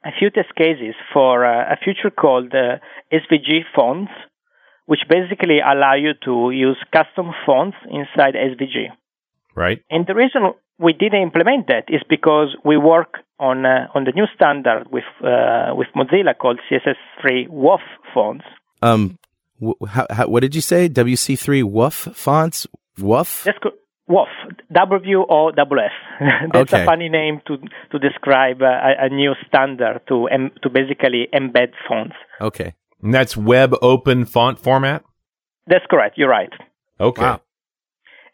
a 0.05 0.11
few 0.17 0.29
test 0.29 0.53
cases 0.55 0.95
for 1.13 1.45
uh, 1.45 1.73
a 1.73 1.77
feature 1.83 2.09
called 2.09 2.53
uh, 2.53 2.77
SVG 3.11 3.61
fonts, 3.75 4.11
which 4.85 5.01
basically 5.09 5.59
allow 5.59 5.93
you 5.93 6.13
to 6.23 6.51
use 6.51 6.77
custom 6.93 7.31
fonts 7.45 7.77
inside 7.89 8.35
SVG. 8.35 8.87
Right. 9.55 9.83
And 9.89 10.07
the 10.07 10.15
reason 10.15 10.53
we 10.77 10.93
didn't 10.93 11.21
implement 11.21 11.67
that 11.67 11.85
is 11.89 12.01
because 12.09 12.55
we 12.63 12.77
work 12.77 13.15
on 13.39 13.65
uh, 13.65 13.87
on 13.93 14.05
the 14.05 14.11
new 14.11 14.25
standard 14.35 14.87
with 14.89 15.03
uh, 15.21 15.73
with 15.75 15.87
Mozilla 15.95 16.37
called 16.37 16.59
CSS3 16.71 17.49
WOFF 17.49 17.81
fonts. 18.13 18.45
Um, 18.81 19.17
how, 19.87 20.07
how, 20.09 20.27
what 20.27 20.41
did 20.41 20.55
you 20.55 20.61
say? 20.61 20.87
WC3 20.87 21.63
WOFF 21.63 22.15
fonts? 22.15 22.67
Woof? 23.01 23.43
That's 23.45 23.57
co- 23.59 23.71
WOF, 24.09 24.27
W 24.73 25.25
O 25.29 25.51
W 25.51 25.81
F. 25.81 25.91
That's 26.51 26.73
okay. 26.73 26.83
a 26.83 26.85
funny 26.85 27.09
name 27.09 27.41
to 27.47 27.57
to 27.91 27.99
describe 27.99 28.61
a, 28.61 29.05
a 29.05 29.09
new 29.09 29.33
standard 29.47 30.01
to 30.07 30.25
em, 30.27 30.51
to 30.63 30.69
basically 30.69 31.27
embed 31.33 31.73
fonts. 31.87 32.15
Okay. 32.41 32.73
And 33.01 33.13
that's 33.13 33.37
web 33.37 33.73
open 33.81 34.25
font 34.25 34.59
format? 34.59 35.03
That's 35.67 35.85
correct. 35.89 36.17
You're 36.17 36.29
right. 36.29 36.51
Okay. 36.99 37.21
Wow. 37.21 37.41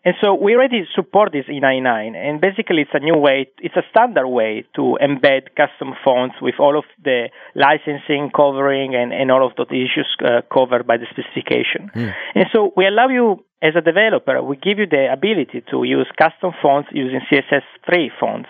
And 0.06 0.14
so 0.22 0.36
we 0.36 0.54
already 0.54 0.86
support 0.94 1.32
this 1.34 1.46
in 1.48 1.62
IE9, 1.62 2.16
and 2.16 2.40
basically 2.40 2.84
it's 2.84 2.94
a 2.94 3.00
new 3.00 3.18
way, 3.18 3.50
it's 3.58 3.76
a 3.76 3.82
standard 3.90 4.28
way 4.28 4.64
to 4.76 5.00
embed 5.02 5.50
custom 5.58 5.96
fonts 6.06 6.36
with 6.40 6.54
all 6.60 6.78
of 6.78 6.86
the 7.04 7.30
licensing 7.56 8.30
covering 8.30 8.94
and, 8.94 9.12
and 9.12 9.32
all 9.32 9.44
of 9.44 9.54
those 9.58 9.72
issues 9.72 10.08
uh, 10.24 10.42
covered 10.54 10.86
by 10.86 10.98
the 10.98 11.08
specification. 11.10 11.90
Mm. 11.96 12.14
And 12.36 12.46
so 12.54 12.72
we 12.78 12.86
allow 12.86 13.08
you, 13.10 13.44
as 13.64 13.74
a 13.76 13.82
developer, 13.82 14.44
we 14.44 14.58
give 14.58 14.78
you 14.78 14.86
the 14.86 15.12
ability 15.12 15.64
to 15.72 15.84
use 15.84 16.08
custom 16.22 16.52
fonts 16.62 16.90
using 16.92 17.22
CSS3 17.32 18.10
fonts. 18.20 18.50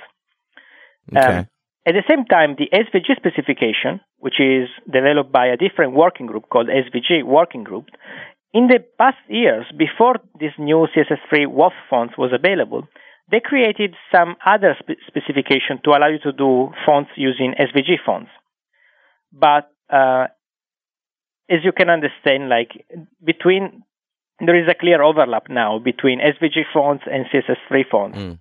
Okay. 1.16 1.26
Um, 1.26 1.48
at 1.88 1.94
the 1.94 2.04
same 2.10 2.26
time, 2.26 2.56
the 2.58 2.68
SVG 2.74 3.16
specification, 3.16 4.02
which 4.18 4.42
is 4.42 4.68
developed 4.92 5.32
by 5.32 5.48
a 5.48 5.56
different 5.56 5.94
working 5.94 6.26
group 6.26 6.50
called 6.50 6.68
SVG 6.68 7.24
Working 7.24 7.64
Group, 7.64 7.86
in 8.56 8.68
the 8.68 8.80
past 8.98 9.18
years, 9.28 9.66
before 9.78 10.16
this 10.40 10.54
new 10.58 10.88
CSS3 10.96 11.46
WOFF 11.48 11.74
fonts 11.90 12.14
was 12.18 12.32
available, 12.34 12.88
they 13.30 13.42
created 13.44 13.94
some 14.16 14.38
other 14.46 14.78
spe- 14.80 15.04
specification 15.08 15.82
to 15.84 15.90
allow 15.90 16.08
you 16.08 16.20
to 16.20 16.32
do 16.32 16.72
fonts 16.86 17.12
using 17.18 17.54
SVG 17.60 17.98
fonts. 18.06 18.32
But 19.34 19.70
uh, 19.90 20.28
as 21.50 21.60
you 21.66 21.74
can 21.74 21.90
understand, 21.90 22.48
like 22.48 22.72
between 23.22 23.84
there 24.40 24.56
is 24.56 24.70
a 24.70 24.76
clear 24.80 25.04
overlap 25.04 25.50
now 25.50 25.78
between 25.78 26.22
SVG 26.22 26.64
fonts 26.74 27.04
and 27.12 27.26
CSS3 27.26 27.84
fonts. 27.92 28.18
Mm. 28.18 28.40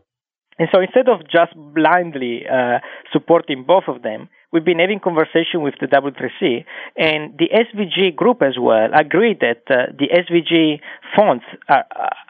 And 0.58 0.68
so 0.72 0.80
instead 0.80 1.08
of 1.08 1.20
just 1.24 1.52
blindly 1.56 2.42
uh, 2.46 2.78
supporting 3.12 3.64
both 3.64 3.84
of 3.88 4.02
them, 4.02 4.28
we've 4.52 4.64
been 4.64 4.78
having 4.78 5.00
conversation 5.00 5.62
with 5.62 5.74
the 5.80 5.88
W3C, 5.88 6.64
and 6.96 7.36
the 7.36 7.48
SVG 7.50 8.14
group 8.14 8.40
as 8.40 8.54
well 8.58 8.88
agreed 8.94 9.40
that 9.40 9.62
uh, 9.68 9.90
the 9.98 10.08
SVG 10.14 10.78
fonts 11.16 11.44
are, 11.68 11.84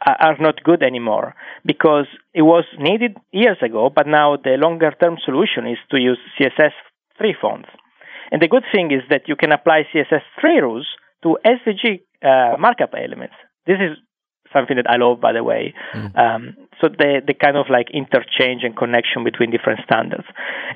are 0.06 0.36
not 0.40 0.62
good 0.64 0.82
anymore 0.82 1.34
because 1.66 2.06
it 2.32 2.42
was 2.42 2.64
needed 2.78 3.16
years 3.32 3.58
ago, 3.62 3.90
but 3.94 4.06
now 4.06 4.36
the 4.36 4.56
longer 4.56 4.92
term 5.00 5.16
solution 5.22 5.66
is 5.66 5.78
to 5.90 6.00
use 6.00 6.18
CSS3 6.40 7.32
fonts. 7.40 7.68
And 8.32 8.40
the 8.40 8.48
good 8.48 8.64
thing 8.74 8.90
is 8.90 9.02
that 9.10 9.28
you 9.28 9.36
can 9.36 9.52
apply 9.52 9.82
CSS3 9.92 10.62
rules 10.62 10.88
to 11.22 11.36
SVG 11.44 12.00
uh, 12.22 12.56
markup 12.58 12.94
elements. 12.96 13.34
This 13.66 13.76
is 13.80 13.98
something 14.54 14.76
that 14.76 14.88
I 14.88 14.96
love, 14.96 15.20
by 15.20 15.32
the 15.32 15.44
way. 15.44 15.74
Mm. 15.94 16.16
Um, 16.16 16.42
so 16.80 16.88
the 16.88 17.20
the 17.26 17.34
kind 17.34 17.56
of 17.56 17.66
like 17.68 17.90
interchange 17.92 18.62
and 18.62 18.76
connection 18.76 19.24
between 19.24 19.50
different 19.50 19.80
standards. 19.84 20.24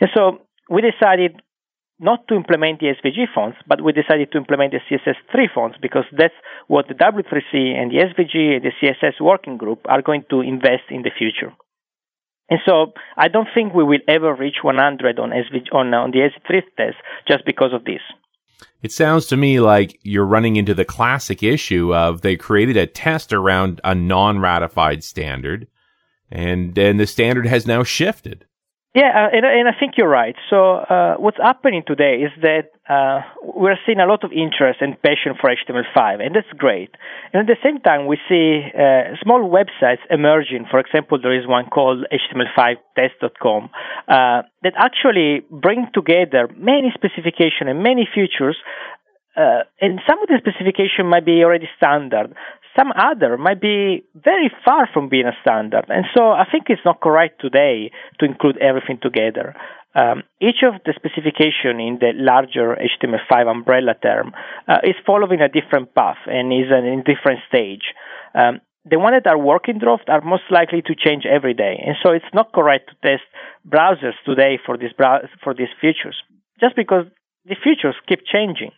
And 0.00 0.10
so 0.14 0.42
we 0.68 0.82
decided 0.82 1.40
not 2.00 2.28
to 2.28 2.34
implement 2.34 2.78
the 2.80 2.94
SVG 2.94 3.26
fonts, 3.34 3.58
but 3.66 3.82
we 3.82 3.92
decided 3.92 4.30
to 4.32 4.38
implement 4.38 4.72
the 4.72 4.80
CSS3 4.86 5.46
fonts 5.52 5.78
because 5.82 6.04
that's 6.16 6.34
what 6.68 6.86
the 6.86 6.94
W3C 6.94 7.74
and 7.74 7.90
the 7.90 7.98
SVG 7.98 8.56
and 8.56 8.64
the 8.64 8.72
CSS 8.80 9.20
working 9.20 9.56
group 9.56 9.80
are 9.86 10.02
going 10.02 10.24
to 10.30 10.40
invest 10.40 10.86
in 10.90 11.02
the 11.02 11.10
future. 11.10 11.52
And 12.50 12.60
so 12.64 12.92
I 13.16 13.28
don't 13.28 13.48
think 13.54 13.74
we 13.74 13.84
will 13.84 14.00
ever 14.08 14.34
reach 14.34 14.62
100 14.62 15.18
on 15.18 15.30
SVG 15.30 15.72
on, 15.72 15.92
on 15.92 16.12
the 16.12 16.20
ACID 16.22 16.46
3 16.46 16.62
test 16.76 16.96
just 17.26 17.44
because 17.44 17.72
of 17.74 17.84
this. 17.84 18.00
It 18.82 18.92
sounds 18.92 19.26
to 19.26 19.36
me 19.36 19.60
like 19.60 19.98
you're 20.02 20.24
running 20.24 20.56
into 20.56 20.74
the 20.74 20.84
classic 20.84 21.42
issue 21.42 21.94
of 21.94 22.20
they 22.20 22.36
created 22.36 22.76
a 22.76 22.86
test 22.86 23.32
around 23.32 23.80
a 23.84 23.94
non-ratified 23.94 25.02
standard 25.04 25.68
and 26.30 26.74
then 26.74 26.96
the 26.96 27.06
standard 27.06 27.46
has 27.46 27.66
now 27.66 27.82
shifted. 27.82 28.46
Yeah, 28.94 29.12
uh, 29.14 29.36
and, 29.36 29.44
and, 29.44 29.68
I 29.68 29.78
think 29.78 29.94
you're 29.98 30.08
right. 30.08 30.34
So 30.48 30.76
uh, 30.76 31.16
what's 31.18 31.36
happening 31.36 31.82
today 31.86 32.24
is 32.24 32.32
that 32.40 32.72
uh, 32.88 33.20
we're 33.44 33.76
seeing 33.84 34.00
a 34.00 34.06
lot 34.06 34.24
of 34.24 34.32
interest 34.32 34.80
and 34.80 34.96
passion 35.02 35.36
for 35.38 35.50
HTML5, 35.52 36.24
and 36.24 36.34
that's 36.34 36.48
great. 36.56 36.90
And 37.32 37.42
at 37.42 37.46
the 37.46 37.60
same 37.62 37.80
time, 37.80 38.06
we 38.06 38.16
see 38.28 38.64
uh, 38.72 39.14
small 39.22 39.44
websites 39.44 40.00
emerging. 40.08 40.66
For 40.70 40.80
example, 40.80 41.18
there 41.20 41.38
is 41.38 41.46
one 41.46 41.66
called 41.66 42.06
HTML5test.com 42.10 43.68
uh, 44.08 44.42
that 44.62 44.72
actually 44.78 45.44
bring 45.50 45.88
together 45.92 46.48
many 46.56 46.90
specifications 46.96 47.68
and 47.68 47.82
many 47.82 48.08
features 48.08 48.56
uh, 49.38 49.62
and 49.80 50.00
some 50.02 50.20
of 50.20 50.26
the 50.26 50.34
specification 50.42 51.06
might 51.06 51.24
be 51.24 51.44
already 51.44 51.68
standard. 51.76 52.34
Some 52.78 52.92
other 52.94 53.36
might 53.36 53.60
be 53.60 54.04
very 54.14 54.50
far 54.64 54.88
from 54.92 55.08
being 55.08 55.26
a 55.26 55.36
standard. 55.42 55.86
And 55.88 56.04
so 56.16 56.30
I 56.30 56.44
think 56.50 56.66
it's 56.68 56.84
not 56.84 57.00
correct 57.00 57.40
today 57.40 57.90
to 58.20 58.24
include 58.24 58.56
everything 58.58 58.98
together. 59.02 59.56
Um, 59.96 60.22
each 60.40 60.62
of 60.62 60.74
the 60.84 60.94
specification 60.94 61.80
in 61.80 61.98
the 61.98 62.12
larger 62.14 62.76
HTML5 62.76 63.50
umbrella 63.50 63.94
term 64.00 64.32
uh, 64.68 64.78
is 64.84 64.94
following 65.04 65.40
a 65.40 65.48
different 65.48 65.92
path 65.94 66.18
and 66.26 66.52
is 66.52 66.70
in 66.70 66.86
a 66.86 67.02
different 67.02 67.40
stage. 67.48 67.94
Um, 68.34 68.60
the 68.84 68.98
ones 68.98 69.16
that 69.24 69.28
are 69.28 69.38
working 69.38 69.78
draft 69.78 70.08
are 70.08 70.20
most 70.20 70.44
likely 70.50 70.82
to 70.82 70.94
change 70.94 71.24
every 71.26 71.54
day, 71.54 71.82
and 71.84 71.96
so 72.02 72.12
it's 72.12 72.32
not 72.32 72.52
correct 72.52 72.90
to 72.90 73.08
test 73.08 73.26
browsers 73.66 74.14
today 74.24 74.58
for 74.64 74.78
these 74.78 74.92
brow- 74.92 75.26
for 75.42 75.52
these 75.52 75.72
features, 75.80 76.16
just 76.60 76.76
because 76.76 77.04
the 77.44 77.56
features 77.56 77.96
keep 78.08 78.20
changing. 78.24 78.70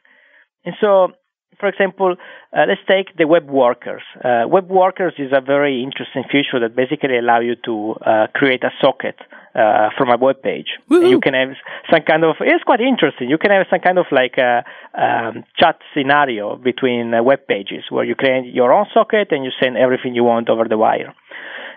And 0.64 0.74
so 0.80 1.12
for 1.60 1.68
example, 1.68 2.16
uh, 2.56 2.64
let's 2.66 2.80
take 2.88 3.16
the 3.16 3.26
web 3.26 3.48
workers. 3.48 4.02
Uh, 4.24 4.44
web 4.48 4.68
workers 4.68 5.12
is 5.18 5.30
a 5.32 5.40
very 5.40 5.84
interesting 5.84 6.24
feature 6.24 6.58
that 6.60 6.74
basically 6.74 7.18
allow 7.18 7.40
you 7.40 7.54
to 7.64 7.94
uh, 8.04 8.26
create 8.34 8.64
a 8.64 8.70
socket 8.80 9.16
uh, 9.54 9.90
from 9.96 10.08
a 10.10 10.16
web 10.16 10.42
page. 10.42 10.78
You 10.88 11.20
can 11.20 11.34
have 11.34 11.50
some 11.92 12.02
kind 12.02 12.24
of, 12.24 12.36
it's 12.40 12.64
quite 12.64 12.80
interesting. 12.80 13.28
You 13.28 13.38
can 13.38 13.50
have 13.50 13.66
some 13.70 13.80
kind 13.80 13.98
of 13.98 14.06
like 14.10 14.36
a 14.38 14.64
um, 14.94 15.44
chat 15.58 15.78
scenario 15.94 16.56
between 16.56 17.12
uh, 17.14 17.22
web 17.22 17.46
pages 17.46 17.84
where 17.90 18.04
you 18.04 18.14
create 18.14 18.52
your 18.52 18.72
own 18.72 18.86
socket 18.94 19.28
and 19.30 19.44
you 19.44 19.50
send 19.62 19.76
everything 19.76 20.14
you 20.14 20.24
want 20.24 20.48
over 20.48 20.64
the 20.68 20.78
wire. 20.78 21.14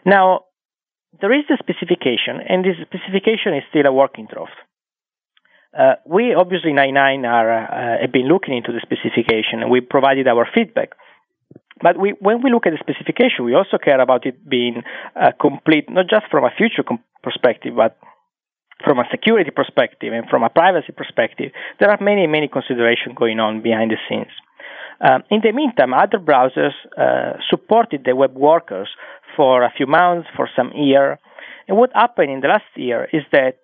Now, 0.05 0.45
there 1.22 1.32
is 1.32 1.45
the 1.47 1.58
specification, 1.60 2.41
and 2.47 2.66
this 2.66 2.76
specification 2.82 3.53
is 3.53 3.64
still 3.70 3.86
a 3.86 3.93
working 3.93 4.28
draft. 4.32 4.58
Uh, 5.78 5.95
we 6.05 6.36
obviously 6.36 6.69
in 6.69 6.78
IE9 6.78 7.26
are 7.26 7.49
uh, 7.51 8.01
have 8.01 8.11
been 8.11 8.28
looking 8.28 8.55
into 8.55 8.71
the 8.71 8.82
specification 8.82 9.61
and 9.61 9.71
we 9.71 9.82
provided 9.82 10.28
our 10.28 10.47
feedback. 10.53 10.93
But 11.82 11.99
we, 11.99 12.13
when 12.19 12.43
we 12.43 12.51
look 12.51 12.65
at 12.65 12.71
the 12.71 12.80
specification, 12.80 13.43
we 13.45 13.55
also 13.55 13.78
care 13.78 13.99
about 13.99 14.26
it 14.26 14.47
being 14.47 14.84
uh, 15.15 15.32
complete, 15.39 15.89
not 15.89 16.07
just 16.09 16.26
from 16.30 16.45
a 16.45 16.51
future 16.55 16.84
com- 16.84 17.03
perspective, 17.24 17.74
but 17.76 17.97
from 18.86 18.99
a 18.99 19.03
security 19.09 19.51
perspective 19.51 20.13
and 20.13 20.30
from 20.30 20.43
a 20.43 20.49
privacy 20.49 20.93
perspective. 20.95 21.51
There 21.80 21.89
are 21.89 21.97
many, 21.99 22.28
many 22.28 22.47
considerations 22.47 23.15
going 23.15 23.39
on 23.39 23.61
behind 23.61 23.91
the 23.91 23.97
scenes. 24.07 24.32
Um, 25.01 25.24
in 25.30 25.41
the 25.43 25.51
meantime, 25.51 25.93
other 25.93 26.19
browsers 26.19 26.74
uh, 26.97 27.38
supported 27.49 28.03
the 28.05 28.15
web 28.15 28.36
workers 28.36 28.89
for 29.36 29.63
a 29.63 29.71
few 29.76 29.88
months, 29.88 30.30
for 30.36 30.47
some 30.55 30.71
year. 30.76 31.19
And 31.67 31.78
what 31.78 31.91
happened 31.93 32.32
in 32.32 32.41
the 32.41 32.47
last 32.47 32.69
year 32.76 33.09
is 33.11 33.24
that 33.32 33.57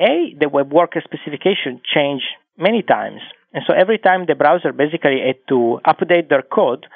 a, 0.00 0.34
the 0.38 0.48
web 0.48 0.72
worker 0.72 1.02
specification 1.04 1.80
changed 1.84 2.26
many 2.56 2.82
times. 2.82 3.20
And 3.52 3.64
so 3.66 3.74
every 3.74 3.98
time 3.98 4.26
the 4.26 4.34
browser 4.34 4.72
basically 4.72 5.20
had 5.26 5.36
to 5.48 5.80
update 5.86 6.28
their 6.28 6.42
code, 6.42 6.86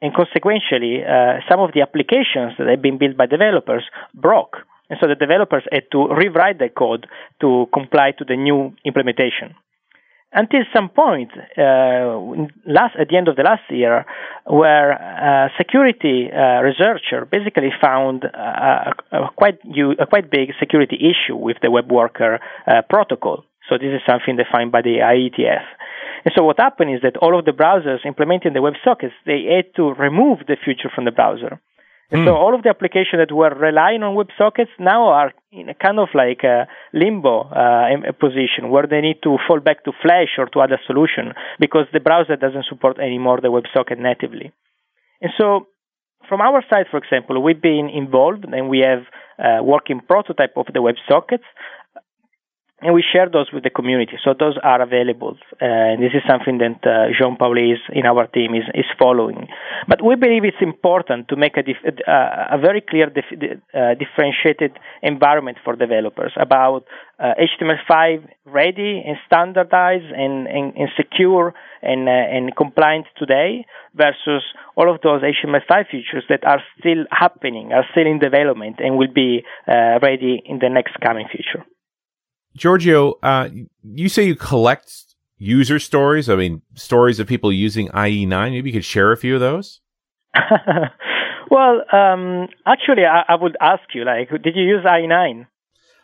and 0.00 0.14
consequentially, 0.14 1.02
uh, 1.02 1.40
some 1.48 1.60
of 1.60 1.72
the 1.72 1.80
applications 1.82 2.52
that 2.58 2.68
had 2.68 2.82
been 2.82 2.98
built 2.98 3.16
by 3.16 3.26
developers 3.26 3.84
broke. 4.14 4.56
And 4.88 4.98
so 5.00 5.08
the 5.08 5.14
developers 5.14 5.64
had 5.72 5.90
to 5.92 6.08
rewrite 6.08 6.58
the 6.58 6.68
code 6.68 7.06
to 7.40 7.66
comply 7.72 8.12
to 8.18 8.24
the 8.24 8.36
new 8.36 8.74
implementation 8.84 9.54
until 10.36 10.60
some 10.72 10.90
point 10.90 11.30
uh, 11.34 12.20
last 12.68 12.94
at 13.00 13.08
the 13.08 13.16
end 13.16 13.28
of 13.28 13.36
the 13.36 13.42
last 13.42 13.64
year, 13.70 14.04
where 14.44 14.92
a 14.92 15.50
security 15.56 16.28
uh, 16.30 16.60
researcher 16.60 17.24
basically 17.24 17.72
found 17.80 18.24
a, 18.24 18.92
a 19.12 19.30
quite 19.34 19.58
a 19.98 20.06
quite 20.06 20.30
big 20.30 20.50
security 20.60 20.96
issue 21.12 21.34
with 21.34 21.56
the 21.62 21.70
web 21.70 21.90
worker 21.90 22.38
uh, 22.66 22.82
protocol. 22.88 23.44
So 23.68 23.78
this 23.78 23.90
is 23.96 24.02
something 24.06 24.36
defined 24.36 24.70
by 24.70 24.82
the 24.82 25.00
IETF. 25.02 25.64
And 26.24 26.32
so 26.36 26.44
what 26.44 26.60
happened 26.60 26.94
is 26.94 27.00
that 27.02 27.16
all 27.16 27.38
of 27.38 27.44
the 27.44 27.52
browsers 27.52 28.04
implementing 28.04 28.52
the 28.52 28.60
WebSockets, 28.60 29.16
they 29.24 29.42
had 29.56 29.74
to 29.76 29.94
remove 29.94 30.40
the 30.46 30.56
feature 30.64 30.90
from 30.94 31.04
the 31.04 31.12
browser. 31.12 31.60
And 32.10 32.22
mm. 32.22 32.26
so 32.26 32.32
hmm. 32.32 32.38
all 32.38 32.54
of 32.54 32.62
the 32.62 32.68
applications 32.68 33.18
that 33.18 33.34
were 33.34 33.50
relying 33.50 34.02
on 34.02 34.14
WebSockets 34.14 34.70
now 34.78 35.08
are 35.08 35.32
in 35.50 35.68
a 35.68 35.74
kind 35.74 35.98
of 35.98 36.08
like 36.14 36.44
a 36.44 36.68
limbo 36.92 37.50
uh, 37.50 37.88
a 38.08 38.12
position 38.12 38.70
where 38.70 38.86
they 38.86 39.00
need 39.00 39.18
to 39.24 39.38
fall 39.46 39.58
back 39.58 39.84
to 39.84 39.92
Flash 40.02 40.38
or 40.38 40.46
to 40.46 40.60
other 40.60 40.78
solution 40.86 41.34
because 41.58 41.86
the 41.92 42.00
browser 42.00 42.36
doesn't 42.36 42.66
support 42.68 42.98
anymore 43.00 43.40
the 43.40 43.48
WebSocket 43.48 43.98
natively. 43.98 44.52
And 45.20 45.32
so 45.38 45.66
from 46.28 46.40
our 46.40 46.62
side, 46.70 46.86
for 46.90 46.98
example, 46.98 47.42
we've 47.42 47.60
been 47.60 47.88
involved 47.88 48.44
and 48.44 48.68
we 48.68 48.84
have 48.86 49.02
a 49.38 49.62
working 49.62 50.00
prototype 50.00 50.54
of 50.56 50.66
the 50.66 50.80
WebSockets 50.80 51.46
and 52.82 52.94
we 52.94 53.02
share 53.02 53.28
those 53.30 53.50
with 53.52 53.64
the 53.64 53.70
community. 53.70 54.18
So 54.22 54.34
those 54.38 54.58
are 54.62 54.82
available. 54.82 55.38
Uh, 55.62 55.96
and 55.96 56.02
this 56.02 56.12
is 56.12 56.20
something 56.28 56.58
that 56.58 56.84
uh, 56.84 57.08
Jean 57.18 57.36
Paoli 57.36 57.74
in 57.92 58.04
our 58.04 58.26
team 58.26 58.54
is, 58.54 58.64
is 58.74 58.84
following. 58.98 59.48
But 59.88 60.04
we 60.04 60.14
believe 60.14 60.44
it's 60.44 60.60
important 60.60 61.28
to 61.28 61.36
make 61.36 61.56
a, 61.56 61.62
dif- 61.62 61.82
uh, 62.06 62.52
a 62.52 62.58
very 62.58 62.82
clear 62.82 63.06
dif- 63.08 63.32
uh, 63.32 63.94
differentiated 63.94 64.78
environment 65.02 65.56
for 65.64 65.74
developers 65.74 66.32
about 66.38 66.84
HTML5 67.18 68.24
uh, 68.24 68.26
ready 68.44 69.02
and 69.06 69.16
standardized 69.26 70.12
and, 70.14 70.46
and, 70.46 70.76
and 70.76 70.90
secure 70.98 71.54
and, 71.80 72.06
uh, 72.06 72.12
and 72.12 72.54
compliant 72.56 73.06
today 73.16 73.64
versus 73.94 74.42
all 74.76 74.94
of 74.94 75.00
those 75.00 75.22
HTML5 75.22 75.88
features 75.90 76.24
that 76.28 76.44
are 76.44 76.60
still 76.78 77.04
happening, 77.10 77.72
are 77.72 77.86
still 77.92 78.06
in 78.06 78.18
development 78.18 78.76
and 78.80 78.98
will 78.98 79.12
be 79.14 79.42
ready 79.66 80.42
in 80.44 80.58
the 80.58 80.68
next 80.68 80.92
coming 81.00 81.26
future. 81.32 81.64
Giorgio, 82.56 83.18
uh, 83.22 83.48
you 83.84 84.08
say 84.08 84.24
you 84.24 84.34
collect 84.34 84.92
user 85.38 85.78
stories. 85.78 86.28
I 86.28 86.36
mean, 86.36 86.62
stories 86.74 87.20
of 87.20 87.26
people 87.26 87.52
using 87.52 87.88
IE9. 87.88 88.50
Maybe 88.52 88.70
you 88.70 88.74
could 88.74 88.84
share 88.84 89.12
a 89.12 89.16
few 89.16 89.34
of 89.34 89.40
those. 89.40 89.80
well, 91.50 91.82
um, 91.92 92.48
actually, 92.66 93.04
I, 93.04 93.24
I, 93.28 93.34
would 93.40 93.56
ask 93.60 93.82
you, 93.94 94.04
like, 94.04 94.30
did 94.42 94.56
you 94.56 94.64
use 94.64 94.84
IE9? 94.84 95.46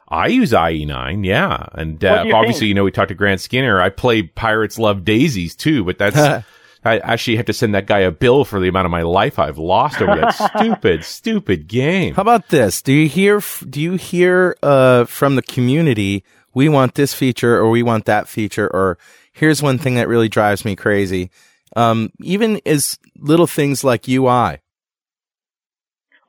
I 0.09 0.27
use 0.27 0.53
IE9, 0.53 1.25
yeah, 1.25 1.67
and 1.73 2.05
uh, 2.05 2.25
you 2.27 2.35
obviously, 2.35 2.61
think? 2.61 2.69
you 2.69 2.75
know, 2.75 2.85
we 2.85 2.91
talked 2.91 3.09
to 3.09 3.15
Grant 3.15 3.41
Skinner. 3.41 3.81
I 3.81 3.89
play 3.89 4.23
Pirates 4.23 4.79
Love 4.79 5.05
Daisies 5.05 5.57
too, 5.57 5.85
but 5.85 5.97
that's 5.97 6.45
I 6.85 6.99
actually 6.99 7.37
have 7.37 7.47
to 7.47 7.53
send 7.53 7.75
that 7.75 7.87
guy 7.87 8.01
a 8.01 8.11
bill 8.11 8.45
for 8.45 8.59
the 8.59 8.69
amount 8.69 8.87
of 8.87 8.91
my 8.91 9.03
life 9.03 9.39
I've 9.39 9.59
lost 9.59 10.03
over 10.03 10.17
that 10.17 10.31
stupid, 10.59 11.05
stupid 11.05 11.69
game. 11.69 12.15
How 12.15 12.23
about 12.23 12.49
this? 12.49 12.83
Do 12.83 12.93
you 12.93 13.09
hear? 13.09 13.41
Do 13.69 13.81
you 13.81 13.95
hear 13.95 14.57
uh, 14.63 15.05
from 15.05 15.37
the 15.37 15.43
community 15.43 16.25
we 16.55 16.69
want 16.69 16.95
this 16.95 17.15
feature 17.15 17.57
or 17.57 17.71
we 17.71 17.83
want 17.83 18.05
that 18.07 18.29
feature 18.29 18.69
or 18.69 18.99
here's 19.33 19.63
one 19.63 19.79
thing 19.79 19.95
that 19.95 20.09
really 20.09 20.29
drives 20.29 20.65
me 20.65 20.77
crazy. 20.77 21.31
Um, 21.75 22.11
even 22.21 22.61
as 22.67 22.99
little 23.19 23.47
things 23.47 23.83
like 23.83 24.09
UI. 24.09 24.59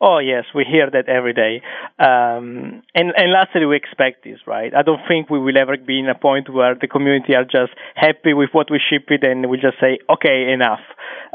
Oh 0.05 0.19
yes, 0.19 0.43
we 0.53 0.65
hear 0.69 0.89
that 0.91 1.07
every 1.07 1.32
day, 1.32 1.61
um, 1.97 2.84
and 2.93 3.13
and 3.15 3.32
lastly, 3.32 3.65
we 3.65 3.78
expect 3.78 4.26
this, 4.26 4.38
right? 4.45 4.76
I 4.76 4.82
don't 4.82 4.99
think 5.07 5.30
we 5.30 5.39
will 5.39 5.57
ever 5.57 5.78
be 5.78 5.97
in 5.97 6.09
a 6.09 6.15
point 6.15 6.49
where 6.49 6.76
the 6.76 6.89
community 6.89 7.36
are 7.36 7.45
just 7.45 7.71
happy 7.95 8.34
with 8.34 8.49
what 8.51 8.69
we 8.69 8.80
ship 8.80 9.05
it 9.07 9.24
and 9.24 9.49
we 9.49 9.55
just 9.55 9.80
say, 9.80 9.99
okay, 10.09 10.51
enough. 10.51 10.82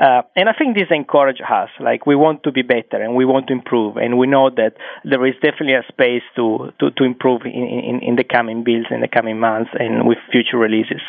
Uh, 0.00 0.22
and 0.36 0.48
I 0.48 0.52
think 0.56 0.76
this 0.76 0.88
encourages 0.90 1.42
us. 1.50 1.70
Like 1.80 2.06
we 2.06 2.14
want 2.14 2.44
to 2.44 2.52
be 2.52 2.62
better 2.62 3.02
and 3.02 3.16
we 3.16 3.24
want 3.24 3.48
to 3.48 3.52
improve, 3.52 3.96
and 3.96 4.16
we 4.16 4.26
know 4.26 4.50
that 4.50 4.74
there 5.04 5.26
is 5.26 5.34
definitely 5.42 5.74
a 5.74 5.84
space 5.88 6.22
to 6.36 6.70
to, 6.78 6.90
to 6.92 7.04
improve 7.04 7.42
in, 7.44 7.50
in, 7.52 8.00
in 8.02 8.16
the 8.16 8.24
coming 8.24 8.62
builds 8.62 8.88
in 8.90 9.00
the 9.00 9.08
coming 9.08 9.40
months 9.40 9.70
and 9.78 10.06
with 10.06 10.18
future 10.30 10.56
releases. 10.56 11.02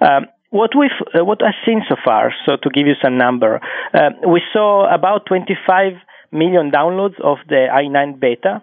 Um, 0.00 0.26
what 0.50 0.70
we've 0.78 0.90
uh, 1.18 1.24
what 1.24 1.42
I've 1.42 1.58
seen 1.64 1.82
so 1.88 1.96
far, 2.04 2.32
so 2.46 2.56
to 2.56 2.70
give 2.70 2.86
you 2.86 2.94
some 3.02 3.16
number, 3.16 3.60
uh, 3.94 4.10
we 4.28 4.42
saw 4.52 4.92
about 4.94 5.26
25 5.26 5.94
million 6.30 6.70
downloads 6.70 7.18
of 7.22 7.38
the 7.48 7.66
IE9 7.72 8.20
beta. 8.20 8.62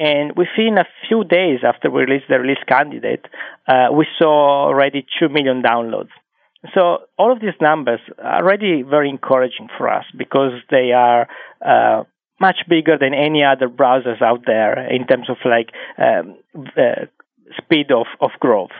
And 0.00 0.36
within 0.36 0.78
a 0.78 0.86
few 1.08 1.24
days 1.24 1.60
after 1.66 1.90
we 1.90 2.02
released 2.02 2.28
the 2.28 2.38
release 2.38 2.62
candidate, 2.68 3.24
uh, 3.66 3.88
we 3.92 4.06
saw 4.16 4.68
already 4.68 5.04
2 5.18 5.28
million 5.28 5.60
downloads. 5.60 6.10
So 6.74 6.98
all 7.16 7.32
of 7.32 7.40
these 7.40 7.58
numbers 7.60 8.00
are 8.18 8.42
already 8.42 8.82
very 8.82 9.08
encouraging 9.08 9.68
for 9.76 9.88
us 9.88 10.04
because 10.16 10.52
they 10.70 10.92
are 10.92 11.28
uh, 11.64 12.04
much 12.40 12.58
bigger 12.68 12.96
than 12.98 13.14
any 13.14 13.44
other 13.44 13.68
browsers 13.68 14.20
out 14.22 14.42
there 14.46 14.88
in 14.90 15.06
terms 15.06 15.28
of 15.30 15.36
like 15.44 15.70
um, 15.98 16.36
uh, 16.76 17.06
speed 17.56 17.90
of, 17.92 18.06
of 18.20 18.30
growth. 18.40 18.74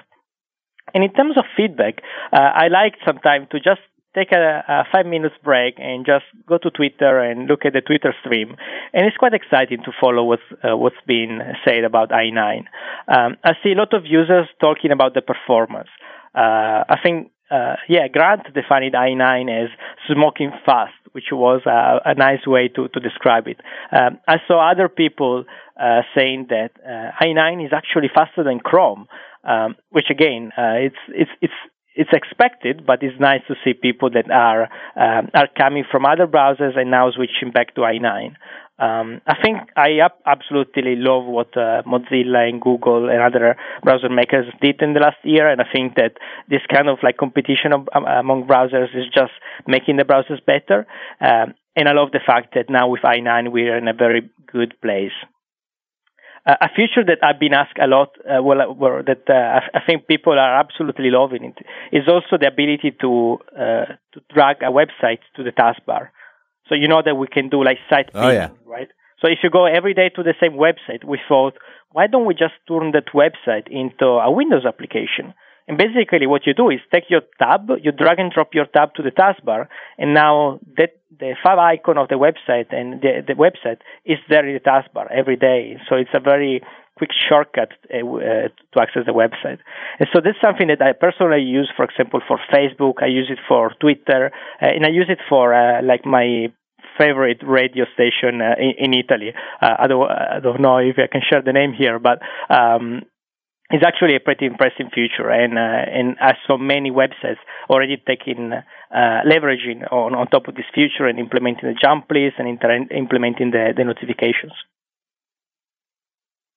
And 0.94 1.04
in 1.04 1.12
terms 1.12 1.36
of 1.36 1.44
feedback, 1.56 2.00
uh, 2.32 2.36
I 2.36 2.68
like 2.68 2.94
sometimes 3.06 3.48
to 3.50 3.58
just 3.58 3.80
take 4.14 4.32
a, 4.32 4.64
a, 4.66 4.84
five 4.92 5.06
minutes 5.06 5.34
break 5.44 5.74
and 5.78 6.06
just 6.06 6.24
go 6.48 6.58
to 6.58 6.70
Twitter 6.70 7.20
and 7.20 7.46
look 7.46 7.64
at 7.64 7.74
the 7.74 7.80
Twitter 7.82 8.14
stream. 8.24 8.56
And 8.92 9.06
it's 9.06 9.16
quite 9.16 9.34
exciting 9.34 9.82
to 9.84 9.92
follow 10.00 10.24
what's, 10.24 10.42
uh, 10.64 10.76
what's 10.76 10.96
being 11.06 11.40
said 11.64 11.84
about 11.84 12.10
IE9. 12.10 12.64
Um, 13.08 13.36
I 13.44 13.52
see 13.62 13.72
a 13.72 13.78
lot 13.78 13.92
of 13.92 14.06
users 14.06 14.48
talking 14.60 14.90
about 14.92 15.14
the 15.14 15.22
performance. 15.22 15.88
Uh, 16.34 16.84
I 16.88 16.96
think, 17.02 17.30
uh, 17.50 17.76
yeah, 17.88 18.08
Grant 18.08 18.42
defined 18.54 18.94
IE9 18.94 19.64
as 19.64 19.70
smoking 20.10 20.52
fast, 20.66 20.92
which 21.12 21.26
was 21.32 21.62
a, 21.66 22.14
nice 22.14 22.46
way 22.46 22.68
to, 22.68 22.88
to 22.88 23.00
describe 23.00 23.46
it. 23.46 23.60
Um, 23.90 24.18
I 24.26 24.36
saw 24.46 24.70
other 24.70 24.88
people 24.88 25.44
uh, 25.80 26.02
saying 26.14 26.48
that 26.50 26.70
uh, 26.84 27.24
IE9 27.24 27.64
is 27.66 27.72
actually 27.72 28.08
faster 28.14 28.44
than 28.44 28.60
Chrome. 28.60 29.06
Um, 29.44 29.76
which 29.90 30.06
again, 30.10 30.50
uh, 30.58 30.74
it's 30.76 30.96
it's 31.08 31.30
it's 31.40 31.54
it's 31.94 32.10
expected, 32.12 32.84
but 32.84 33.02
it's 33.02 33.18
nice 33.20 33.40
to 33.48 33.54
see 33.64 33.72
people 33.72 34.10
that 34.10 34.30
are 34.30 34.64
um, 34.96 35.30
are 35.32 35.48
coming 35.56 35.84
from 35.90 36.04
other 36.04 36.26
browsers 36.26 36.76
and 36.76 36.90
now 36.90 37.10
switching 37.10 37.52
back 37.52 37.74
to 37.76 37.82
IE9. 37.82 38.34
Um, 38.78 39.20
I 39.26 39.34
think 39.42 39.58
I 39.76 39.98
absolutely 40.24 40.94
love 40.94 41.24
what 41.24 41.56
uh, 41.56 41.82
Mozilla 41.82 42.48
and 42.48 42.60
Google 42.60 43.08
and 43.08 43.20
other 43.20 43.56
browser 43.82 44.08
makers 44.08 44.46
did 44.62 44.80
in 44.80 44.94
the 44.94 45.00
last 45.00 45.16
year, 45.24 45.48
and 45.48 45.60
I 45.60 45.64
think 45.72 45.96
that 45.96 46.12
this 46.48 46.62
kind 46.72 46.88
of 46.88 46.98
like 47.02 47.16
competition 47.16 47.72
of, 47.72 47.88
um, 47.92 48.04
among 48.04 48.46
browsers 48.46 48.94
is 48.94 49.06
just 49.12 49.32
making 49.66 49.96
the 49.96 50.04
browsers 50.04 50.44
better. 50.44 50.86
Um, 51.20 51.54
and 51.74 51.88
I 51.88 51.92
love 51.92 52.12
the 52.12 52.20
fact 52.24 52.54
that 52.54 52.70
now 52.70 52.88
with 52.88 53.02
IE9 53.02 53.50
we're 53.50 53.76
in 53.76 53.88
a 53.88 53.92
very 53.92 54.30
good 54.46 54.80
place. 54.80 55.12
Uh, 56.46 56.54
a 56.60 56.68
feature 56.68 57.04
that 57.04 57.18
I've 57.22 57.40
been 57.40 57.54
asked 57.54 57.78
a 57.82 57.88
lot, 57.88 58.10
uh, 58.24 58.42
well, 58.42 58.60
uh, 58.62 59.02
that 59.02 59.28
uh, 59.28 59.60
I 59.74 59.80
think 59.86 60.06
people 60.06 60.32
are 60.34 60.58
absolutely 60.58 61.10
loving 61.10 61.44
it, 61.44 61.58
is 61.92 62.08
also 62.08 62.38
the 62.40 62.46
ability 62.46 62.96
to 63.00 63.38
uh, 63.54 63.86
to 64.14 64.20
drag 64.32 64.62
a 64.62 64.70
website 64.70 65.18
to 65.36 65.42
the 65.42 65.50
taskbar. 65.50 66.10
So 66.68 66.74
you 66.74 66.88
know 66.88 67.02
that 67.04 67.14
we 67.14 67.26
can 67.26 67.48
do 67.48 67.64
like 67.64 67.78
site 67.90 68.10
oh, 68.14 68.30
yeah. 68.30 68.50
right? 68.66 68.88
So 69.20 69.28
if 69.28 69.38
you 69.42 69.50
go 69.50 69.66
every 69.66 69.94
day 69.94 70.10
to 70.14 70.22
the 70.22 70.34
same 70.40 70.52
website, 70.52 71.04
we 71.04 71.18
thought, 71.28 71.54
why 71.90 72.06
don't 72.06 72.26
we 72.26 72.34
just 72.34 72.54
turn 72.68 72.92
that 72.92 73.08
website 73.14 73.68
into 73.68 74.06
a 74.06 74.30
Windows 74.30 74.64
application? 74.66 75.34
And 75.66 75.76
basically, 75.76 76.26
what 76.26 76.46
you 76.46 76.54
do 76.54 76.70
is 76.70 76.80
take 76.90 77.10
your 77.10 77.20
tab, 77.38 77.68
you 77.82 77.92
drag 77.92 78.18
and 78.18 78.32
drop 78.32 78.54
your 78.54 78.64
tab 78.64 78.94
to 78.94 79.02
the 79.02 79.10
taskbar, 79.10 79.68
and 79.98 80.14
now 80.14 80.60
that 80.78 80.96
the 81.18 81.34
favicon 81.44 81.98
of 81.98 82.08
the 82.08 82.14
website 82.14 82.72
and 82.72 83.02
the, 83.02 83.22
the 83.26 83.34
website 83.34 83.80
is 84.06 84.18
there 84.30 84.46
in 84.46 84.54
the 84.54 84.60
taskbar 84.60 85.10
every 85.12 85.36
day. 85.36 85.76
So 85.88 85.96
it's 85.96 86.10
a 86.14 86.20
very 86.20 86.62
quick 86.96 87.10
shortcut 87.28 87.72
uh, 87.92 87.98
uh, 87.98 88.48
to 88.72 88.80
access 88.80 89.04
the 89.06 89.12
website. 89.12 89.58
And 89.98 90.08
so 90.12 90.20
that's 90.24 90.40
something 90.40 90.68
that 90.68 90.82
I 90.82 90.92
personally 90.92 91.42
use, 91.42 91.70
for 91.76 91.84
example, 91.84 92.20
for 92.26 92.38
Facebook. 92.52 93.02
I 93.02 93.06
use 93.06 93.28
it 93.30 93.38
for 93.46 93.72
Twitter, 93.80 94.32
uh, 94.62 94.66
and 94.66 94.86
I 94.86 94.88
use 94.88 95.06
it 95.08 95.20
for 95.28 95.54
uh, 95.54 95.82
like 95.82 96.06
my 96.06 96.52
favorite 96.98 97.40
radio 97.46 97.84
station 97.94 98.42
uh, 98.42 98.54
in, 98.58 98.92
in, 98.92 98.94
Italy. 98.94 99.32
Uh, 99.62 99.74
I 99.78 99.86
don't 99.86 100.10
I 100.10 100.40
don't 100.42 100.60
know 100.60 100.78
if 100.78 100.96
I 100.98 101.06
can 101.10 101.22
share 101.28 101.42
the 101.42 101.52
name 101.52 101.72
here, 101.72 101.98
but 101.98 102.18
um, 102.50 103.02
it's 103.70 103.84
actually 103.86 104.16
a 104.16 104.20
pretty 104.20 104.46
impressive 104.46 104.86
feature, 104.94 105.30
and 105.30 105.58
uh, 105.58 105.60
and 105.60 106.16
as 106.20 106.34
so 106.46 106.56
many 106.56 106.90
websites 106.90 107.40
already 107.68 108.02
taking 108.06 108.52
uh, 108.52 109.20
leveraging 109.26 109.90
on, 109.92 110.14
on 110.14 110.26
top 110.28 110.48
of 110.48 110.54
this 110.54 110.64
feature 110.74 111.06
and 111.06 111.18
implementing 111.18 111.68
the 111.68 111.78
jump 111.80 112.06
list 112.10 112.36
and 112.38 112.48
inter- 112.48 112.86
implementing 112.90 113.50
the, 113.50 113.74
the 113.76 113.84
notifications. 113.84 114.52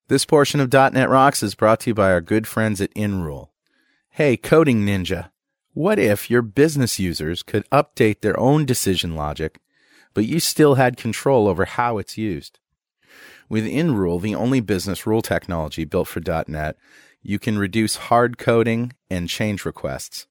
This 0.08 0.26
portion 0.26 0.60
of 0.60 0.72
.NET 0.72 1.10
Rocks 1.10 1.44
is 1.44 1.56
brought 1.56 1.82
to 1.82 1.90
you 1.90 1.94
by 1.94 2.12
our 2.12 2.22
good 2.22 2.48
friends 2.48 2.82
at 2.82 2.94
InRule. 2.96 3.50
Hey, 4.10 4.36
Coding 4.36 4.86
Ninja, 4.86 5.32
what 5.74 6.00
if 6.00 6.30
your 6.30 6.42
business 6.42 7.00
users 7.00 7.44
could 7.44 7.70
update 7.70 8.22
their 8.22 8.38
own 8.40 8.66
decision 8.66 9.16
logic, 9.16 9.60
but 10.14 10.26
you 10.26 10.40
still 10.40 10.76
had 10.76 10.98
control 10.98 11.48
over 11.48 11.66
how 11.66 11.98
it's 11.98 12.18
used? 12.18 12.60
With 13.50 13.66
InRule, 13.66 14.22
the 14.22 14.36
only 14.36 14.62
business 14.62 15.06
rule 15.06 15.22
technology 15.22 15.84
built 15.84 16.08
for 16.08 16.22
.NET, 16.48 16.78
you 17.22 17.38
can 17.38 17.58
reduce 17.58 17.96
hard 18.08 18.38
coding 18.38 18.94
and 19.10 19.28
change 19.28 19.66
requests. 19.66 20.28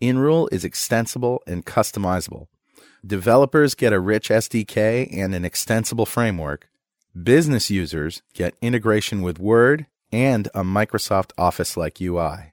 InRule 0.00 0.48
is 0.52 0.64
extensible 0.64 1.42
and 1.46 1.64
customizable. 1.64 2.46
Developers 3.06 3.74
get 3.74 3.92
a 3.92 4.00
rich 4.00 4.28
SDK 4.28 5.08
and 5.12 5.34
an 5.34 5.44
extensible 5.44 6.06
framework. 6.06 6.68
Business 7.22 7.70
users 7.70 8.22
get 8.34 8.56
integration 8.60 9.22
with 9.22 9.38
Word 9.38 9.86
and 10.10 10.48
a 10.54 10.62
Microsoft 10.62 11.30
Office 11.38 11.76
like 11.76 12.00
UI. 12.00 12.52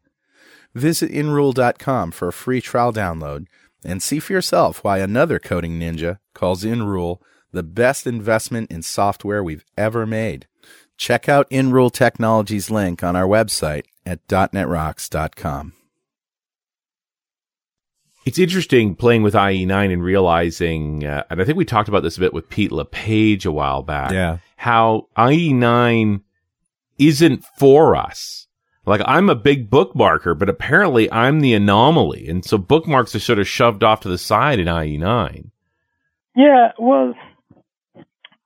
Visit 0.75 1.11
inrule.com 1.11 2.11
for 2.11 2.27
a 2.27 2.33
free 2.33 2.61
trial 2.61 2.93
download 2.93 3.47
and 3.85 4.01
see 4.01 4.19
for 4.19 4.33
yourself 4.33 4.83
why 4.83 4.99
another 4.99 5.39
coding 5.39 5.79
ninja 5.79 6.19
calls 6.33 6.63
InRule 6.63 7.19
the 7.51 7.63
best 7.63 8.07
investment 8.07 8.71
in 8.71 8.81
software 8.81 9.43
we've 9.43 9.65
ever 9.77 10.05
made. 10.05 10.47
Check 10.97 11.27
out 11.29 11.49
InRule 11.49 11.91
Technologies 11.91 12.69
link 12.69 13.03
on 13.03 13.15
our 13.15 13.27
website 13.27 13.83
at 14.05 14.27
.netrocks.com. 14.27 15.73
It's 18.25 18.39
interesting 18.39 18.95
playing 18.95 19.23
with 19.23 19.33
IE9 19.33 19.91
and 19.91 20.03
realizing, 20.03 21.05
uh, 21.05 21.23
and 21.29 21.41
I 21.41 21.45
think 21.45 21.57
we 21.57 21.65
talked 21.65 21.89
about 21.89 22.03
this 22.03 22.15
a 22.15 22.21
bit 22.21 22.33
with 22.33 22.49
Pete 22.49 22.71
LePage 22.71 23.45
a 23.45 23.51
while 23.51 23.81
back. 23.81 24.11
Yeah. 24.11 24.37
How 24.55 25.07
IE9 25.17 26.21
isn't 26.97 27.45
for 27.57 27.95
us. 27.95 28.47
Like 28.85 29.01
I'm 29.05 29.29
a 29.29 29.35
big 29.35 29.69
bookmarker, 29.69 30.37
but 30.37 30.49
apparently 30.49 31.11
I'm 31.11 31.39
the 31.39 31.53
anomaly. 31.53 32.27
And 32.27 32.43
so 32.43 32.57
bookmarks 32.57 33.15
are 33.15 33.19
sort 33.19 33.39
of 33.39 33.47
shoved 33.47 33.83
off 33.83 34.01
to 34.01 34.09
the 34.09 34.17
side 34.17 34.59
in 34.59 34.67
IE9. 34.67 35.49
Yeah, 36.35 36.71
well, 36.77 37.13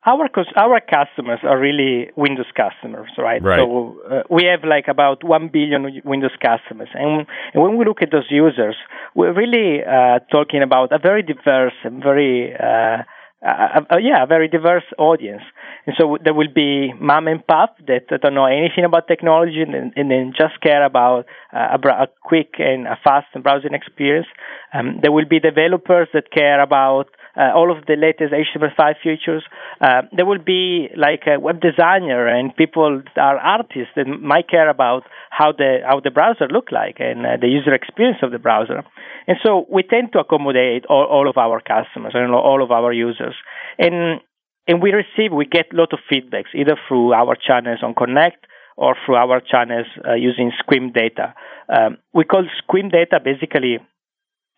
our 0.06 0.30
our 0.56 0.80
customers 0.80 1.40
are 1.44 1.60
really 1.60 2.10
Windows 2.16 2.52
customers, 2.56 3.10
right? 3.18 3.42
right. 3.42 3.60
So 3.60 4.00
uh, 4.10 4.24
we 4.30 4.46
have 4.46 4.68
like 4.68 4.88
about 4.88 5.24
one 5.24 5.50
billion 5.52 6.02
Windows 6.06 6.36
customers, 6.42 6.90
and, 6.94 7.28
and 7.54 7.64
when 7.64 7.78
we 7.78 7.86
look 7.86 8.02
at 8.02 8.12
those 8.12 8.28
users, 8.30 8.76
we're 9.16 9.34
really 9.34 9.84
uh, 9.84 10.20
talking 10.32 10.62
about 10.64 10.92
a 10.92 11.00
very 11.00 11.24
diverse 11.24 11.74
and 11.84 12.02
very 12.02 12.54
uh, 12.56 13.04
uh, 13.46 13.82
uh, 13.92 13.98
yeah, 13.98 14.24
a 14.24 14.26
very 14.26 14.48
diverse 14.48 14.84
audience. 14.98 15.44
And 15.86 15.96
so 15.98 16.18
there 16.24 16.34
will 16.34 16.52
be 16.54 16.92
mom 17.00 17.28
and 17.28 17.46
pop 17.46 17.78
that 17.88 18.08
don't 18.22 18.34
know 18.34 18.46
anything 18.46 18.84
about 18.84 19.08
technology 19.08 19.62
and, 19.62 19.94
and 19.96 20.12
then 20.12 20.34
just 20.38 20.60
care 20.62 20.84
about 20.84 21.26
uh, 21.54 21.78
a, 21.78 21.88
a, 21.88 22.08
quick 22.24 22.56
and 22.58 22.88
a 22.88 22.98
fast 23.04 23.28
browsing 23.42 23.74
experience. 23.74 24.28
Um, 24.74 25.00
there 25.02 25.12
will 25.12 25.26
be 25.26 25.40
developers 25.40 26.10
that 26.14 26.32
care 26.32 26.62
about 26.62 27.10
uh, 27.38 27.52
all 27.56 27.72
of 27.72 27.86
the 27.86 27.96
latest 27.96 28.34
HTML5 28.34 28.96
features. 29.04 29.44
Uh, 29.80 30.02
there 30.16 30.26
will 30.26 30.44
be 30.44 30.90
like 30.98 31.24
a 31.28 31.40
web 31.40 31.62
designer 31.62 32.28
and 32.28 32.56
people 32.56 33.02
that 33.16 33.22
are 33.22 33.38
artists 33.38 33.94
that 33.96 34.08
might 34.08 34.50
care 34.50 34.70
about 34.70 35.04
how 35.30 35.52
the 35.52 35.80
how 35.86 36.00
the 36.00 36.12
browser 36.12 36.48
look 36.50 36.72
like 36.72 36.98
and 37.00 37.26
uh, 37.26 37.38
the 37.40 37.48
user 37.48 37.74
experience 37.74 38.20
of 38.24 38.32
the 38.32 38.40
browser. 38.40 38.84
And 39.28 39.38
so 39.46 39.66
we 39.72 39.84
tend 39.84 40.14
to 40.14 40.20
accommodate 40.20 40.86
all, 40.90 41.06
all 41.06 41.30
of 41.30 41.38
our 41.38 41.62
customers 41.62 42.14
and 42.16 42.34
all 42.34 42.64
of 42.64 42.72
our 42.72 42.92
users. 42.92 43.36
And 43.78 44.22
and 44.68 44.82
we 44.82 44.92
receive 44.92 45.32
we 45.32 45.46
get 45.46 45.74
a 45.74 45.76
lot 45.76 45.94
of 45.94 46.00
feedbacks 46.12 46.56
either 46.56 46.76
through 46.88 47.14
our 47.14 47.36
channels 47.36 47.80
on 47.84 47.94
Connect 47.94 48.46
or 48.76 48.96
through 49.06 49.16
our 49.16 49.42
channels 49.42 49.88
uh, 50.08 50.14
using 50.14 50.52
SQM 50.52 50.94
data. 50.94 51.34
Um, 51.70 51.98
we 52.14 52.24
call 52.24 52.44
SQM 52.44 52.92
data 52.92 53.20
basically 53.24 53.80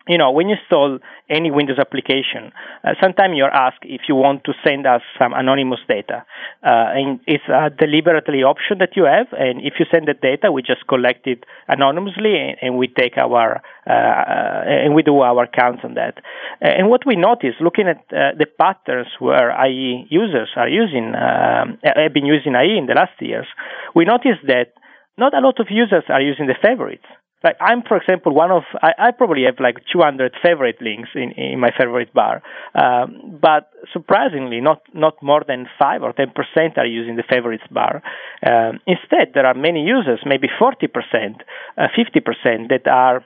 you 0.08 0.16
know, 0.16 0.30
when 0.30 0.48
you 0.48 0.56
install 0.60 0.98
any 1.28 1.50
Windows 1.50 1.78
application, 1.78 2.52
uh, 2.84 2.94
sometimes 3.02 3.34
you're 3.36 3.52
asked 3.52 3.84
if 3.84 4.02
you 4.08 4.14
want 4.14 4.44
to 4.44 4.52
send 4.64 4.86
us 4.86 5.02
some 5.18 5.32
anonymous 5.34 5.80
data. 5.86 6.24
Uh, 6.64 6.96
and 6.96 7.20
it's 7.26 7.44
a 7.48 7.68
deliberately 7.70 8.42
option 8.42 8.78
that 8.78 8.96
you 8.96 9.04
have. 9.04 9.26
And 9.32 9.60
if 9.60 9.74
you 9.78 9.86
send 9.92 10.08
the 10.08 10.14
data, 10.14 10.50
we 10.50 10.62
just 10.62 10.86
collect 10.88 11.26
it 11.26 11.44
anonymously 11.68 12.34
and, 12.36 12.56
and 12.62 12.78
we 12.78 12.88
take 12.88 13.18
our, 13.18 13.62
uh, 13.86 13.90
uh 13.90 14.64
and 14.66 14.94
we 14.94 15.02
do 15.02 15.20
our 15.20 15.46
counts 15.46 15.82
on 15.84 15.94
that. 15.94 16.18
And 16.60 16.88
what 16.88 17.06
we 17.06 17.16
notice, 17.16 17.54
looking 17.60 17.86
at 17.86 17.98
uh, 18.10 18.32
the 18.38 18.46
patterns 18.46 19.08
where 19.18 19.52
IE 19.66 20.06
users 20.08 20.48
are 20.56 20.68
using, 20.68 21.14
um, 21.14 21.78
have 21.84 22.14
been 22.14 22.26
using 22.26 22.54
IE 22.54 22.78
in 22.78 22.86
the 22.86 22.94
last 22.94 23.20
years, 23.20 23.46
we 23.94 24.06
notice 24.06 24.40
that 24.46 24.72
not 25.18 25.34
a 25.34 25.40
lot 25.40 25.60
of 25.60 25.66
users 25.70 26.04
are 26.08 26.22
using 26.22 26.46
the 26.46 26.56
favorites. 26.62 27.04
Like 27.42 27.56
I'm, 27.60 27.82
for 27.82 27.96
example, 27.96 28.34
one 28.34 28.50
of 28.50 28.64
I, 28.82 28.92
I 28.98 29.10
probably 29.12 29.44
have 29.44 29.58
like 29.60 29.76
200 29.92 30.34
favorite 30.42 30.76
links 30.82 31.08
in, 31.14 31.32
in 31.32 31.58
my 31.58 31.70
favorite 31.76 32.12
bar, 32.12 32.42
um, 32.74 33.38
but 33.40 33.70
surprisingly, 33.92 34.60
not 34.60 34.82
not 34.92 35.14
more 35.22 35.42
than 35.46 35.66
five 35.78 36.02
or 36.02 36.12
10 36.12 36.32
percent 36.34 36.76
are 36.76 36.86
using 36.86 37.16
the 37.16 37.24
favorites 37.28 37.64
bar. 37.70 38.02
Um, 38.44 38.80
instead, 38.86 39.32
there 39.32 39.46
are 39.46 39.54
many 39.54 39.84
users, 39.84 40.20
maybe 40.26 40.48
40 40.58 40.86
percent, 40.88 41.42
uh, 41.78 41.88
50 41.96 42.20
percent, 42.20 42.68
that 42.68 42.86
are 42.86 43.24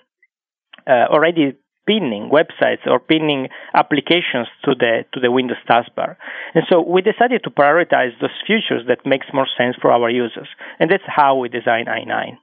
uh, 0.87 1.07
already 1.11 1.55
pinning 1.85 2.31
websites 2.31 2.87
or 2.87 3.01
pinning 3.01 3.49
applications 3.75 4.47
to 4.65 4.77
the 4.79 5.05
to 5.13 5.19
the 5.19 5.33
Windows 5.33 5.59
taskbar. 5.69 6.17
And 6.55 6.63
so 6.71 6.81
we 6.81 7.03
decided 7.03 7.43
to 7.45 7.51
prioritize 7.51 8.13
those 8.21 8.39
features 8.47 8.87
that 8.87 9.05
makes 9.05 9.27
more 9.35 9.49
sense 9.59 9.75
for 9.83 9.91
our 9.91 10.09
users, 10.09 10.49
and 10.79 10.89
that's 10.89 11.03
how 11.09 11.35
we 11.37 11.49
design 11.49 11.87
IE9 11.87 12.39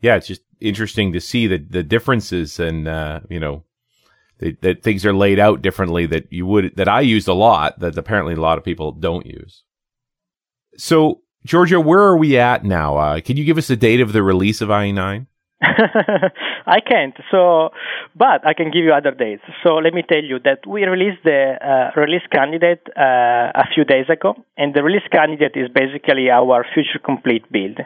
yeah, 0.00 0.16
it's 0.16 0.26
just 0.26 0.42
interesting 0.60 1.12
to 1.12 1.20
see 1.20 1.46
the 1.46 1.58
the 1.58 1.82
differences 1.82 2.58
and 2.58 2.88
uh, 2.88 3.20
you 3.28 3.40
know 3.40 3.64
that, 4.38 4.60
that 4.62 4.82
things 4.82 5.04
are 5.06 5.14
laid 5.14 5.38
out 5.38 5.62
differently 5.62 6.06
that 6.06 6.32
you 6.32 6.46
would 6.46 6.76
that 6.76 6.88
I 6.88 7.00
used 7.00 7.28
a 7.28 7.34
lot 7.34 7.78
that 7.80 7.96
apparently 7.96 8.34
a 8.34 8.40
lot 8.40 8.58
of 8.58 8.64
people 8.64 8.92
don't 8.92 9.26
use. 9.26 9.62
So, 10.76 11.22
Giorgio, 11.44 11.80
where 11.80 12.00
are 12.00 12.16
we 12.16 12.36
at 12.36 12.64
now? 12.64 12.96
Uh, 12.98 13.20
can 13.20 13.36
you 13.36 13.44
give 13.44 13.58
us 13.58 13.68
the 13.68 13.76
date 13.76 14.00
of 14.00 14.12
the 14.12 14.22
release 14.22 14.60
of 14.60 14.68
IE9? 14.68 15.26
I 15.62 16.80
can't. 16.80 17.16
So, 17.30 17.70
but 18.14 18.46
I 18.46 18.52
can 18.52 18.66
give 18.66 18.84
you 18.84 18.92
other 18.92 19.12
dates. 19.12 19.42
So 19.64 19.76
let 19.76 19.94
me 19.94 20.02
tell 20.06 20.22
you 20.22 20.38
that 20.44 20.66
we 20.66 20.84
released 20.84 21.24
the 21.24 21.54
uh, 21.56 21.98
release 21.98 22.26
candidate 22.30 22.82
uh, 22.94 23.52
a 23.54 23.64
few 23.74 23.84
days 23.84 24.04
ago, 24.10 24.34
and 24.58 24.74
the 24.74 24.82
release 24.82 25.06
candidate 25.10 25.52
is 25.54 25.68
basically 25.72 26.28
our 26.28 26.66
future 26.74 26.98
complete 27.02 27.50
build. 27.50 27.80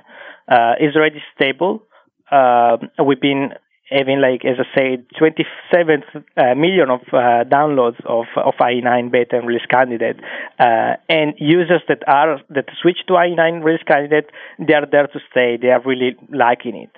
Uh, 0.49 0.75
it's 0.81 0.97
already 0.97 1.23
stable 1.37 1.85
uh, 2.31 2.77
we've 3.05 3.21
been 3.21 3.53
having 3.91 4.21
like 4.21 4.45
as 4.45 4.57
I 4.59 4.79
said, 4.79 5.07
27 5.19 6.03
uh, 6.37 6.55
million 6.55 6.91
of 6.91 7.01
uh, 7.13 7.45
downloads 7.45 8.01
of 8.07 8.27
of 8.37 8.55
IE9 8.61 9.11
beta 9.11 9.39
and 9.39 9.47
release 9.47 9.67
candidate, 9.69 10.17
uh, 10.59 10.95
and 11.09 11.35
users 11.39 11.83
that 11.89 12.07
are 12.07 12.41
that 12.51 12.67
switch 12.81 12.99
to 13.09 13.15
IE9 13.15 13.65
release 13.65 13.83
candidate, 13.87 14.31
they 14.59 14.75
are 14.75 14.87
there 14.87 15.09
to 15.09 15.19
stay. 15.31 15.59
They 15.61 15.69
are 15.69 15.83
really 15.85 16.17
liking 16.33 16.77
it, 16.77 16.93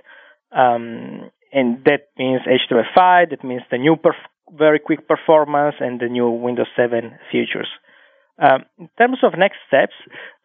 um, 0.56 1.30
and 1.52 1.84
that 1.84 2.08
means 2.18 2.42
HTML5. 2.42 3.30
That 3.30 3.44
means 3.44 3.62
the 3.70 3.78
new 3.78 3.96
perf- 3.96 4.28
very 4.52 4.78
quick 4.78 5.08
performance 5.08 5.76
and 5.80 5.98
the 5.98 6.08
new 6.08 6.28
Windows 6.28 6.68
7 6.76 7.18
features. 7.30 7.68
Um, 8.38 8.64
in 8.78 8.88
terms 8.98 9.18
of 9.22 9.38
next 9.38 9.58
steps, 9.68 9.94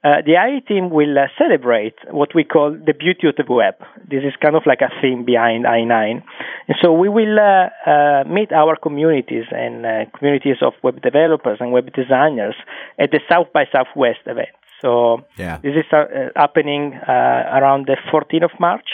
uh, 0.03 0.21
the 0.25 0.35
IE 0.35 0.61
team 0.61 0.89
will 0.89 1.17
uh, 1.17 1.27
celebrate 1.38 1.95
what 2.11 2.35
we 2.35 2.43
call 2.43 2.71
the 2.71 2.93
beauty 2.93 3.27
of 3.27 3.35
the 3.35 3.51
web. 3.51 3.75
This 4.09 4.23
is 4.23 4.33
kind 4.41 4.55
of 4.55 4.63
like 4.65 4.81
a 4.81 4.91
theme 5.01 5.25
behind 5.25 5.65
IE9. 5.65 6.21
And 6.67 6.77
so 6.81 6.93
we 6.93 7.09
will 7.09 7.39
uh, 7.39 7.69
uh 7.89 8.23
meet 8.27 8.51
our 8.51 8.75
communities 8.75 9.45
and 9.51 9.85
uh, 9.85 10.05
communities 10.17 10.57
of 10.61 10.73
web 10.83 11.01
developers 11.01 11.57
and 11.59 11.71
web 11.71 11.91
designers 11.93 12.55
at 12.99 13.11
the 13.11 13.19
South 13.31 13.47
by 13.53 13.65
Southwest 13.71 14.19
event. 14.25 14.53
So 14.81 15.25
yeah. 15.38 15.57
this 15.63 15.73
is 15.75 15.85
uh, 15.91 16.29
happening 16.35 16.93
around 16.93 17.88
the 17.88 17.97
14th 18.13 18.45
of 18.45 18.59
March. 18.59 18.89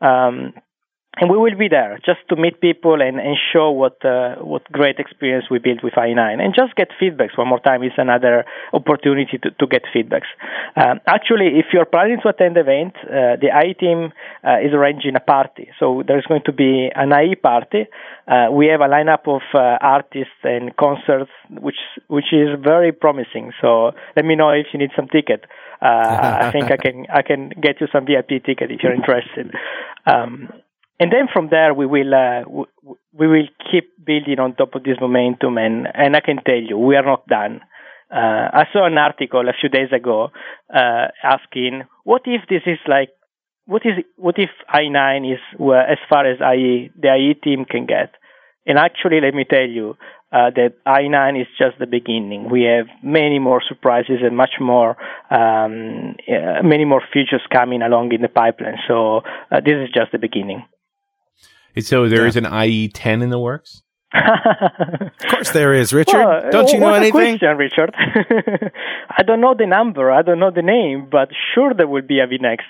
Um, 0.00 0.54
and 1.20 1.30
we 1.30 1.36
will 1.36 1.56
be 1.56 1.68
there 1.68 1.98
just 2.04 2.20
to 2.28 2.36
meet 2.36 2.60
people 2.60 3.00
and, 3.00 3.18
and 3.18 3.36
show 3.52 3.70
what 3.70 4.04
uh, 4.04 4.36
what 4.36 4.64
great 4.72 4.98
experience 4.98 5.46
we 5.50 5.58
built 5.58 5.82
with 5.82 5.94
IE9 5.94 6.40
and 6.40 6.54
just 6.54 6.74
get 6.76 6.88
feedbacks 7.00 7.36
one 7.36 7.48
more 7.48 7.60
time 7.60 7.82
is 7.82 7.92
another 7.96 8.44
opportunity 8.72 9.38
to, 9.38 9.50
to 9.50 9.66
get 9.66 9.82
feedbacks. 9.94 10.30
Um, 10.76 11.00
actually, 11.06 11.58
if 11.58 11.66
you're 11.72 11.86
planning 11.86 12.18
to 12.22 12.28
attend 12.28 12.56
the 12.56 12.60
event, 12.60 12.94
uh, 13.04 13.36
the 13.40 13.50
IE 13.64 13.74
team 13.74 14.12
uh, 14.44 14.58
is 14.60 14.72
arranging 14.72 15.16
a 15.16 15.20
party. 15.20 15.70
So 15.78 16.02
there's 16.06 16.26
going 16.26 16.42
to 16.46 16.52
be 16.52 16.90
an 16.94 17.12
IE 17.12 17.34
party. 17.34 17.86
Uh, 18.26 18.48
we 18.52 18.66
have 18.66 18.80
a 18.80 18.88
lineup 18.88 19.26
of 19.26 19.42
uh, 19.54 19.78
artists 19.80 20.40
and 20.44 20.76
concerts, 20.76 21.30
which 21.50 21.80
which 22.08 22.32
is 22.32 22.48
very 22.62 22.92
promising. 22.92 23.52
So 23.60 23.92
let 24.16 24.24
me 24.24 24.36
know 24.36 24.50
if 24.50 24.66
you 24.72 24.78
need 24.78 24.90
some 24.94 25.08
ticket. 25.08 25.44
Uh, 25.80 26.42
I 26.42 26.50
think 26.52 26.70
I 26.70 26.76
can 26.84 27.06
I 27.12 27.22
can 27.22 27.50
get 27.60 27.80
you 27.80 27.88
some 27.92 28.06
VIP 28.06 28.44
ticket 28.44 28.70
if 28.70 28.82
you're 28.82 28.94
interested. 28.94 29.54
Um, 30.06 30.48
and 31.00 31.12
then 31.12 31.28
from 31.32 31.48
there 31.50 31.72
we 31.74 31.86
will 31.86 32.14
uh, 32.14 32.42
we 33.12 33.26
will 33.26 33.48
keep 33.70 33.92
building 34.04 34.38
on 34.38 34.54
top 34.54 34.74
of 34.74 34.82
this 34.82 34.96
momentum 35.00 35.58
and 35.58 35.86
and 35.92 36.16
I 36.16 36.20
can 36.20 36.38
tell 36.44 36.60
you 36.60 36.78
we 36.78 36.96
are 36.96 37.04
not 37.04 37.26
done. 37.26 37.60
Uh, 38.10 38.48
I 38.52 38.64
saw 38.72 38.86
an 38.86 38.96
article 38.96 39.48
a 39.48 39.52
few 39.60 39.68
days 39.68 39.92
ago 39.92 40.30
uh, 40.74 41.06
asking 41.22 41.82
what 42.04 42.22
if 42.24 42.42
this 42.48 42.62
is 42.66 42.78
like 42.86 43.10
what 43.66 43.82
is 43.84 44.04
what 44.16 44.36
if 44.38 44.50
IE9 44.74 45.34
is 45.34 45.40
as 45.60 45.98
far 46.08 46.26
as 46.26 46.38
IE 46.40 46.90
the 47.00 47.14
IE 47.14 47.34
team 47.34 47.64
can 47.64 47.86
get. 47.86 48.14
And 48.66 48.78
actually, 48.78 49.20
let 49.22 49.34
me 49.34 49.44
tell 49.48 49.66
you 49.66 49.96
uh, 50.32 50.50
that 50.54 50.74
IE9 50.86 51.40
is 51.40 51.46
just 51.58 51.78
the 51.78 51.86
beginning. 51.86 52.50
We 52.50 52.64
have 52.64 52.86
many 53.02 53.38
more 53.38 53.62
surprises 53.66 54.20
and 54.22 54.36
much 54.36 54.56
more, 54.60 54.90
um, 55.30 56.16
uh, 56.28 56.62
many 56.62 56.84
more 56.84 57.02
features 57.12 57.40
coming 57.50 57.80
along 57.80 58.12
in 58.12 58.20
the 58.20 58.28
pipeline. 58.28 58.76
So 58.86 59.22
uh, 59.50 59.60
this 59.64 59.76
is 59.82 59.88
just 59.94 60.12
the 60.12 60.18
beginning. 60.18 60.64
So 61.80 62.08
there 62.08 62.22
yeah. 62.22 62.28
is 62.28 62.36
an 62.36 62.46
IE 62.46 62.88
10 62.88 63.22
in 63.22 63.30
the 63.30 63.38
works? 63.38 63.82
of 64.14 65.12
course 65.28 65.50
there 65.50 65.74
is, 65.74 65.92
Richard. 65.92 66.24
Well, 66.24 66.50
don't 66.50 66.70
you 66.70 66.80
know 66.80 66.94
anything? 66.94 67.38
question, 67.38 67.56
Richard. 67.56 67.94
I 69.10 69.22
don't 69.22 69.40
know 69.40 69.54
the 69.56 69.66
number, 69.66 70.10
I 70.10 70.22
don't 70.22 70.38
know 70.38 70.50
the 70.50 70.62
name, 70.62 71.08
but 71.10 71.28
sure 71.54 71.74
there 71.74 71.86
will 71.86 72.02
be 72.02 72.20
a 72.20 72.26
V 72.26 72.38
next. 72.40 72.64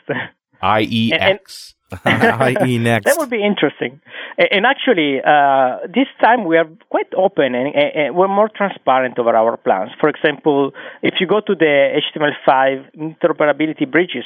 IEX. 0.63 1.75
IE 2.07 2.79
next. 2.79 3.07
That 3.07 3.17
would 3.19 3.31
be 3.31 3.43
interesting. 3.43 4.01
And 4.37 4.67
actually, 4.67 5.21
uh, 5.25 5.87
this 5.87 6.07
time 6.21 6.45
we 6.45 6.59
are 6.59 6.69
quite 6.91 7.13
open 7.17 7.55
and, 7.55 7.75
and, 7.75 8.15
we're 8.15 8.29
more 8.29 8.51
transparent 8.55 9.19
over 9.19 9.35
our 9.35 9.57
plans. 9.57 9.91
For 9.99 10.09
example, 10.09 10.73
if 11.03 11.15
you 11.19 11.27
go 11.27 11.41
to 11.41 11.55
the 11.55 12.01
HTML5 12.15 13.17
interoperability 13.17 13.91
bridges 13.91 14.25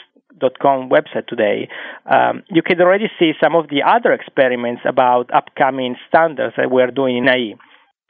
com 0.60 0.90
website 0.90 1.28
today, 1.28 1.68
um, 2.06 2.42
you 2.48 2.62
can 2.62 2.80
already 2.80 3.08
see 3.18 3.32
some 3.40 3.54
of 3.54 3.68
the 3.68 3.82
other 3.86 4.12
experiments 4.12 4.82
about 4.84 5.32
upcoming 5.32 5.94
standards 6.08 6.54
that 6.56 6.68
we're 6.68 6.90
doing 6.90 7.18
in 7.18 7.28
IE. 7.28 7.56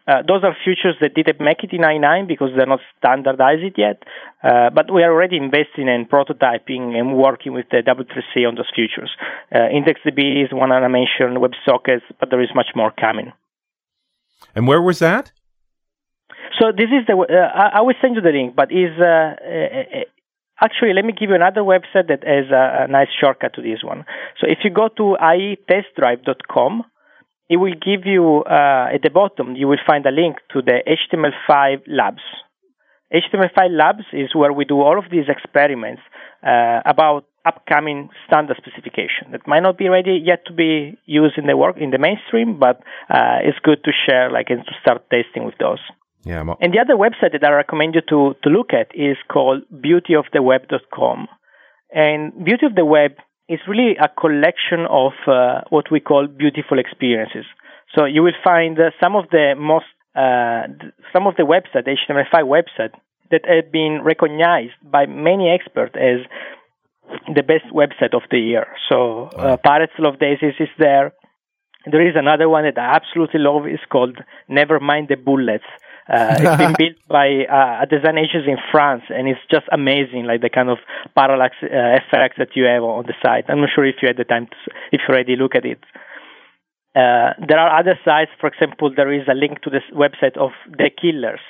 Uh, 0.07 0.23
those 0.27 0.43
are 0.43 0.57
features 0.65 0.97
that 1.01 1.15
didn't 1.15 1.41
make 1.41 1.63
it 1.63 1.73
in 1.73 1.83
IE9 1.83 2.27
because 2.27 2.51
they're 2.57 2.67
not 2.67 2.81
standardized 2.99 3.75
yet, 3.77 4.03
uh, 4.43 4.71
but 4.71 4.93
we 4.93 5.03
are 5.03 5.13
already 5.13 5.37
investing 5.37 5.89
in 5.89 6.07
prototyping 6.07 6.99
and 6.99 7.17
working 7.17 7.53
with 7.53 7.67
the 7.71 7.83
W3C 7.87 8.47
on 8.47 8.57
those 8.57 8.71
features. 8.75 9.11
Uh, 9.55 9.59
IndexedDB 9.59 10.45
is 10.45 10.53
one 10.53 10.73
I 10.73 10.87
mentioned, 10.89 11.39
WebSockets, 11.39 12.03
but 12.19 12.31
there 12.31 12.43
is 12.43 12.51
much 12.55 12.71
more 12.75 12.91
coming. 12.91 13.33
And 14.55 14.67
where 14.67 14.83
was 14.83 14.99
that? 14.99 15.33
So 16.59 16.73
this 16.73 16.91
is 16.91 17.07
the. 17.07 17.17
Uh, 17.17 17.35
I, 17.35 17.79
I 17.79 17.81
will 17.83 17.95
send 18.01 18.17
you 18.17 18.21
the 18.21 18.31
link, 18.31 18.55
but 18.57 18.71
is 18.73 18.91
uh, 18.99 19.05
uh, 19.05 20.05
Actually, 20.63 20.93
let 20.93 21.05
me 21.05 21.13
give 21.13 21.29
you 21.31 21.35
another 21.35 21.63
website 21.63 22.07
that 22.07 22.23
has 22.23 22.47
a, 22.53 22.85
a 22.85 22.87
nice 22.87 23.09
shortcut 23.21 23.53
to 23.55 23.63
this 23.63 23.83
one. 23.83 24.05
So 24.41 24.47
if 24.49 24.59
you 24.63 24.71
go 24.71 24.89
to 24.97 25.17
ietestdrive.com, 25.21 26.85
it 27.53 27.59
will 27.59 27.75
give 27.91 28.03
you 28.07 28.25
uh, 28.49 28.95
at 28.97 29.03
the 29.03 29.11
bottom 29.11 29.55
you 29.61 29.67
will 29.69 29.85
find 29.87 30.07
a 30.07 30.11
link 30.11 30.37
to 30.53 30.63
the 30.63 30.77
HTML5 30.99 31.83
labs. 31.87 32.25
HTML5 33.13 33.59
labs 33.83 34.07
is 34.15 34.35
where 34.35 34.53
we 34.55 34.65
do 34.65 34.81
all 34.81 34.99
of 34.99 35.05
these 35.11 35.29
experiments 35.29 36.01
uh, 36.43 36.81
about 36.87 37.27
upcoming 37.45 38.09
standard 38.27 38.57
specification 38.57 39.33
that 39.33 39.47
might 39.47 39.61
not 39.61 39.77
be 39.77 39.89
ready 39.91 40.19
yet 40.25 40.47
to 40.47 40.53
be 40.55 40.97
used 41.05 41.37
in 41.37 41.47
the 41.47 41.57
work 41.57 41.77
in 41.77 41.91
the 41.91 41.99
mainstream, 41.99 42.59
but 42.59 42.77
uh, 43.11 43.39
it's 43.47 43.59
good 43.63 43.85
to 43.85 43.93
share, 44.07 44.31
like, 44.31 44.49
and 44.49 44.65
to 44.65 44.73
start 44.81 45.03
testing 45.11 45.45
with 45.45 45.59
those. 45.59 45.81
Yeah, 46.25 46.41
and 46.61 46.73
the 46.73 46.79
other 46.79 46.95
website 46.95 47.33
that 47.33 47.45
I 47.45 47.51
recommend 47.51 47.97
you 47.97 48.03
to, 48.09 48.35
to 48.45 48.49
look 48.49 48.71
at 48.73 48.95
is 48.95 49.17
called 49.31 49.65
beautyoftheweb.com. 49.75 51.29
And 51.93 52.45
Beauty 52.45 52.65
of 52.65 52.75
the 52.77 52.87
Web 52.87 53.13
is 53.53 53.61
really 53.69 53.97
a 54.01 54.09
collection 54.09 54.87
of 54.89 55.13
uh, 55.27 55.61
what 55.69 55.91
we 55.91 56.01
call 56.01 56.27
beautiful 56.27 56.79
experiences. 56.79 57.45
So 57.95 58.07
you 58.07 58.23
will 58.23 58.39
find 58.43 58.79
uh, 58.79 58.91
some 59.03 59.15
of 59.15 59.25
the 59.31 59.55
most, 59.57 59.85
uh, 60.17 60.63
some 61.13 61.27
of 61.27 61.37
the 61.37 61.43
websites, 61.43 61.87
HTML5 61.87 62.45
website, 62.45 62.95
that 63.31 63.43
have 63.47 63.71
been 63.71 64.01
recognized 64.03 64.77
by 64.83 65.07
many 65.07 65.51
experts 65.51 65.95
as 65.97 66.21
the 67.35 67.43
best 67.43 67.67
website 67.73 68.15
of 68.15 68.23
the 68.31 68.39
year. 68.39 68.67
So 68.89 69.25
uh, 69.37 69.57
Pirates 69.59 69.93
Love 69.99 70.19
Daisies 70.19 70.55
is 70.59 70.69
there. 70.79 71.13
There 71.91 72.07
is 72.07 72.15
another 72.17 72.49
one 72.49 72.65
that 72.65 72.79
I 72.79 72.95
absolutely 72.97 73.41
love. 73.41 73.67
It's 73.67 73.83
called 73.91 74.19
Never 74.49 74.81
Mind 74.81 75.09
the 75.09 75.17
Bullets. 75.17 75.65
Uh, 76.09 76.35
it's 76.39 76.59
been 76.59 76.75
built 76.79 76.99
by 77.09 77.47
uh, 77.47 77.83
a 77.83 77.87
design 77.87 78.19
agency 78.19 78.51
in 78.51 78.59
France, 78.71 79.03
and 79.09 79.29
it's 79.29 79.41
just 79.51 79.67
amazing, 79.71 80.25
like 80.25 80.41
the 80.41 80.51
kind 80.51 80.69
of 80.69 80.79
parallax 81.15 81.55
uh, 81.63 81.99
effects 81.99 82.37
that 82.39 82.55
you 82.55 82.65
have 82.65 82.83
on 82.83 83.07
the 83.07 83.15
site. 83.23 83.45
I'm 83.49 83.61
not 83.61 83.71
sure 83.75 83.87
if 83.87 83.97
you 84.03 84.09
had 84.09 84.17
the 84.17 84.25
time 84.25 84.47
to, 84.47 84.57
if 84.91 85.01
you 85.07 85.15
already 85.15 85.37
look 85.37 85.55
at 85.55 85.65
it. 85.65 85.79
Uh, 86.95 87.33
there 87.49 87.59
are 87.59 87.79
other 87.79 87.99
sites. 88.05 88.31
For 88.41 88.49
example, 88.49 88.93
there 88.95 89.13
is 89.13 89.27
a 89.29 89.35
link 89.35 89.63
to 89.63 89.71
the 89.71 89.81
website 89.95 90.37
of 90.37 90.51
The 90.71 90.91
Killers. 90.91 91.41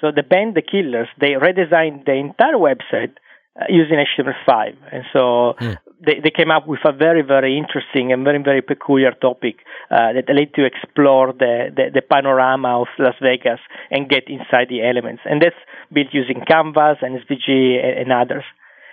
So 0.00 0.10
the 0.14 0.22
band 0.22 0.54
The 0.54 0.62
Killers, 0.62 1.08
they 1.20 1.38
redesigned 1.38 2.04
the 2.04 2.14
entire 2.14 2.58
website 2.58 3.14
uh, 3.60 3.66
using 3.68 3.98
HTML5. 3.98 4.76
And 4.92 5.04
so 5.12 5.54
mm. 5.60 5.76
They, 6.04 6.20
they 6.22 6.30
came 6.30 6.50
up 6.50 6.66
with 6.66 6.80
a 6.84 6.92
very, 6.92 7.22
very 7.22 7.56
interesting 7.56 8.12
and 8.12 8.24
very, 8.24 8.42
very 8.42 8.62
peculiar 8.62 9.12
topic 9.12 9.56
uh, 9.90 10.12
that 10.12 10.28
led 10.28 10.54
to 10.54 10.64
explore 10.64 11.32
the, 11.32 11.72
the, 11.74 11.90
the, 11.94 12.02
panorama 12.02 12.82
of 12.82 12.88
Las 12.98 13.16
Vegas 13.20 13.60
and 13.90 14.08
get 14.08 14.28
inside 14.28 14.68
the 14.68 14.82
elements. 14.82 15.22
And 15.24 15.42
that's 15.42 15.56
built 15.92 16.08
using 16.12 16.44
Canvas 16.46 16.98
and 17.02 17.18
SVG 17.20 17.82
and, 17.82 17.98
and 17.98 18.12
others. 18.12 18.44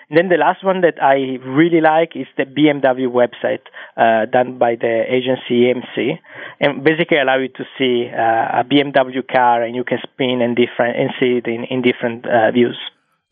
And 0.10 0.18
then 0.18 0.30
the 0.30 0.38
last 0.38 0.64
one 0.64 0.82
that 0.82 1.02
I 1.02 1.42
really 1.44 1.82
like 1.82 2.16
is 2.16 2.28
the 2.38 2.46
BMW 2.46 3.10
website 3.10 3.66
uh, 3.98 4.30
done 4.30 4.60
by 4.60 4.76
the 4.76 5.04
agency 5.10 5.66
EMC, 5.66 6.20
and 6.60 6.84
basically 6.84 7.18
allow 7.18 7.38
you 7.38 7.48
to 7.50 7.64
see 7.78 8.10
uh, 8.14 8.62
a 8.62 8.64
BMW 8.64 9.28
car 9.28 9.64
and 9.64 9.76
you 9.76 9.84
can 9.84 9.98
spin 10.04 10.42
and 10.42 10.56
different 10.56 10.98
and 10.98 11.10
see 11.20 11.38
it 11.38 11.48
in, 11.48 11.64
in 11.66 11.82
different 11.82 12.26
uh, 12.28 12.52
views. 12.52 12.78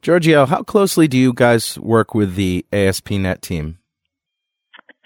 Giorgio, 0.04 0.46
how 0.46 0.64
closely 0.64 1.08
do 1.08 1.18
you 1.18 1.32
guys 1.34 1.80
work 1.80 2.14
with 2.14 2.36
the 2.36 2.66
ASP.NET 2.74 3.42
team? 3.42 3.80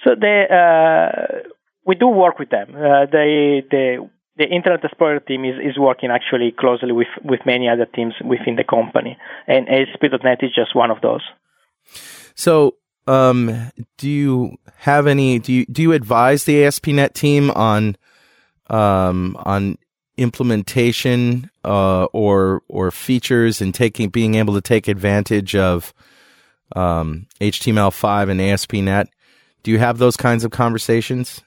So 0.03 0.15
they, 0.19 0.45
uh, 0.49 1.45
we 1.85 1.93
do 1.93 2.07
work 2.07 2.39
with 2.39 2.49
them. 2.49 2.75
Uh, 2.75 3.05
they, 3.05 3.63
the 3.69 4.09
the 4.37 4.45
Internet 4.45 4.83
Explorer 4.83 5.19
team 5.19 5.45
is, 5.45 5.55
is 5.63 5.79
working 5.79 6.11
actually 6.11 6.53
closely 6.59 6.91
with, 6.91 7.07
with 7.23 7.39
many 7.45 7.67
other 7.67 7.85
teams 7.85 8.13
within 8.23 8.55
the 8.55 8.63
company, 8.63 9.17
and 9.47 9.67
ASP.NET 9.67 10.43
is 10.43 10.51
just 10.53 10.75
one 10.75 10.91
of 10.91 11.01
those. 11.01 11.23
So, 12.35 12.75
um, 13.07 13.71
do 13.97 14.09
you 14.09 14.57
have 14.77 15.07
any? 15.07 15.39
Do 15.39 15.53
you 15.53 15.65
do 15.65 15.81
you 15.81 15.93
advise 15.93 16.43
the 16.43 16.63
ASP.NET 16.65 17.15
team 17.15 17.49
on 17.51 17.97
um, 18.69 19.37
on 19.39 19.77
implementation 20.17 21.49
uh, 21.63 22.05
or 22.05 22.61
or 22.67 22.91
features 22.91 23.61
and 23.61 23.73
taking 23.73 24.09
being 24.09 24.35
able 24.35 24.53
to 24.55 24.61
take 24.61 24.87
advantage 24.87 25.55
of 25.55 25.93
um, 26.75 27.27
HTML5 27.39 28.29
and 28.29 28.41
ASP.NET. 28.41 29.07
Do 29.63 29.71
you 29.71 29.79
have 29.79 29.97
those 29.97 30.17
kinds 30.17 30.43
of 30.43 30.51
conversations? 30.51 31.41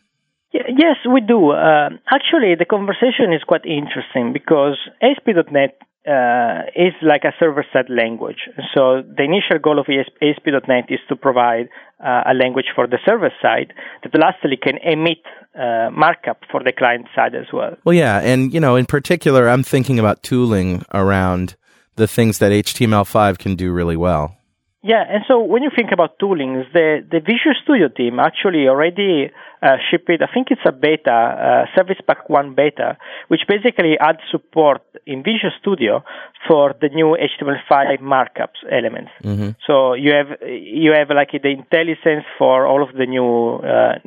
Yes, 0.52 0.96
we 1.08 1.20
do. 1.20 1.50
Uh, 1.50 1.90
actually, 2.10 2.54
the 2.58 2.64
conversation 2.64 3.32
is 3.32 3.42
quite 3.46 3.64
interesting 3.64 4.32
because 4.32 4.78
ASP.NET 5.00 5.78
uh, 6.08 6.62
is 6.74 6.94
like 7.02 7.24
a 7.24 7.32
server-side 7.38 7.90
language. 7.90 8.48
So 8.74 9.02
the 9.02 9.22
initial 9.22 9.58
goal 9.62 9.78
of 9.78 9.86
ASP.NET 9.88 10.86
is 10.88 11.00
to 11.08 11.16
provide 11.16 11.68
uh, 12.02 12.22
a 12.26 12.34
language 12.34 12.66
for 12.74 12.86
the 12.86 12.98
server 13.04 13.30
side 13.42 13.72
that 14.02 14.18
lastly 14.18 14.56
can 14.56 14.78
emit 14.78 15.18
uh, 15.54 15.90
markup 15.92 16.38
for 16.50 16.62
the 16.62 16.72
client 16.72 17.06
side 17.14 17.34
as 17.34 17.46
well. 17.52 17.76
Well, 17.84 17.94
yeah, 17.94 18.20
and 18.20 18.52
you 18.52 18.60
know, 18.60 18.76
in 18.76 18.86
particular, 18.86 19.48
I'm 19.48 19.62
thinking 19.62 19.98
about 19.98 20.22
tooling 20.22 20.84
around 20.94 21.56
the 21.96 22.08
things 22.08 22.38
that 22.38 22.52
HTML5 22.52 23.38
can 23.38 23.56
do 23.56 23.72
really 23.72 23.96
well. 23.96 24.36
Yeah, 24.82 25.04
and 25.06 25.24
so 25.28 25.40
when 25.40 25.62
you 25.62 25.70
think 25.76 25.92
about 25.92 26.18
toolings, 26.18 26.64
the, 26.72 27.04
the 27.10 27.20
Visual 27.20 27.54
Studio 27.62 27.88
team 27.88 28.18
actually 28.18 28.66
already 28.66 29.30
uh, 29.62 29.76
shipped, 29.90 30.08
I 30.08 30.32
think 30.32 30.48
it's 30.50 30.62
a 30.64 30.72
beta, 30.72 31.12
uh, 31.12 31.76
Service 31.76 31.98
Pack 32.06 32.30
1 32.30 32.54
beta, 32.54 32.96
which 33.28 33.42
basically 33.46 33.98
adds 34.00 34.20
support 34.30 34.80
in 35.04 35.22
Visual 35.22 35.52
Studio 35.60 36.02
for 36.48 36.74
the 36.80 36.88
new 36.88 37.14
HTML5 37.14 38.00
markups 38.00 38.64
elements. 38.72 39.10
Mm-hmm. 39.22 39.50
So 39.66 39.92
you 39.92 40.12
have, 40.12 40.40
you 40.48 40.92
have 40.92 41.10
like 41.10 41.32
the 41.32 41.56
IntelliSense 41.56 42.24
for 42.38 42.66
all 42.66 42.82
of 42.82 42.96
the 42.96 43.04
new 43.04 43.56
uh, 43.56 43.98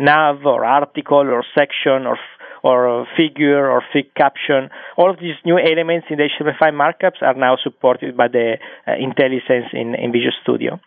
nav 0.00 0.46
or 0.46 0.64
article 0.64 1.28
or 1.28 1.44
section 1.54 2.06
or 2.06 2.18
or 2.62 3.06
figure 3.16 3.70
or 3.70 3.82
fig 3.92 4.14
caption. 4.14 4.70
All 4.96 5.10
of 5.10 5.18
these 5.18 5.34
new 5.44 5.58
elements 5.58 6.06
in 6.10 6.18
the 6.18 6.28
HTML5 6.28 6.72
markups 6.72 7.22
are 7.22 7.34
now 7.34 7.56
supported 7.62 8.16
by 8.16 8.28
the 8.28 8.58
uh, 8.86 8.90
IntelliSense 8.92 9.72
in, 9.72 9.94
in 9.94 10.12
Visual 10.12 10.32
Studio. 10.42 10.80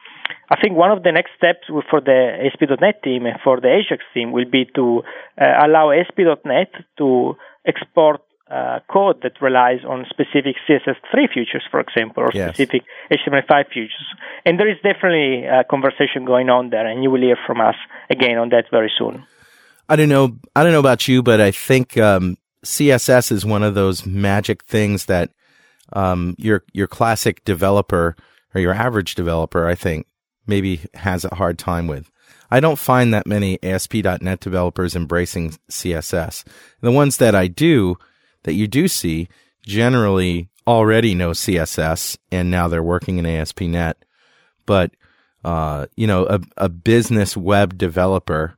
I 0.49 0.59
think 0.61 0.75
one 0.75 0.91
of 0.91 1.03
the 1.03 1.11
next 1.11 1.31
steps 1.37 1.67
for 1.89 2.01
the 2.01 2.37
ASP.NET 2.45 3.03
team 3.03 3.25
and 3.25 3.39
for 3.43 3.59
the 3.59 3.67
Ajax 3.67 4.03
team 4.13 4.31
will 4.31 4.45
be 4.49 4.65
to 4.75 5.03
uh, 5.39 5.45
allow 5.65 5.91
ASP.NET 5.91 6.71
to 6.97 7.35
export 7.65 8.21
uh, 8.49 8.79
code 8.91 9.21
that 9.23 9.41
relies 9.41 9.83
on 9.87 10.05
specific 10.09 10.55
CSS3 10.69 11.33
features, 11.33 11.63
for 11.71 11.79
example, 11.79 12.23
or 12.23 12.31
yes. 12.33 12.49
specific 12.49 12.83
HTML5 13.11 13.67
features. 13.69 14.05
And 14.45 14.59
there 14.59 14.69
is 14.69 14.77
definitely 14.83 15.45
a 15.45 15.63
conversation 15.63 16.25
going 16.25 16.49
on 16.49 16.69
there, 16.69 16.85
and 16.85 17.01
you 17.01 17.09
will 17.09 17.21
hear 17.21 17.37
from 17.47 17.59
us 17.59 17.75
again 18.09 18.37
on 18.37 18.49
that 18.49 18.65
very 18.69 18.91
soon. 18.97 19.25
I 19.87 19.95
don't 19.95 20.09
know. 20.09 20.37
I 20.55 20.63
don't 20.63 20.71
know 20.71 20.79
about 20.79 21.07
you, 21.07 21.21
but 21.21 21.39
I 21.39 21.51
think 21.51 21.97
um, 21.97 22.37
CSS 22.65 23.31
is 23.31 23.45
one 23.45 23.63
of 23.63 23.75
those 23.75 24.05
magic 24.05 24.63
things 24.63 25.05
that 25.05 25.31
um, 25.93 26.35
your 26.37 26.63
your 26.73 26.87
classic 26.87 27.43
developer 27.45 28.15
or 28.53 28.61
your 28.61 28.73
average 28.73 29.15
developer, 29.15 29.67
I 29.67 29.75
think, 29.75 30.07
maybe 30.47 30.81
has 30.95 31.25
a 31.25 31.35
hard 31.35 31.59
time 31.59 31.87
with. 31.87 32.09
I 32.49 32.59
don't 32.59 32.79
find 32.79 33.13
that 33.13 33.27
many 33.27 33.59
ASP.NET 33.63 34.39
developers 34.39 34.95
embracing 34.95 35.57
CSS. 35.69 36.45
The 36.81 36.91
ones 36.91 37.17
that 37.17 37.35
I 37.35 37.47
do, 37.47 37.97
that 38.43 38.53
you 38.53 38.67
do 38.67 38.87
see, 38.87 39.27
generally 39.63 40.49
already 40.67 41.15
know 41.15 41.31
CSS 41.31 42.17
and 42.31 42.49
now 42.49 42.67
they're 42.67 42.83
working 42.83 43.17
in 43.17 43.25
ASP.NET. 43.25 43.97
But, 44.65 44.91
uh, 45.43 45.87
you 45.95 46.07
know, 46.07 46.25
a, 46.27 46.39
a 46.57 46.69
business 46.69 47.35
web 47.35 47.77
developer 47.77 48.57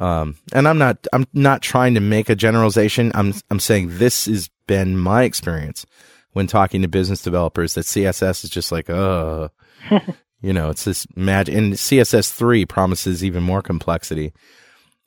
um, 0.00 0.36
and 0.52 0.68
I'm 0.68 0.78
not, 0.78 1.06
I'm 1.12 1.26
not 1.32 1.62
trying 1.62 1.94
to 1.94 2.00
make 2.00 2.28
a 2.28 2.36
generalization. 2.36 3.12
I'm, 3.14 3.34
I'm 3.50 3.60
saying 3.60 3.98
this 3.98 4.26
has 4.26 4.48
been 4.66 4.98
my 4.98 5.22
experience 5.22 5.86
when 6.32 6.46
talking 6.46 6.82
to 6.82 6.88
business 6.88 7.22
developers 7.22 7.74
that 7.74 7.84
CSS 7.84 8.44
is 8.44 8.50
just 8.50 8.70
like, 8.70 8.90
uh, 8.90 9.48
you 10.40 10.52
know, 10.52 10.70
it's 10.70 10.84
this 10.84 11.06
magic. 11.16 11.54
And 11.54 11.74
CSS 11.74 12.32
three 12.32 12.66
promises 12.66 13.24
even 13.24 13.42
more 13.42 13.62
complexity. 13.62 14.32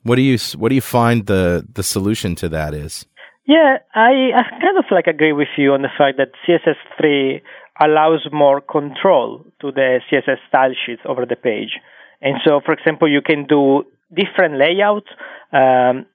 What 0.02 0.16
do 0.16 0.22
you, 0.22 0.38
what 0.56 0.70
do 0.70 0.74
you 0.74 0.80
find 0.80 1.26
the, 1.26 1.66
the 1.72 1.82
solution 1.82 2.34
to 2.36 2.48
that 2.50 2.74
is? 2.74 3.06
Yeah, 3.46 3.78
I, 3.94 4.30
I 4.34 4.42
kind 4.50 4.78
of 4.78 4.84
like 4.90 5.06
agree 5.06 5.32
with 5.32 5.48
you 5.56 5.72
on 5.72 5.82
the 5.82 5.88
fact 5.96 6.18
that 6.18 6.30
CSS 6.46 6.76
three 6.98 7.42
allows 7.80 8.26
more 8.30 8.60
control 8.60 9.44
to 9.60 9.72
the 9.72 10.00
CSS 10.10 10.38
style 10.48 10.72
sheets 10.86 11.02
over 11.04 11.26
the 11.26 11.36
page. 11.36 11.80
And 12.20 12.36
so, 12.46 12.60
for 12.64 12.72
example, 12.72 13.10
you 13.10 13.20
can 13.20 13.46
do 13.46 13.84
different 14.14 14.58
layouts 14.58 15.08
um, 15.52 16.06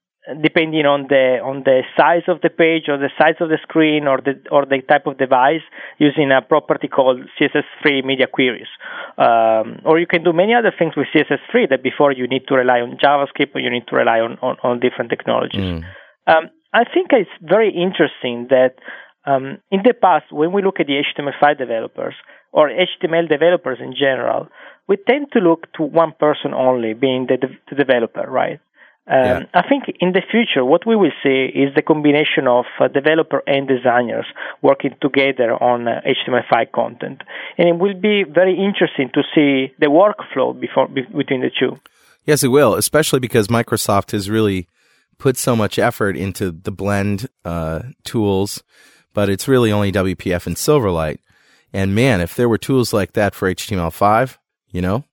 depending 0.41 0.85
on 0.85 1.07
the 1.07 1.39
on 1.39 1.63
the 1.63 1.83
size 1.95 2.23
of 2.27 2.41
the 2.41 2.49
page 2.49 2.89
or 2.89 2.97
the 2.97 3.09
size 3.17 3.39
of 3.39 3.47
the 3.49 3.57
screen 3.63 4.07
or 4.07 4.19
the 4.19 4.35
or 4.51 4.65
the 4.65 4.81
type 4.87 5.07
of 5.07 5.17
device 5.17 5.63
using 5.99 6.31
a 6.31 6.41
property 6.41 6.87
called 6.87 7.21
CSS3 7.39 8.03
media 8.03 8.27
queries. 8.27 8.67
Um, 9.17 9.79
or 9.85 9.99
you 9.99 10.07
can 10.07 10.23
do 10.23 10.33
many 10.33 10.53
other 10.53 10.73
things 10.77 10.93
with 10.97 11.07
CSS3 11.15 11.69
that 11.69 11.81
before 11.81 12.11
you 12.11 12.27
need 12.27 12.47
to 12.49 12.55
rely 12.55 12.81
on 12.81 12.97
JavaScript 12.97 13.55
or 13.55 13.61
you 13.61 13.69
need 13.69 13.87
to 13.87 13.95
rely 13.95 14.19
on 14.19 14.37
on, 14.41 14.57
on 14.63 14.79
different 14.79 15.09
technologies. 15.09 15.61
Mm. 15.61 15.83
Um, 16.27 16.49
I 16.73 16.83
think 16.83 17.11
it's 17.11 17.31
very 17.41 17.71
interesting 17.71 18.47
that 18.49 18.75
um, 19.25 19.59
in 19.71 19.81
the 19.83 19.93
past, 19.93 20.25
when 20.31 20.51
we 20.51 20.61
look 20.61 20.79
at 20.79 20.87
the 20.87 21.01
HTML5 21.03 21.57
developers 21.57 22.15
or 22.51 22.69
HTML 22.69 23.29
developers 23.29 23.79
in 23.81 23.93
general, 23.93 24.47
we 24.87 24.97
tend 24.97 25.31
to 25.33 25.39
look 25.39 25.71
to 25.73 25.83
one 25.83 26.13
person 26.19 26.53
only, 26.53 26.93
being 26.93 27.27
the, 27.27 27.37
the 27.69 27.75
developer, 27.75 28.25
right? 28.29 28.59
Um, 29.09 29.23
yeah. 29.23 29.43
I 29.53 29.67
think 29.67 29.85
in 30.01 30.11
the 30.11 30.21
future, 30.29 30.65
what 30.65 30.85
we 30.85 30.95
will 30.97 31.13
see 31.23 31.45
is 31.45 31.73
the 31.75 31.81
combination 31.81 32.45
of 32.47 32.65
uh, 32.79 32.89
developer 32.89 33.41
and 33.47 33.65
designers 33.65 34.25
working 34.61 34.95
together 35.01 35.51
on 35.53 35.87
uh, 35.87 36.01
HTML5 36.05 36.71
content, 36.73 37.21
and 37.57 37.69
it 37.69 37.77
will 37.77 37.93
be 37.93 38.23
very 38.23 38.53
interesting 38.57 39.09
to 39.13 39.23
see 39.33 39.73
the 39.79 39.87
workflow 39.87 40.59
before, 40.59 40.89
be, 40.89 41.03
between 41.03 41.41
the 41.41 41.51
two. 41.57 41.79
Yes, 42.25 42.43
it 42.43 42.49
will, 42.49 42.75
especially 42.75 43.21
because 43.21 43.47
Microsoft 43.47 44.11
has 44.11 44.29
really 44.29 44.67
put 45.17 45.37
so 45.37 45.55
much 45.55 45.79
effort 45.79 46.17
into 46.17 46.51
the 46.51 46.71
blend 46.71 47.29
uh, 47.45 47.83
tools, 48.03 48.61
but 49.13 49.29
it's 49.29 49.47
really 49.47 49.71
only 49.71 49.91
WPF 49.93 50.45
and 50.45 50.57
Silverlight. 50.57 51.19
And 51.71 51.95
man, 51.95 52.19
if 52.19 52.35
there 52.35 52.49
were 52.49 52.57
tools 52.57 52.91
like 52.91 53.13
that 53.13 53.33
for 53.33 53.53
HTML5, 53.53 54.37
you 54.71 54.81
know? 54.81 55.03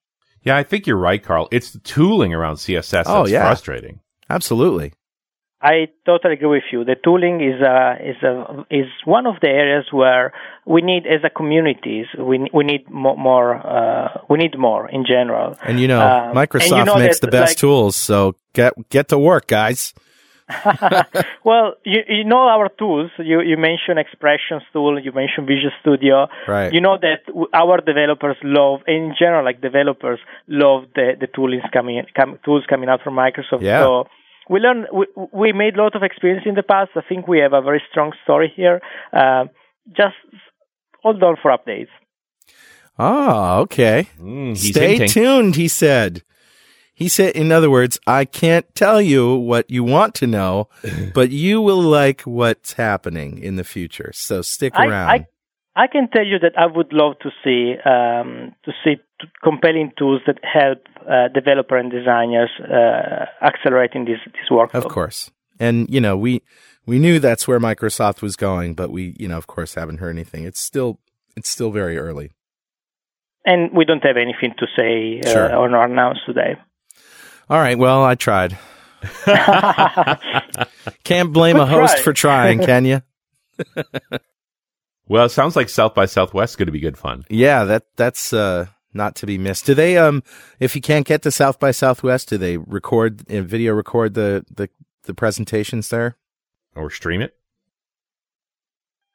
Yeah, 0.43 0.57
I 0.57 0.63
think 0.63 0.87
you're 0.87 0.99
right, 0.99 1.23
Carl. 1.23 1.49
It's 1.51 1.71
the 1.71 1.79
tooling 1.79 2.35
around 2.35 2.57
CSS 2.57 3.05
oh, 3.07 3.23
that's 3.23 3.31
yeah. 3.31 3.43
frustrating. 3.43 4.01
Absolutely. 4.29 4.93
I 5.65 5.89
totally 6.05 6.35
agree 6.35 6.49
with 6.49 6.65
you. 6.71 6.85
The 6.85 6.97
tooling 7.03 7.41
is 7.41 7.59
a, 7.63 7.97
is 7.99 8.23
a, 8.23 8.67
is 8.71 8.87
one 9.07 9.27
of 9.27 9.37
the 9.41 9.49
areas 9.49 9.87
where 9.91 10.35
we 10.67 10.83
need, 10.83 11.07
as 11.07 11.21
a 11.25 11.31
communities, 11.31 12.05
we 12.19 12.47
we 12.53 12.65
need 12.65 12.91
more, 12.91 13.17
more 13.17 13.55
uh, 13.55 14.21
we 14.29 14.37
need 14.37 14.59
more 14.59 14.91
in 14.91 15.07
general. 15.07 15.57
And 15.63 15.81
you 15.81 15.89
know, 15.89 16.03
um, 16.07 16.37
Microsoft 16.37 16.79
you 16.81 16.85
know 16.85 16.97
makes 16.97 17.21
the 17.21 17.29
best 17.29 17.53
like, 17.53 17.57
tools, 17.57 17.97
so 17.97 18.37
get 18.53 18.75
get 18.91 19.09
to 19.09 19.19
work, 19.19 19.47
guys. 19.47 19.95
well, 21.45 21.75
you, 21.85 22.01
you 22.09 22.25
know 22.25 22.49
our 22.49 22.69
tools. 22.69 23.11
You 23.19 23.41
you 23.41 23.57
mentioned 23.57 23.99
Expressions 23.99 24.63
tool. 24.73 25.01
You 25.01 25.13
mentioned 25.13 25.47
Visual 25.47 25.73
Studio. 25.81 26.27
Right. 26.47 26.73
You 26.73 26.81
know 26.81 26.99
that 27.01 27.21
our 27.55 27.81
developers 27.81 28.37
love, 28.43 28.81
in 28.87 29.15
general, 29.19 29.45
like 29.45 29.61
developers 29.63 30.21
love 30.47 30.85
the 30.95 31.13
the 31.19 31.29
tools 31.29 31.63
coming 31.73 32.03
com, 32.15 32.39
tools 32.45 32.65
coming 32.69 32.89
out 32.89 33.01
from 33.03 33.15
Microsoft. 33.15 33.63
Yeah. 33.63 33.81
So 33.81 34.05
we 34.51 34.61
learned 34.61 34.89
we, 34.93 35.07
we 35.33 35.53
made 35.53 35.77
a 35.77 35.83
lot 35.83 35.97
of 35.97 36.03
experience 36.03 36.45
in 36.47 36.55
the 36.55 36.63
past. 36.63 36.91
I 36.95 37.01
think 37.09 37.27
we 37.27 37.39
have 37.39 37.55
a 37.55 37.63
very 37.63 37.83
strong 37.91 38.13
story 38.25 38.53
here. 38.55 38.81
Uh, 39.13 39.47
just 39.97 40.17
hold 41.03 41.23
on 41.23 41.37
for 41.41 41.57
updates. 41.57 41.89
Oh, 42.99 43.61
okay. 43.63 44.09
Mm, 44.21 44.57
Stay 44.57 44.91
hinting. 44.91 45.09
tuned, 45.09 45.57
he 45.57 45.69
said. 45.69 46.23
He 46.95 47.09
said, 47.09 47.35
in 47.35 47.51
other 47.51 47.71
words, 47.71 47.99
I 48.07 48.25
can't 48.25 48.73
tell 48.77 49.03
you 49.03 49.35
what 49.35 49.69
you 49.69 49.83
want 49.83 50.15
to 50.17 50.29
know, 50.29 50.69
but 51.15 51.31
you 51.31 51.61
will 51.61 51.83
like 51.83 52.23
what's 52.23 52.75
happening 52.75 53.39
in 53.39 53.57
the 53.57 53.65
future. 53.65 54.13
So 54.15 54.43
stick 54.43 54.75
around. 54.77 55.11
I, 55.11 55.27
I 55.77 55.89
can 55.89 56.09
tell 56.09 56.25
you 56.25 56.39
that 56.39 56.57
I 56.57 56.67
would 56.67 56.93
love 56.93 57.19
to 57.23 57.31
see 57.43 57.75
um, 57.85 58.55
to 58.65 58.73
see 58.85 58.97
t- 59.21 59.29
compelling 59.43 59.91
tools 59.99 60.21
that 60.27 60.39
help 60.45 60.79
uh, 61.11 61.29
developer 61.35 61.77
and 61.77 61.91
designers 61.91 62.51
uh, 62.61 63.27
accelerating 63.45 64.05
this 64.05 64.19
this 64.27 64.49
work. 64.51 64.73
Of 64.73 64.87
course, 64.87 65.33
and 65.59 65.91
you 65.91 66.01
know 66.01 66.17
we 66.17 66.43
we 66.87 67.01
knew 67.01 67.19
that's 67.19 67.49
where 67.49 67.59
Microsoft 67.59 68.23
was 68.23 68.37
going, 68.37 68.75
but 68.75 68.93
we 68.93 69.17
you 69.19 69.27
know 69.27 69.37
of 69.37 69.49
course 69.49 69.75
haven't 69.75 69.99
heard 69.99 70.11
anything. 70.15 70.45
It's 70.45 70.61
still 70.61 71.01
it's 71.37 71.49
still 71.49 71.73
very 71.73 71.99
early, 71.99 72.31
and 73.45 73.73
we 73.73 73.85
don't 73.85 74.05
have 74.05 74.17
anything 74.17 74.55
to 74.59 74.67
say 74.77 75.23
uh, 75.27 75.33
sure. 75.33 75.57
or 75.57 75.85
announce 75.85 76.19
today. 76.25 76.55
All 77.49 77.59
right. 77.59 77.79
Well, 77.79 78.05
I 78.05 78.15
tried. 78.15 78.59
Can't 81.05 81.33
blame 81.33 81.57
Good 81.57 81.63
a 81.63 81.67
host 81.67 81.97
try. 81.97 82.03
for 82.03 82.13
trying, 82.13 82.61
can 82.61 82.85
you? 82.85 83.03
well, 85.09 85.27
it 85.27 85.31
sounds 85.31 85.57
like 85.57 85.69
South 85.69 85.95
by 85.95 86.07
Southwest 86.07 86.53
is 86.53 86.57
going 86.57 86.67
to 86.67 86.73
be 86.73 86.81
good 86.81 86.97
fun. 86.97 87.25
Yeah, 87.29 87.65
that 87.65 87.85
that's 87.97 88.33
uh, 88.33 88.67
not 88.95 89.15
to 89.17 89.27
be 89.27 89.37
missed. 89.37 89.67
Do 89.67 89.75
they 89.75 89.99
um 89.99 90.23
if 90.59 90.75
you 90.75 90.81
can't 90.81 91.07
get 91.07 91.23
to 91.23 91.31
South 91.31 91.59
by 91.59 91.71
Southwest, 91.71 92.31
do 92.31 92.39
they 92.39 92.57
record 92.57 93.31
uh, 93.31 93.43
video 93.43 93.75
record 93.75 94.15
the 94.15 94.45
the 94.55 94.71
the 95.05 95.15
presentations 95.15 95.91
there 95.91 96.17
or 96.75 96.91
stream 96.91 97.21
it? 97.21 97.35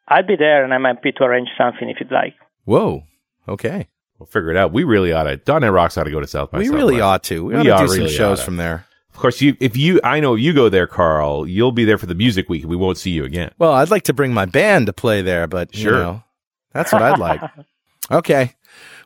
I'll 0.08 0.26
be 0.26 0.36
there 0.36 0.64
and 0.64 0.74
I'm 0.74 0.84
happy 0.84 1.12
to 1.14 1.24
arrange 1.24 1.50
something 1.58 1.90
if 1.90 1.98
you'd 2.00 2.12
like. 2.12 2.36
Whoa. 2.66 3.04
Okay. 3.48 3.88
We'll 4.20 4.28
figure 4.28 4.52
it 4.52 4.58
out. 4.58 4.74
We 4.74 4.84
really 4.84 5.14
ought 5.14 5.24
to. 5.24 5.60
.NET 5.60 5.72
Rocks 5.72 5.98
ought 5.98 6.04
to 6.04 6.12
go 6.12 6.20
to 6.20 6.28
South 6.28 6.52
by 6.52 6.60
We 6.60 6.66
Southwest. 6.66 6.84
really 6.84 7.02
ought 7.02 7.24
to. 7.24 7.46
We, 7.46 7.56
we 7.56 7.70
ought 7.70 7.80
to 7.80 7.84
do 7.86 7.88
some 7.94 8.00
really 8.04 8.14
shows 8.14 8.44
from 8.44 8.58
there. 8.58 8.86
Of 9.14 9.20
course, 9.22 9.42
you 9.42 9.56
if 9.60 9.76
you 9.78 10.00
I 10.04 10.20
know 10.20 10.36
you 10.36 10.54
go 10.54 10.70
there, 10.70 10.88
Carl. 10.88 11.48
You'll 11.48 11.72
be 11.72 11.86
there 11.86 11.98
for 11.98 12.06
the 12.06 12.16
music 12.16 12.48
week. 12.50 12.66
We 12.66 12.76
won't 12.76 12.98
see 12.98 13.12
you 13.12 13.24
again. 13.26 13.52
Well, 13.58 13.72
I'd 13.74 13.90
like 13.90 14.04
to 14.04 14.14
bring 14.14 14.34
my 14.34 14.46
band 14.46 14.88
to 14.88 14.94
play 14.94 15.22
there, 15.22 15.48
but 15.48 15.74
sure, 15.76 15.94
you 15.94 16.00
know, 16.00 16.24
that's 16.74 16.92
what 16.94 17.02
I'd 17.02 17.18
like. 17.18 17.42
okay. 18.12 18.54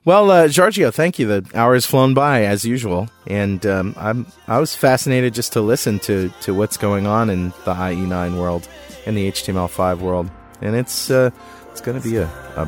Well, 0.05 0.29
uh, 0.31 0.47
Giorgio, 0.49 0.91
thank 0.91 1.17
you. 1.17 1.27
The 1.27 1.49
hour 1.57 1.73
has 1.75 1.85
flown 1.85 2.13
by 2.13 2.43
as 2.43 2.65
usual, 2.65 3.09
and 3.25 3.65
um, 3.65 3.95
I'm 3.97 4.27
I 4.47 4.59
was 4.59 4.75
fascinated 4.75 5.33
just 5.33 5.53
to 5.53 5.61
listen 5.61 5.97
to 5.99 6.29
to 6.41 6.53
what's 6.53 6.75
going 6.77 7.07
on 7.07 7.29
in 7.29 7.49
the 7.65 7.73
IE9 7.73 8.37
world 8.37 8.67
and 9.05 9.15
the 9.15 9.31
HTML5 9.31 9.99
world, 9.99 10.29
and 10.61 10.75
it's 10.75 11.09
uh, 11.09 11.29
It's 11.71 11.81
going 11.81 11.99
to 11.99 12.07
be 12.07 12.17
a, 12.17 12.25
a 12.57 12.65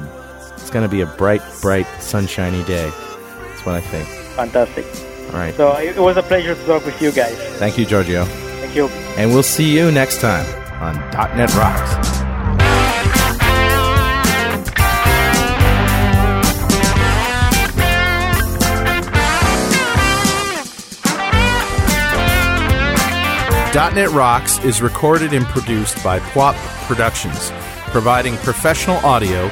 it's 0.66 0.74
going 0.74 0.82
to 0.82 0.90
be 0.90 1.02
a 1.02 1.06
bright, 1.06 1.44
bright, 1.62 1.86
sunshiny 2.00 2.64
day. 2.64 2.90
That's 2.90 3.64
what 3.68 3.76
I 3.76 3.82
think. 3.82 4.08
Fantastic. 4.36 4.84
All 5.28 5.40
right. 5.40 5.54
So 5.54 5.78
it 5.78 5.96
was 5.96 6.18
a 6.18 6.24
pleasure 6.24 6.56
to 6.56 6.66
talk 6.66 6.84
with 6.84 7.00
you 7.00 7.12
guys. 7.12 7.38
Thank 7.60 7.78
you, 7.78 7.86
Giorgio. 7.86 8.26
Thank 8.26 8.76
you. 8.76 8.88
And 9.16 9.30
we'll 9.30 9.44
see 9.44 9.78
you 9.78 9.92
next 9.92 10.22
time 10.22 10.44
on 10.82 10.96
.NET 11.38 11.54
Rocks. 11.54 12.16
.NET 23.94 24.10
Rocks 24.10 24.58
is 24.64 24.82
recorded 24.82 25.32
and 25.32 25.46
produced 25.46 26.04
by 26.04 26.20
PWOP 26.20 26.56
Productions, 26.88 27.52
providing 27.92 28.36
professional 28.38 28.98
audio, 29.06 29.52